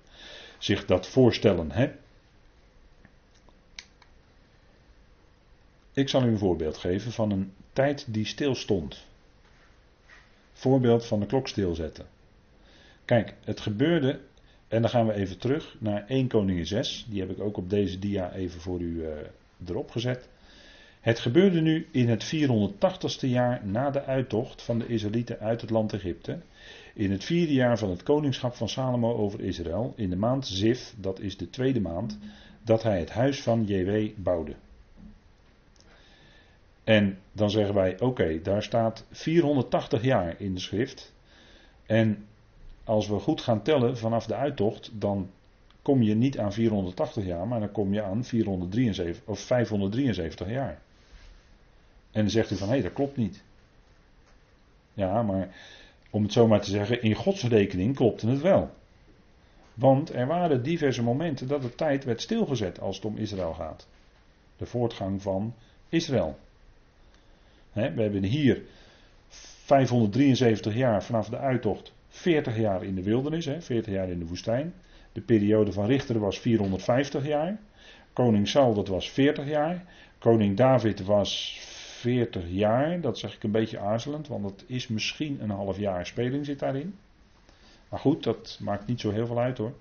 zich 0.57 0.85
dat 0.85 1.07
voorstellen. 1.07 1.71
Hè? 1.71 1.91
Ik 5.93 6.09
zal 6.09 6.23
u 6.23 6.27
een 6.27 6.37
voorbeeld 6.37 6.77
geven 6.77 7.11
van 7.11 7.31
een 7.31 7.51
tijd 7.73 8.13
die 8.13 8.25
stilstond. 8.25 9.05
Voorbeeld 10.53 11.05
van 11.05 11.19
de 11.19 11.25
klok 11.25 11.47
stilzetten. 11.47 12.05
Kijk, 13.05 13.35
het 13.43 13.59
gebeurde, 13.59 14.19
en 14.67 14.81
dan 14.81 14.89
gaan 14.89 15.07
we 15.07 15.13
even 15.13 15.37
terug 15.37 15.75
naar 15.79 16.05
1 16.07 16.27
Koningin 16.27 16.65
6. 16.65 17.05
Die 17.09 17.19
heb 17.19 17.29
ik 17.29 17.39
ook 17.39 17.57
op 17.57 17.69
deze 17.69 17.99
dia 17.99 18.33
even 18.33 18.61
voor 18.61 18.79
u 18.79 19.01
uh, 19.01 19.09
erop 19.65 19.91
gezet. 19.91 20.29
Het 21.01 21.19
gebeurde 21.19 21.61
nu 21.61 21.87
in 21.91 22.09
het 22.09 22.35
480ste 22.35 23.27
jaar 23.27 23.65
na 23.65 23.89
de 23.89 24.03
uittocht 24.03 24.61
van 24.61 24.79
de 24.79 24.87
Israëlieten 24.87 25.39
uit 25.39 25.61
het 25.61 25.69
land 25.69 25.93
Egypte. 25.93 26.39
In 26.93 27.11
het 27.11 27.23
vierde 27.23 27.53
jaar 27.53 27.77
van 27.77 27.89
het 27.89 28.03
koningschap 28.03 28.53
van 28.53 28.69
Salomo 28.69 29.15
over 29.15 29.41
Israël. 29.41 29.93
In 29.95 30.09
de 30.09 30.15
maand 30.15 30.47
Ziv, 30.47 30.79
dat 30.97 31.19
is 31.19 31.37
de 31.37 31.49
tweede 31.49 31.81
maand, 31.81 32.19
dat 32.63 32.83
hij 32.83 32.99
het 32.99 33.09
huis 33.09 33.41
van 33.41 33.65
JW 33.65 34.09
bouwde. 34.15 34.55
En 36.91 37.17
dan 37.31 37.49
zeggen 37.49 37.75
wij: 37.75 37.99
oké, 37.99 38.41
daar 38.41 38.63
staat 38.63 39.05
480 39.11 40.03
jaar 40.03 40.35
in 40.37 40.53
de 40.53 40.59
schrift. 40.59 41.13
En 41.85 42.25
als 42.83 43.07
we 43.07 43.19
goed 43.19 43.41
gaan 43.41 43.61
tellen 43.61 43.97
vanaf 43.97 44.25
de 44.25 44.35
uittocht, 44.35 44.91
dan 44.93 45.29
kom 45.81 46.01
je 46.01 46.15
niet 46.15 46.39
aan 46.39 46.53
480 46.53 47.25
jaar, 47.25 47.47
maar 47.47 47.59
dan 47.59 47.71
kom 47.71 47.93
je 47.93 48.03
aan 48.03 48.23
473 48.23 49.23
of 49.25 49.39
573 49.39 50.49
jaar. 50.49 50.81
En 52.11 52.21
dan 52.21 52.29
zegt 52.29 52.51
u 52.51 52.55
van 52.55 52.67
hé, 52.67 52.73
hey, 52.73 52.83
dat 52.83 52.93
klopt 52.93 53.17
niet. 53.17 53.43
Ja, 54.93 55.23
maar 55.23 55.55
om 56.09 56.23
het 56.23 56.33
zo 56.33 56.47
maar 56.47 56.61
te 56.61 56.69
zeggen, 56.69 57.01
in 57.01 57.15
Gods 57.15 57.43
rekening 57.43 57.95
klopte 57.95 58.27
het 58.27 58.41
wel. 58.41 58.69
Want 59.73 60.13
er 60.13 60.27
waren 60.27 60.63
diverse 60.63 61.03
momenten 61.03 61.47
dat 61.47 61.61
de 61.61 61.75
tijd 61.75 62.03
werd 62.03 62.21
stilgezet 62.21 62.79
als 62.79 62.95
het 62.95 63.05
om 63.05 63.17
Israël 63.17 63.53
gaat. 63.53 63.87
De 64.57 64.65
voortgang 64.65 65.21
van 65.21 65.53
Israël 65.89 66.37
we 67.73 68.01
hebben 68.01 68.23
hier 68.23 68.61
573 69.27 70.75
jaar 70.75 71.03
vanaf 71.03 71.29
de 71.29 71.37
uittocht, 71.37 71.93
40 72.07 72.57
jaar 72.57 72.83
in 72.83 72.95
de 72.95 73.03
wildernis, 73.03 73.45
40 73.59 73.93
jaar 73.93 74.09
in 74.09 74.19
de 74.19 74.25
woestijn. 74.25 74.73
De 75.11 75.21
periode 75.21 75.71
van 75.71 75.85
Richter 75.85 76.19
was 76.19 76.39
450 76.39 77.25
jaar. 77.25 77.59
Koning 78.13 78.47
Saul 78.47 78.73
dat 78.73 78.87
was 78.87 79.09
40 79.09 79.47
jaar. 79.47 79.83
Koning 80.17 80.57
David 80.57 81.05
was 81.05 81.57
40 81.99 82.43
jaar. 82.47 83.01
Dat 83.01 83.17
zeg 83.17 83.35
ik 83.35 83.43
een 83.43 83.51
beetje 83.51 83.79
aarzelend, 83.79 84.27
want 84.27 84.43
dat 84.43 84.63
is 84.67 84.87
misschien 84.87 85.37
een 85.41 85.49
half 85.49 85.77
jaar 85.77 86.05
speling 86.05 86.45
zit 86.45 86.59
daarin. 86.59 86.95
Maar 87.89 87.99
goed, 87.99 88.23
dat 88.23 88.59
maakt 88.61 88.87
niet 88.87 88.99
zo 88.99 89.11
heel 89.11 89.25
veel 89.25 89.39
uit 89.39 89.57
hoor. 89.57 89.73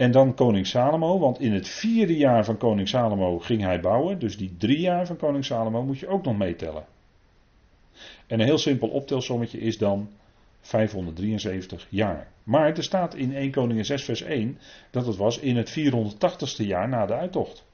En 0.00 0.10
dan 0.10 0.34
koning 0.34 0.66
Salomo, 0.66 1.18
want 1.18 1.40
in 1.40 1.52
het 1.52 1.68
vierde 1.68 2.16
jaar 2.16 2.44
van 2.44 2.56
koning 2.56 2.88
Salomo 2.88 3.38
ging 3.38 3.62
hij 3.62 3.80
bouwen. 3.80 4.18
Dus 4.18 4.36
die 4.36 4.56
drie 4.56 4.80
jaar 4.80 5.06
van 5.06 5.16
koning 5.16 5.44
Salomo 5.44 5.82
moet 5.82 5.98
je 5.98 6.08
ook 6.08 6.24
nog 6.24 6.36
meetellen. 6.36 6.84
En 8.26 8.40
een 8.40 8.46
heel 8.46 8.58
simpel 8.58 8.88
optelsommetje 8.88 9.58
is 9.60 9.78
dan 9.78 10.10
573 10.60 11.86
jaar. 11.90 12.30
Maar 12.42 12.76
er 12.76 12.82
staat 12.82 13.14
in 13.14 13.34
1 13.34 13.50
Koningin 13.50 13.84
6 13.84 14.04
vers 14.04 14.22
1 14.22 14.58
dat 14.90 15.06
het 15.06 15.16
was 15.16 15.38
in 15.38 15.56
het 15.56 15.78
480ste 15.78 16.66
jaar 16.66 16.88
na 16.88 17.06
de 17.06 17.14
uittocht. 17.14 17.64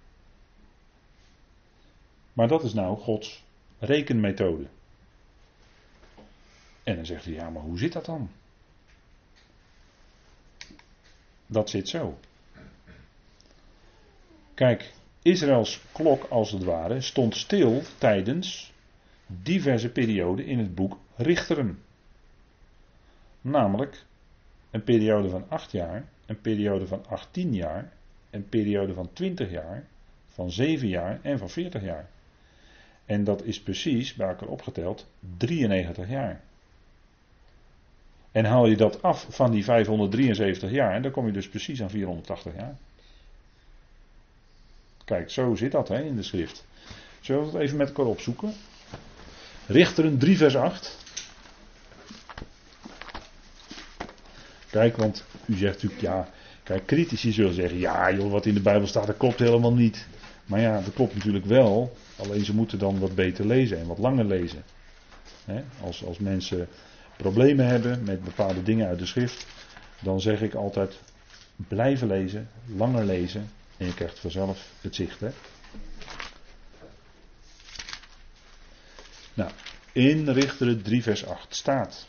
Maar 2.33 2.49
dat 2.49 2.65
is 2.65 2.75
nou 2.75 2.99
Gods 2.99 3.45
rekenmethode. 3.79 4.67
En 6.83 6.97
dan 6.97 7.07
zegt 7.07 7.25
hij, 7.25 7.35
ja 7.35 7.51
maar 7.51 7.63
hoe 7.63 7.79
zit 7.79 7.93
dat 7.93 8.05
dan? 8.05 8.31
Dat 11.47 11.71
zit 11.71 11.89
zo. 11.89 12.19
Kijk, 14.55 14.93
Israëls 15.23 15.81
klok 15.93 16.25
als 16.25 16.51
het 16.51 16.65
ware 16.65 17.01
stond 17.01 17.37
stil 17.37 17.83
tijdens 17.99 18.73
diverse 19.27 19.89
perioden 19.89 20.47
in 20.47 20.59
het 20.59 20.75
boek 20.75 20.99
Richteren. 21.17 21.79
Namelijk 23.41 24.05
een 24.71 24.85
periode 24.85 25.29
van 25.29 25.45
8 25.49 25.73
jaar, 25.73 26.05
een 26.27 26.41
periode 26.41 26.87
van 26.87 27.07
18 27.07 27.55
jaar, 27.55 27.93
een 28.31 28.49
periode 28.49 28.95
van 28.95 29.13
20 29.13 29.51
jaar, 29.51 29.87
van 30.29 30.51
7 30.51 30.89
jaar 30.89 31.19
en 31.23 31.39
van 31.39 31.51
40 31.51 31.83
jaar. 31.83 32.09
En 33.05 33.25
dat 33.25 33.43
is 33.45 33.61
precies, 33.61 34.15
bij 34.15 34.29
elkaar 34.29 34.49
opgeteld, 34.49 35.07
93 35.37 36.09
jaar. 36.09 36.41
En 38.37 38.45
haal 38.45 38.67
je 38.67 38.77
dat 38.77 39.03
af 39.03 39.27
van 39.29 39.51
die 39.51 39.65
573 39.65 40.71
jaar, 40.71 41.03
dan 41.03 41.11
kom 41.11 41.27
je 41.27 41.33
dus 41.33 41.49
precies 41.49 41.83
aan 41.83 41.91
480 41.91 42.55
jaar. 42.57 42.77
Kijk, 45.05 45.31
zo 45.31 45.55
zit 45.55 45.73
dat 45.73 45.89
hè, 45.89 46.03
in 46.03 46.17
de 46.17 46.23
schrift. 46.23 46.65
Zullen 47.21 47.43
we 47.45 47.51
het 47.51 47.61
even 47.61 47.77
met 47.77 47.89
elkaar 47.89 48.07
opzoeken? 48.07 48.53
Richteren 49.67 50.19
3 50.19 50.37
vers 50.37 50.57
8. 50.57 50.97
Kijk, 54.71 54.97
want 54.97 55.25
u 55.47 55.57
zegt 55.57 55.75
natuurlijk, 55.75 56.03
ja, 56.03 56.29
kijk, 56.63 56.87
critici 56.87 57.33
zullen 57.33 57.55
zeggen, 57.55 57.79
ja 57.79 58.13
joh, 58.13 58.31
wat 58.31 58.47
in 58.47 58.55
de 58.55 58.63
Bijbel 58.63 58.87
staat, 58.87 59.07
dat 59.07 59.17
klopt 59.17 59.39
helemaal 59.39 59.75
niet. 59.75 60.07
Maar 60.47 60.61
ja, 60.61 60.81
dat 60.81 60.95
klopt 60.95 61.15
natuurlijk 61.15 61.45
wel, 61.45 61.97
alleen 62.17 62.45
ze 62.45 62.55
moeten 62.55 62.79
dan 62.79 62.99
wat 62.99 63.15
beter 63.15 63.47
lezen 63.47 63.79
en 63.79 63.87
wat 63.87 63.99
langer 63.99 64.25
lezen. 64.25 64.63
als, 65.81 66.05
als 66.05 66.19
mensen 66.19 66.69
problemen 67.17 67.67
hebben 67.67 68.05
met 68.05 68.25
bepaalde 68.25 68.63
dingen 68.63 68.89
uit 68.89 68.99
de 68.99 69.07
schrift, 69.07 69.47
dan 70.01 70.21
zeg 70.21 70.43
ik 70.43 70.55
altijd 70.55 70.99
blijven 71.57 72.07
lezen, 72.07 72.49
langer 72.67 73.05
lezen 73.05 73.51
en 73.77 73.87
je 73.87 73.95
krijgt 73.95 74.19
vanzelf 74.19 74.71
het 74.81 74.95
zicht. 74.95 75.21
Hè? 75.21 75.31
Nou, 79.35 79.51
in 79.93 80.29
Richteren 80.29 80.83
3 80.83 81.03
vers 81.03 81.27
8 81.27 81.55
staat. 81.55 82.07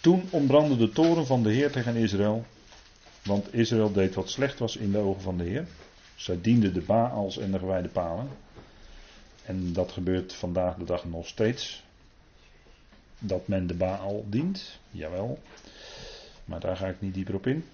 Toen 0.00 0.28
ontbrandde 0.30 0.76
de 0.76 0.90
toren 0.90 1.26
van 1.26 1.42
de 1.42 1.52
Heer 1.52 1.70
tegen 1.70 1.96
Israël, 1.96 2.46
want 3.22 3.54
Israël 3.54 3.92
deed 3.92 4.14
wat 4.14 4.30
slecht 4.30 4.58
was 4.58 4.76
in 4.76 4.92
de 4.92 4.98
ogen 4.98 5.22
van 5.22 5.36
de 5.36 5.44
Heer. 5.44 5.66
Zij 6.14 6.40
dienden 6.40 6.74
de 6.74 6.80
Baals 6.80 7.38
en 7.38 7.50
de 7.50 7.58
gewijde 7.58 7.88
palen. 7.88 8.28
En 9.44 9.72
dat 9.72 9.92
gebeurt 9.92 10.34
vandaag 10.34 10.76
de 10.76 10.84
dag 10.84 11.04
nog 11.04 11.26
steeds. 11.26 11.82
Dat 13.24 13.48
men 13.48 13.66
de 13.66 13.74
Baal 13.74 14.24
dient, 14.28 14.78
jawel. 14.90 15.38
Maar 16.44 16.60
daar 16.60 16.76
ga 16.76 16.86
ik 16.86 17.00
niet 17.00 17.14
dieper 17.14 17.34
op 17.34 17.46
in. 17.46 17.64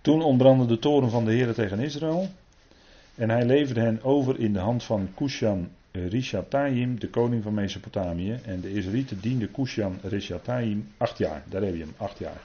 Toen 0.00 0.22
ontbrandde 0.22 0.66
de 0.66 0.78
toren 0.78 1.10
van 1.10 1.24
de 1.24 1.32
Heer 1.32 1.54
tegen 1.54 1.78
Israël. 1.78 2.28
En 3.14 3.30
hij 3.30 3.44
leverde 3.44 3.80
hen 3.80 4.02
over 4.02 4.40
in 4.40 4.52
de 4.52 4.58
hand 4.58 4.84
van 4.84 5.08
Kushan 5.14 5.68
Rishatayim, 5.92 7.00
de 7.00 7.08
koning 7.08 7.42
van 7.42 7.54
Mesopotamië. 7.54 8.40
En 8.44 8.60
de 8.60 8.72
Israëlieten 8.72 9.20
dienden 9.20 9.50
Kushan 9.50 9.98
Rishatayim 10.02 10.88
acht 10.96 11.18
jaar. 11.18 11.42
Daar 11.48 11.62
heb 11.62 11.74
je 11.74 11.80
hem, 11.80 11.94
acht 11.96 12.18
jaar. 12.18 12.42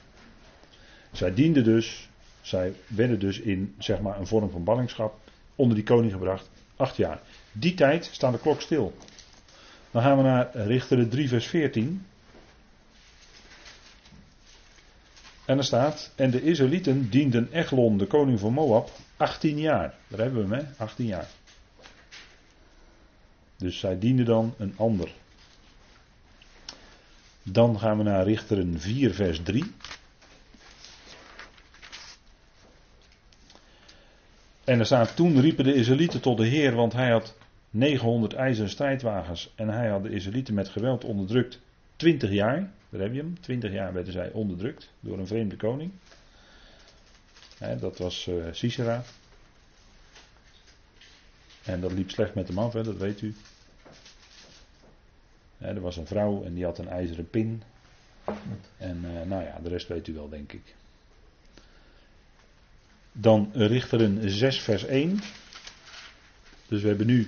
Zij 1.12 1.34
dienden 1.34 1.64
dus, 1.64 2.10
zij 2.41 2.74
werden 2.88 3.20
dus 3.20 3.39
in 3.39 3.76
zeg 3.78 3.99
maar, 4.01 4.20
een 4.20 4.28
vorm 4.28 4.49
van 4.49 4.64
ballingschap 4.64 5.20
onder 5.55 5.76
die 5.76 5.86
koning 5.86 6.12
gebracht. 6.12 6.49
Acht 6.76 6.97
jaar. 6.97 7.20
Die 7.51 7.74
tijd 7.74 8.10
staat 8.12 8.34
de 8.34 8.39
klok 8.39 8.62
stil. 8.62 8.93
Dan 9.91 10.01
gaan 10.01 10.18
we 10.18 10.24
naar 10.24 10.49
Richteren 10.53 11.10
3 11.10 11.28
vers 11.28 11.47
14. 11.47 12.05
En 15.50 15.58
er 15.58 15.64
staat, 15.64 16.12
en 16.16 16.32
de 16.32 16.41
Israëlieten 16.41 17.10
dienden 17.10 17.52
Eglon, 17.52 17.97
de 17.97 18.06
koning 18.06 18.39
van 18.39 18.54
Moab, 18.54 18.91
18 19.18 19.60
jaar. 19.60 19.95
Daar 20.08 20.20
hebben 20.20 20.50
we 20.50 20.56
hem, 20.56 20.66
hè? 20.66 20.84
18 20.84 21.06
jaar. 21.06 21.28
Dus 23.58 23.80
zij 23.80 24.00
dienden 24.00 24.26
dan 24.26 24.54
een 24.58 24.74
ander. 24.78 25.12
Dan 27.43 27.80
gaan 27.80 27.97
we 27.97 28.04
naar 28.04 28.24
Richteren 28.24 28.80
4 28.80 29.14
vers 29.14 29.41
3. 29.43 29.64
En 34.64 34.80
er 34.80 34.86
staat, 34.86 35.16
toen 35.16 35.41
riepen 35.41 35.64
de 35.64 35.74
Israëlieten 35.74 36.22
tot 36.22 36.38
de 36.38 36.47
Heer, 36.47 36.76
want 36.76 36.93
hij 36.93 37.12
had 37.12 37.36
900 37.70 38.34
ijzeren 38.34 38.70
strijdwagens 38.70 39.54
en 39.56 39.70
hij 39.70 39.89
had 39.89 40.04
de 40.04 40.10
Israëlieten 40.10 40.54
met 40.54 40.70
geweld 40.70 41.04
onderdrukt 41.04 41.60
20 41.95 42.32
jaar. 42.32 42.72
Daar 42.90 43.02
heb 43.02 43.14
je 43.14 43.20
hem. 43.20 43.40
20 43.40 43.72
jaar 43.72 43.94
werden 43.94 44.14
zij 44.14 44.32
onderdrukt 44.32 44.90
door 45.00 45.20
een 45.20 45.28
vreemde 45.28 45.56
koning. 45.56 45.92
dat 47.80 47.98
was 47.98 48.28
uh, 48.28 48.46
Sisera. 48.52 49.04
En 51.64 51.82
dat 51.82 51.92
liep 51.92 52.10
slecht 52.10 52.36
met 52.36 52.48
hem 52.48 52.60
af, 52.60 52.74
dat 52.74 52.98
weet 52.98 53.22
u. 53.22 53.36
er 55.58 55.82
was 55.82 55.98
een 55.98 56.08
vrouw 56.08 56.44
en 56.44 56.54
die 56.54 56.66
had 56.66 56.78
een 56.78 56.88
ijzeren 56.88 57.30
pin. 57.30 57.64
En 58.78 59.04
uh, 59.04 59.22
nou 59.22 59.44
ja, 59.44 59.60
de 59.64 59.70
rest 59.70 59.88
weet 59.88 60.08
u 60.08 60.14
wel, 60.14 60.30
denk 60.30 60.54
ik. 60.54 60.76
Dan 63.12 63.52
Richteren 63.54 64.30
6, 64.32 64.60
vers 64.60 64.86
1. 64.86 65.20
Dus 66.68 66.82
we 66.82 66.88
hebben 66.88 67.08
nu 67.08 67.28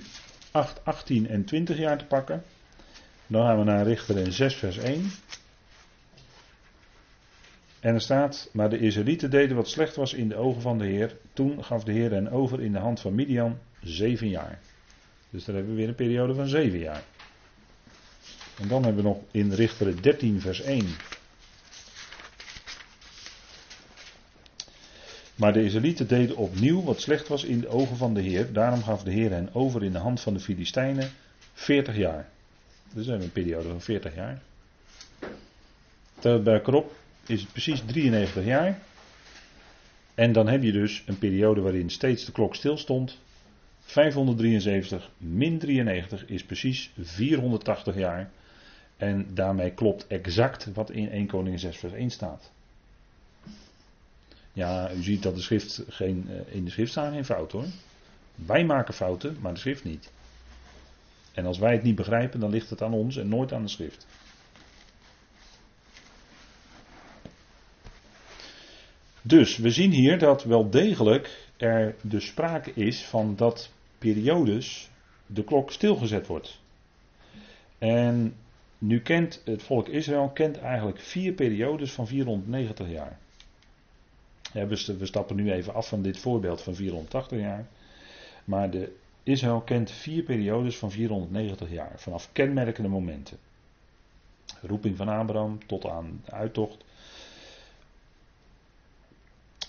8, 0.50 0.84
18 0.84 1.28
en 1.28 1.44
20 1.44 1.78
jaar 1.78 1.98
te 1.98 2.04
pakken. 2.04 2.44
Dan 3.26 3.46
gaan 3.46 3.58
we 3.58 3.64
naar 3.64 3.86
Richteren 3.86 4.32
6, 4.32 4.54
vers 4.54 4.76
1. 4.76 5.10
En 7.82 7.94
er 7.94 8.00
staat, 8.00 8.48
maar 8.52 8.70
de 8.70 8.78
Israëlieten 8.78 9.30
deden 9.30 9.56
wat 9.56 9.68
slecht 9.68 9.96
was 9.96 10.14
in 10.14 10.28
de 10.28 10.36
ogen 10.36 10.62
van 10.62 10.78
de 10.78 10.84
Heer. 10.84 11.16
Toen 11.32 11.64
gaf 11.64 11.84
de 11.84 11.92
Heer 11.92 12.10
hen 12.10 12.30
over 12.30 12.62
in 12.62 12.72
de 12.72 12.78
hand 12.78 13.00
van 13.00 13.14
Midian 13.14 13.58
zeven 13.80 14.28
jaar. 14.28 14.58
Dus 15.30 15.44
daar 15.44 15.54
hebben 15.54 15.72
we 15.72 15.78
weer 15.80 15.88
een 15.88 15.94
periode 15.94 16.34
van 16.34 16.48
zeven 16.48 16.78
jaar. 16.78 17.02
En 18.60 18.68
dan 18.68 18.84
hebben 18.84 19.02
we 19.02 19.08
nog 19.08 19.18
in 19.30 19.52
Richteren 19.52 20.02
13 20.02 20.40
vers 20.40 20.60
1. 20.60 20.86
Maar 25.34 25.52
de 25.52 25.64
Israëlieten 25.64 26.08
deden 26.08 26.36
opnieuw 26.36 26.82
wat 26.82 27.00
slecht 27.00 27.28
was 27.28 27.44
in 27.44 27.60
de 27.60 27.68
ogen 27.68 27.96
van 27.96 28.14
de 28.14 28.20
Heer. 28.20 28.52
Daarom 28.52 28.82
gaf 28.82 29.02
de 29.02 29.10
Heer 29.10 29.30
hen 29.30 29.54
over 29.54 29.84
in 29.84 29.92
de 29.92 29.98
hand 29.98 30.20
van 30.20 30.34
de 30.34 30.40
Filistijnen 30.40 31.10
40 31.52 31.96
jaar. 31.96 32.28
Dus 32.94 33.04
we 33.04 33.10
hebben 33.10 33.26
een 33.26 33.42
periode 33.42 33.68
van 33.68 33.80
40 33.80 34.14
jaar. 34.14 34.42
Tel 36.18 36.42
bij 36.42 36.60
krop 36.60 37.00
is 37.32 37.40
het 37.40 37.52
precies 37.52 37.82
93 37.86 38.44
jaar. 38.44 38.78
En 40.14 40.32
dan 40.32 40.48
heb 40.48 40.62
je 40.62 40.72
dus 40.72 41.02
een 41.06 41.18
periode 41.18 41.60
waarin 41.60 41.90
steeds 41.90 42.24
de 42.24 42.32
klok 42.32 42.54
stil 42.54 42.76
stond. 42.76 43.18
573 43.80 45.10
min 45.18 45.58
93 45.58 46.26
is 46.26 46.44
precies 46.44 46.90
480 47.00 47.96
jaar. 47.96 48.30
En 48.96 49.26
daarmee 49.34 49.70
klopt 49.70 50.06
exact 50.06 50.72
wat 50.72 50.90
in 50.90 51.10
1 51.10 51.26
Koning 51.26 51.60
6 51.60 51.76
vers 51.76 51.92
1 51.92 52.10
staat. 52.10 52.50
Ja, 54.52 54.92
u 54.92 55.02
ziet 55.02 55.22
dat 55.22 55.34
de 55.34 55.40
schrift 55.40 55.82
geen, 55.88 56.26
eh, 56.28 56.54
in 56.54 56.64
de 56.64 56.70
schrift 56.70 56.90
staan 56.90 57.12
geen 57.12 57.24
fouten 57.24 57.58
hoor. 57.58 57.68
Wij 58.34 58.64
maken 58.64 58.94
fouten, 58.94 59.36
maar 59.40 59.54
de 59.54 59.60
schrift 59.60 59.84
niet. 59.84 60.10
En 61.32 61.46
als 61.46 61.58
wij 61.58 61.72
het 61.72 61.82
niet 61.82 61.94
begrijpen, 61.94 62.40
dan 62.40 62.50
ligt 62.50 62.70
het 62.70 62.82
aan 62.82 62.92
ons 62.92 63.16
en 63.16 63.28
nooit 63.28 63.52
aan 63.52 63.62
de 63.62 63.68
schrift. 63.68 64.06
Dus 69.22 69.56
we 69.56 69.70
zien 69.70 69.90
hier 69.90 70.18
dat 70.18 70.44
wel 70.44 70.70
degelijk 70.70 71.48
er 71.56 71.94
de 72.02 72.20
sprake 72.20 72.72
is 72.74 73.04
van 73.04 73.36
dat 73.36 73.70
periodes 73.98 74.90
de 75.26 75.44
klok 75.44 75.72
stilgezet 75.72 76.26
wordt. 76.26 76.60
En 77.78 78.34
nu 78.78 79.00
kent 79.00 79.42
het 79.44 79.62
volk 79.62 79.88
Israël 79.88 80.28
kent 80.28 80.58
eigenlijk 80.58 81.00
vier 81.00 81.32
periodes 81.32 81.92
van 81.92 82.06
490 82.06 82.88
jaar. 82.88 83.18
Ja, 84.52 84.66
we 84.66 85.06
stappen 85.06 85.36
nu 85.36 85.52
even 85.52 85.74
af 85.74 85.88
van 85.88 86.02
dit 86.02 86.18
voorbeeld 86.18 86.62
van 86.62 86.74
480 86.74 87.38
jaar. 87.38 87.66
Maar 88.44 88.70
de 88.70 88.96
Israël 89.22 89.60
kent 89.60 89.90
vier 89.90 90.22
periodes 90.22 90.78
van 90.78 90.90
490 90.90 91.70
jaar, 91.70 91.92
vanaf 91.96 92.32
kenmerkende 92.32 92.88
momenten. 92.88 93.38
Roeping 94.62 94.96
van 94.96 95.08
Abraham 95.08 95.66
tot 95.66 95.86
aan 95.86 96.20
de 96.24 96.32
uittocht, 96.32 96.84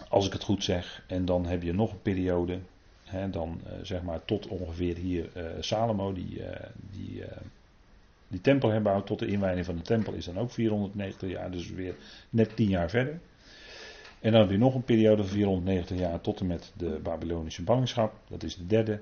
als 0.10 0.26
ik 0.26 0.34
het 0.34 0.44
goed 0.44 0.64
zeg. 0.64 1.04
En 1.08 1.26
dan 1.26 1.46
heb 1.46 1.64
je 1.64 1.74
nog 1.74 1.92
een 1.92 2.02
periode. 2.02 2.60
Hè, 3.04 3.30
dan 3.30 3.62
uh, 3.66 3.72
zeg 3.82 4.02
maar 4.02 4.26
tot 4.26 4.48
ongeveer 4.48 4.96
hier 4.96 5.30
uh, 5.38 5.44
Salomo 5.60 6.14
die, 6.14 6.40
uh, 6.40 6.50
die 6.92 7.24
die 8.34 8.42
tempel 8.42 8.70
herbouwt. 8.70 9.06
Tot 9.06 9.20
de 9.20 9.28
inwijding 9.28 9.66
van 9.66 9.76
de 9.76 9.82
tempel 9.82 10.14
is 10.14 10.26
dan 10.26 10.40
ook 10.40 10.52
490 10.52 11.30
jaar. 11.30 11.52
Dus 11.52 11.70
weer 11.70 11.96
net 12.30 12.56
10 12.56 12.70
jaar 12.70 12.90
verder. 12.90 13.20
En 14.20 14.32
dan 14.32 14.50
je 14.50 14.58
nog 14.58 14.76
een 14.76 14.84
periode 14.84 15.22
van 15.22 15.32
490 15.32 15.98
jaar 15.98 16.22
tot 16.22 16.40
en 16.40 16.48
met 16.48 16.72
de 16.78 17.00
Babylonische 17.04 17.64
ballingschap. 17.64 18.14
Dat 18.28 18.44
is 18.44 18.56
de 18.56 18.68
derde. 18.68 19.00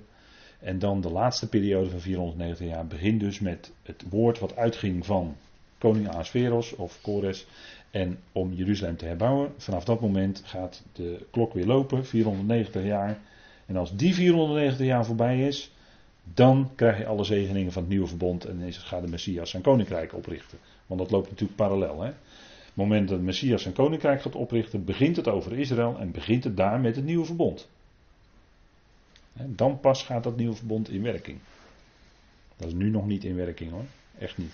En 0.60 0.80
dan 0.80 1.02
de 1.02 1.10
laatste 1.10 1.50
periode 1.50 1.90
van 1.90 2.00
490 2.00 2.68
jaar 2.68 2.88
begint 2.88 3.20
dus 3.20 3.40
met 3.40 3.72
het 3.84 4.04
woord 4.10 4.40
wat 4.40 4.56
uitging 4.56 5.06
van 5.06 5.36
koning 5.78 6.10
Ahasveros 6.10 6.76
of 6.76 7.02
Kores. 7.02 7.46
En 7.92 8.20
om 8.32 8.54
Jeruzalem 8.54 8.98
te 8.98 9.06
herbouwen, 9.06 9.54
vanaf 9.58 9.84
dat 9.84 10.02
moment 10.02 10.42
gaat 10.46 10.84
de 10.94 11.26
klok 11.32 11.54
weer 11.54 11.66
lopen, 11.66 12.06
490 12.06 12.84
jaar. 12.84 13.20
En 13.66 13.76
als 13.76 13.96
die 13.96 14.14
490 14.14 14.86
jaar 14.86 15.06
voorbij 15.06 15.48
is, 15.48 15.72
dan 16.24 16.72
krijg 16.76 16.98
je 16.98 17.06
alle 17.06 17.24
zegeningen 17.24 17.72
van 17.72 17.82
het 17.82 17.92
nieuwe 17.92 18.08
verbond 18.08 18.46
en 18.46 18.74
gaat 18.74 19.02
de 19.02 19.08
Messias 19.08 19.50
zijn 19.50 19.64
koninkrijk 19.64 20.14
oprichten. 20.14 20.58
Want 20.86 21.00
dat 21.00 21.12
loopt 21.12 21.30
natuurlijk 21.30 21.58
parallel. 21.58 22.02
Hè? 22.02 22.10
Op 22.10 22.16
het 22.68 22.76
moment 22.76 23.10
dat 23.10 23.18
de 23.18 23.24
Messias 23.24 23.62
zijn 23.62 23.74
koninkrijk 23.74 24.22
gaat 24.22 24.36
oprichten, 24.36 24.86
begint 24.86 25.16
het 25.16 25.28
over 25.28 25.60
Israël 25.60 25.98
en 26.00 26.12
begint 26.12 26.44
het 26.44 26.58
daar 26.58 26.80
met 26.80 26.96
het 26.96 27.06
nieuwe 27.06 27.26
verbond. 27.26 27.70
Dan 29.34 29.80
pas 29.80 30.04
gaat 30.04 30.24
dat 30.24 30.38
nieuwe 30.38 30.56
verbond 30.56 30.90
in 30.90 31.02
werking. 31.02 31.38
Dat 32.58 32.68
is 32.68 32.74
nu 32.74 32.90
nog 32.90 33.06
niet 33.06 33.24
in 33.24 33.36
werking 33.36 33.72
hoor, 33.72 33.86
echt 34.18 34.38
niet. 34.38 34.54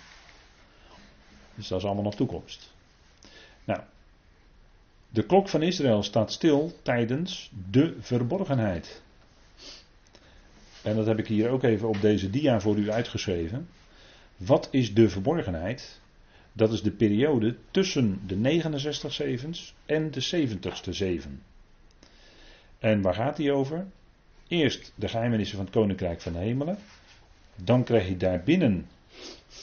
Dus 1.56 1.68
dat 1.68 1.80
is 1.80 1.86
allemaal 1.86 2.04
nog 2.04 2.16
toekomst. 2.16 2.76
Nou, 3.68 3.82
de 5.10 5.26
klok 5.26 5.50
van 5.50 5.62
Israël 5.62 6.04
staat 6.04 6.32
stil 6.32 6.74
tijdens 6.82 7.52
de 7.70 7.96
verborgenheid. 8.00 9.02
En 10.84 10.96
dat 10.96 11.06
heb 11.06 11.20
ik 11.20 11.28
hier 11.28 11.50
ook 11.50 11.64
even 11.64 11.88
op 11.88 12.02
deze 12.02 12.30
dia 12.30 12.60
voor 12.60 12.78
u 12.78 12.92
uitgeschreven. 12.92 13.68
Wat 14.38 14.68
is 14.72 14.94
de 14.94 15.10
verborgenheid? 15.10 16.02
Dat 16.54 16.74
is 16.74 16.82
de 16.82 16.92
periode 16.92 17.56
tussen 17.72 18.22
de 18.28 18.36
69 18.36 19.14
zevens 19.14 19.74
en 19.86 20.12
de 20.12 20.48
70ste 20.48 20.90
zeven. 20.90 21.42
En 22.80 23.02
waar 23.02 23.14
gaat 23.14 23.36
die 23.36 23.52
over? 23.52 23.88
Eerst 24.48 24.94
de 24.96 25.08
geheimenissen 25.08 25.56
van 25.56 25.66
het 25.66 25.74
Koninkrijk 25.74 26.22
van 26.22 26.34
de 26.34 26.40
Hemelen. 26.40 26.78
Dan 27.56 27.84
krijg 27.84 28.08
je 28.08 28.18
daarbinnen 28.18 28.88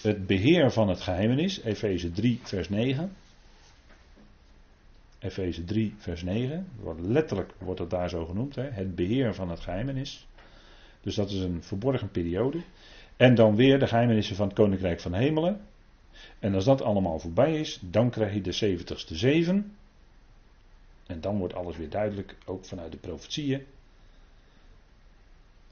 het 0.03 0.27
beheer 0.27 0.71
van 0.71 0.89
het 0.89 1.01
geheimenis, 1.01 1.61
Efeze 1.61 2.13
3, 2.13 2.41
vers 2.43 2.69
9. 2.69 3.13
Efeze 5.25 5.65
3, 5.65 5.95
vers 5.97 6.23
9. 6.23 6.67
Letterlijk 6.99 7.53
wordt 7.59 7.81
het 7.81 7.91
daar 7.91 8.09
zo 8.09 8.25
genoemd, 8.25 8.55
hè? 8.55 8.63
het 8.63 8.95
beheer 8.95 9.35
van 9.35 9.51
het 9.51 9.61
geheimenis. 9.61 10.27
Dus 11.01 11.15
dat 11.15 11.31
is 11.31 11.41
een 11.41 11.63
verborgen 11.63 12.11
periode. 12.11 12.63
En 13.17 13.35
dan 13.35 13.57
weer 13.57 13.79
de 13.79 13.87
geheimenissen 13.87 14.37
van 14.37 14.47
het 14.47 14.57
Koninkrijk 14.57 15.01
van 15.01 15.15
Hemelen. 15.15 15.61
En 16.39 16.55
als 16.55 16.65
dat 16.65 16.83
allemaal 16.83 17.19
voorbij 17.19 17.61
is, 17.61 17.81
dan 17.83 18.11
krijg 18.11 18.35
je 18.35 18.41
de 18.41 18.79
70ste 18.79 19.15
zeven. 19.15 19.77
En 21.07 21.21
dan 21.21 21.39
wordt 21.39 21.55
alles 21.55 21.77
weer 21.77 21.91
duidelijk, 21.91 22.37
ook 22.45 22.65
vanuit 22.65 22.93
de 22.93 22.99
profetieën. 22.99 23.65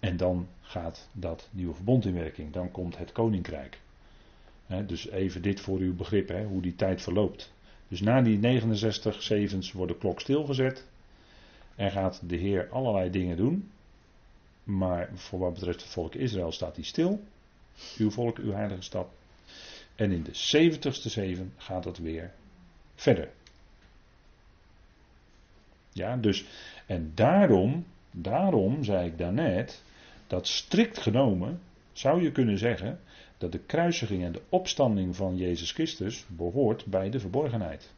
En 0.00 0.16
dan 0.16 0.48
gaat 0.60 1.08
dat 1.12 1.48
nieuwe 1.50 1.74
verbond 1.74 2.04
in 2.04 2.14
werking. 2.14 2.52
Dan 2.52 2.70
komt 2.70 2.98
het 2.98 3.12
koninkrijk. 3.12 3.80
dus 4.86 5.08
even 5.08 5.42
dit 5.42 5.60
voor 5.60 5.78
uw 5.78 5.94
begrip, 5.94 6.46
hoe 6.48 6.62
die 6.62 6.74
tijd 6.74 7.02
verloopt. 7.02 7.52
Dus 7.92 8.00
na 8.00 8.22
die 8.22 8.38
69 8.38 9.22
zevens 9.22 9.72
wordt 9.72 9.92
de 9.92 9.98
klok 9.98 10.20
stilgezet. 10.20 10.86
En 11.74 11.90
gaat 11.90 12.20
de 12.28 12.36
Heer 12.36 12.68
allerlei 12.70 13.10
dingen 13.10 13.36
doen. 13.36 13.70
Maar 14.64 15.10
voor 15.14 15.38
wat 15.38 15.54
betreft 15.54 15.80
het 15.80 15.90
volk 15.90 16.14
Israël 16.14 16.52
staat 16.52 16.76
hij 16.76 16.84
stil. 16.84 17.22
Uw 17.98 18.10
volk, 18.10 18.38
uw 18.38 18.52
heilige 18.52 18.82
stad. 18.82 19.08
En 19.94 20.10
in 20.12 20.22
de 20.22 20.30
70ste 20.30 21.10
zeven 21.10 21.52
gaat 21.56 21.84
het 21.84 21.98
weer 21.98 22.32
verder. 22.94 23.28
Ja, 25.92 26.16
dus, 26.16 26.44
en 26.86 27.12
daarom, 27.14 27.86
daarom 28.10 28.84
zei 28.84 29.06
ik 29.06 29.18
daarnet, 29.18 29.82
dat 30.26 30.46
strikt 30.46 30.98
genomen 30.98 31.60
zou 31.92 32.22
je 32.22 32.32
kunnen 32.32 32.58
zeggen 32.58 33.00
dat 33.42 33.52
de 33.52 33.58
kruisiging 33.58 34.24
en 34.24 34.32
de 34.32 34.42
opstanding 34.48 35.16
van 35.16 35.36
Jezus 35.36 35.72
Christus 35.72 36.26
behoort 36.28 36.86
bij 36.86 37.10
de 37.10 37.20
verborgenheid. 37.20 37.92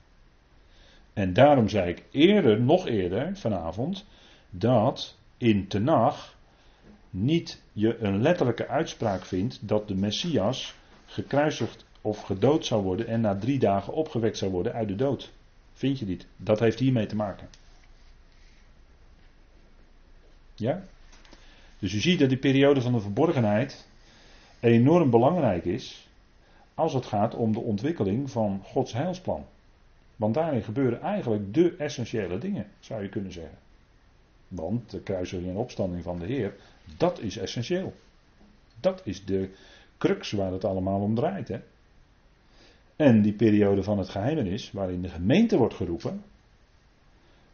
En 1.13 1.33
daarom 1.33 1.69
zei 1.69 1.91
ik 1.91 2.05
eerder, 2.11 2.61
nog 2.61 2.87
eerder 2.87 3.37
vanavond, 3.37 4.05
dat 4.51 5.17
in 5.37 5.69
Tenach 5.69 6.37
niet 7.11 7.63
je 7.73 7.99
een 7.99 8.23
letterlijke 8.23 8.69
uitspraak 8.69 9.25
vindt 9.25 9.69
dat 9.69 9.89
de 9.89 9.95
Messias 9.95 10.75
gekruisigd 11.07 11.85
of 12.01 12.23
gedood 12.23 12.67
zou 12.67 12.83
worden 12.83 13.07
en 13.07 13.21
na 13.21 13.39
drie 13.39 13.59
dagen 13.59 13.93
opgewekt 13.93 14.39
zou 14.39 14.51
worden 14.51 14.73
uit 14.73 14.89
de 14.89 14.97
dood. 14.97 15.33
Vind 15.73 15.99
je 15.99 16.07
niet? 16.07 16.27
Dat 16.37 16.61
heeft 16.61 16.79
hiermee 16.79 17.07
te 17.07 17.17
maken. 17.17 17.49
Ja? 20.55 20.85
Dus 21.79 21.93
u 21.93 22.01
ziet 22.01 22.19
dat 22.19 22.29
die 22.29 22.39
periode 22.39 22.81
van 22.81 22.93
de 22.93 23.01
verborgenheid 23.01 23.87
enorm 24.65 25.11
belangrijk 25.11 25.65
is 25.65 26.09
als 26.75 26.93
het 26.93 27.07
gaat 27.07 27.35
om 27.35 27.53
de 27.53 27.61
ontwikkeling 27.61 28.31
van 28.31 28.61
Gods 28.65 28.93
heilsplan. 28.93 29.45
Want 30.17 30.35
daarin 30.35 30.63
gebeuren 30.63 31.01
eigenlijk 31.01 31.55
de 31.55 31.77
essentiële 31.77 32.39
dingen, 32.39 32.67
zou 32.81 33.03
je 33.03 33.09
kunnen 33.09 33.33
zeggen. 33.33 33.59
Want 34.49 34.91
de 34.91 35.01
kruising 35.01 35.49
en 35.49 35.57
opstanding 35.57 36.03
van 36.03 36.19
de 36.19 36.27
Heer, 36.27 36.55
dat 36.97 37.21
is 37.21 37.37
essentieel. 37.37 37.93
Dat 38.81 39.01
is 39.05 39.25
de 39.25 39.51
crux 39.99 40.31
waar 40.31 40.53
het 40.53 40.65
allemaal 40.65 41.01
om 41.01 41.15
draait. 41.15 41.49
Hè? 41.49 41.61
En 42.97 43.23
die 43.23 43.33
periode 43.33 43.83
van 43.83 43.99
het 43.99 44.09
geheimenis, 44.09 44.73
waarin 44.73 45.03
de 45.03 45.09
gemeente 45.09 45.57
wordt 45.57 45.75
geroepen, 45.75 46.23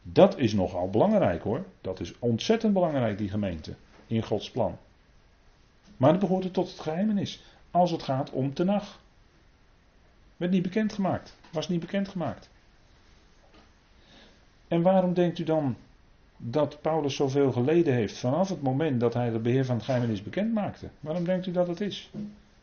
dat 0.02 0.38
is 0.38 0.52
nogal 0.52 0.90
belangrijk 0.90 1.42
hoor. 1.42 1.64
Dat 1.80 2.00
is 2.00 2.18
ontzettend 2.18 2.72
belangrijk, 2.72 3.18
die 3.18 3.28
gemeente, 3.28 3.74
in 4.06 4.22
Gods 4.22 4.50
plan. 4.50 4.78
Maar 6.00 6.10
dat 6.10 6.20
behoort 6.20 6.44
er 6.44 6.50
tot 6.50 6.70
het 6.70 6.80
geheimenis, 6.80 7.42
als 7.70 7.90
het 7.90 8.02
gaat 8.02 8.30
om 8.30 8.54
Tenach. 8.54 9.00
Werd 10.36 10.52
niet 10.52 10.62
bekendgemaakt, 10.62 11.36
was 11.50 11.68
niet 11.68 11.80
bekendgemaakt. 11.80 12.50
En 14.68 14.82
waarom 14.82 15.14
denkt 15.14 15.38
u 15.38 15.44
dan 15.44 15.76
dat 16.36 16.80
Paulus 16.80 17.16
zoveel 17.16 17.52
geleden 17.52 17.94
heeft 17.94 18.18
vanaf 18.18 18.48
het 18.48 18.62
moment 18.62 19.00
dat 19.00 19.14
hij 19.14 19.30
de 19.30 19.38
beheer 19.38 19.64
van 19.64 19.74
het 19.74 19.84
geheimenis 19.84 20.22
bekend 20.22 20.52
maakte? 20.52 20.88
Waarom 21.00 21.24
denkt 21.24 21.46
u 21.46 21.52
dat 21.52 21.68
het 21.68 21.80
is? 21.80 22.10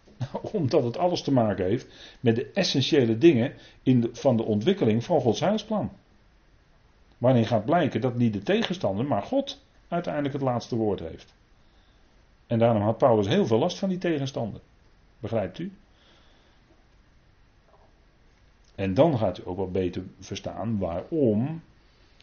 Omdat 0.59 0.83
het 0.83 0.97
alles 0.97 1.21
te 1.21 1.31
maken 1.31 1.65
heeft 1.65 2.17
met 2.19 2.35
de 2.35 2.51
essentiële 2.51 3.17
dingen 3.17 3.53
in 3.83 4.09
van 4.11 4.37
de 4.37 4.43
ontwikkeling 4.43 5.03
van 5.03 5.21
Gods 5.21 5.39
huisplan. 5.39 5.91
Waarin 7.17 7.45
gaat 7.45 7.65
blijken 7.65 8.01
dat 8.01 8.15
niet 8.15 8.33
de 8.33 8.43
tegenstander, 8.43 9.05
maar 9.05 9.23
God 9.23 9.61
uiteindelijk 9.87 10.33
het 10.33 10.43
laatste 10.43 10.75
woord 10.75 10.99
heeft. 10.99 11.35
En 12.47 12.59
daarom 12.59 12.81
had 12.81 12.97
Paulus 12.97 13.27
heel 13.27 13.45
veel 13.45 13.57
last 13.57 13.79
van 13.79 13.89
die 13.89 13.97
tegenstander. 13.97 14.61
Begrijpt 15.19 15.59
u? 15.59 15.71
En 18.75 18.93
dan 18.93 19.17
gaat 19.17 19.39
u 19.39 19.41
ook 19.45 19.57
wel 19.57 19.71
beter 19.71 20.03
verstaan 20.19 20.77
waarom 20.77 21.61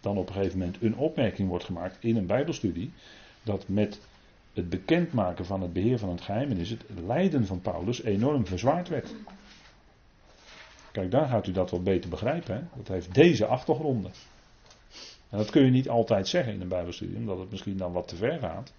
dan 0.01 0.17
op 0.17 0.29
een 0.29 0.35
gegeven 0.35 0.59
moment 0.59 0.83
een 0.83 0.97
opmerking 0.97 1.49
wordt 1.49 1.65
gemaakt 1.65 1.97
in 2.01 2.17
een 2.17 2.27
Bijbelstudie. 2.27 2.93
Dat 3.43 3.69
met 3.69 4.01
het 4.53 4.69
bekendmaken 4.69 5.47
van 5.47 5.63
het 5.63 5.73
beheer 5.73 5.99
van 5.99 6.09
het 6.09 6.21
geheimenis 6.21 6.71
het 6.71 6.85
lijden 7.07 7.47
van 7.47 7.61
Paulus 7.61 8.03
enorm 8.03 8.47
verzwaard 8.47 8.89
werd. 8.89 9.15
Kijk, 10.93 11.11
daar 11.11 11.29
gaat 11.29 11.47
u 11.47 11.53
dat 11.53 11.71
wel 11.71 11.83
beter 11.83 12.11
begrijpen. 12.11 12.55
Hè? 12.55 12.63
Dat 12.77 12.89
heeft 12.89 13.15
deze 13.15 13.47
achtergronden. 13.47 14.13
En 15.31 15.39
dat 15.39 15.51
kun 15.51 15.65
je 15.65 15.71
niet 15.71 15.89
altijd 15.89 16.29
zeggen 16.29 16.53
in 16.53 16.61
een 16.61 16.69
Bijbelstudie, 16.69 17.17
omdat 17.17 17.39
het 17.39 17.51
misschien 17.51 17.77
dan 17.77 17.93
wat 17.93 18.09
te 18.09 18.17
ver 18.17 18.39
gaat. 18.39 18.73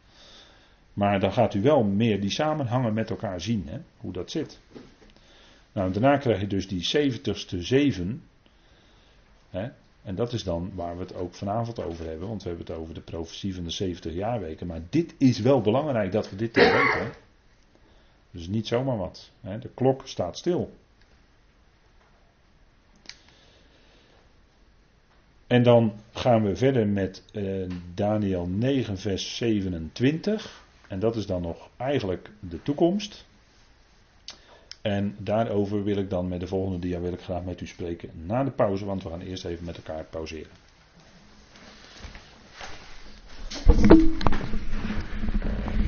Maar 0.95 1.19
dan 1.19 1.33
gaat 1.33 1.53
u 1.53 1.61
wel 1.61 1.83
meer 1.83 2.21
die 2.21 2.29
samenhangen 2.29 2.93
met 2.93 3.09
elkaar 3.09 3.41
zien, 3.41 3.67
hè? 3.67 3.79
hoe 3.97 4.13
dat 4.13 4.31
zit. 4.31 4.59
Nou, 5.71 5.91
daarna 5.91 6.17
krijg 6.17 6.39
je 6.39 6.47
dus 6.47 6.67
die 6.67 7.11
70ste 7.11 7.57
zeven. 7.59 8.23
Hè? 9.49 9.69
En 10.03 10.15
dat 10.15 10.33
is 10.33 10.43
dan 10.43 10.71
waar 10.75 10.95
we 10.97 11.03
het 11.03 11.15
ook 11.15 11.33
vanavond 11.33 11.83
over 11.83 12.05
hebben, 12.05 12.27
want 12.27 12.43
we 12.43 12.49
hebben 12.49 12.67
het 12.67 12.75
over 12.75 12.93
de 12.93 13.01
profetie 13.01 13.55
van 13.55 13.63
de 13.63 13.69
70 13.69 14.13
jaarweken. 14.13 14.67
Maar 14.67 14.81
dit 14.89 15.15
is 15.17 15.39
wel 15.39 15.61
belangrijk 15.61 16.11
dat 16.11 16.29
we 16.29 16.35
dit 16.35 16.53
te 16.53 16.59
weten. 16.59 17.13
Dus 18.31 18.47
niet 18.47 18.67
zomaar 18.67 18.97
wat. 18.97 19.31
Hè? 19.41 19.59
De 19.59 19.69
klok 19.73 20.07
staat 20.07 20.37
stil. 20.37 20.73
En 25.47 25.63
dan 25.63 25.93
gaan 26.11 26.43
we 26.43 26.55
verder 26.55 26.87
met 26.87 27.23
uh, 27.33 27.69
Daniel 27.93 28.47
9, 28.47 28.97
vers 28.97 29.35
27. 29.35 30.64
En 30.87 30.99
dat 30.99 31.15
is 31.15 31.25
dan 31.25 31.41
nog 31.41 31.69
eigenlijk 31.77 32.29
de 32.39 32.61
toekomst. 32.61 33.25
En 34.81 35.15
daarover 35.17 35.83
wil 35.83 35.97
ik 35.97 36.09
dan 36.09 36.27
met 36.27 36.39
de 36.39 36.47
volgende 36.47 36.79
dia 36.79 36.99
wil 36.99 37.13
ik 37.13 37.21
graag 37.21 37.43
met 37.43 37.61
u 37.61 37.67
spreken 37.67 38.09
na 38.25 38.43
de 38.43 38.51
pauze, 38.51 38.85
want 38.85 39.03
we 39.03 39.09
gaan 39.09 39.21
eerst 39.21 39.45
even 39.45 39.65
met 39.65 39.77
elkaar 39.77 40.03
pauzeren. 40.03 40.51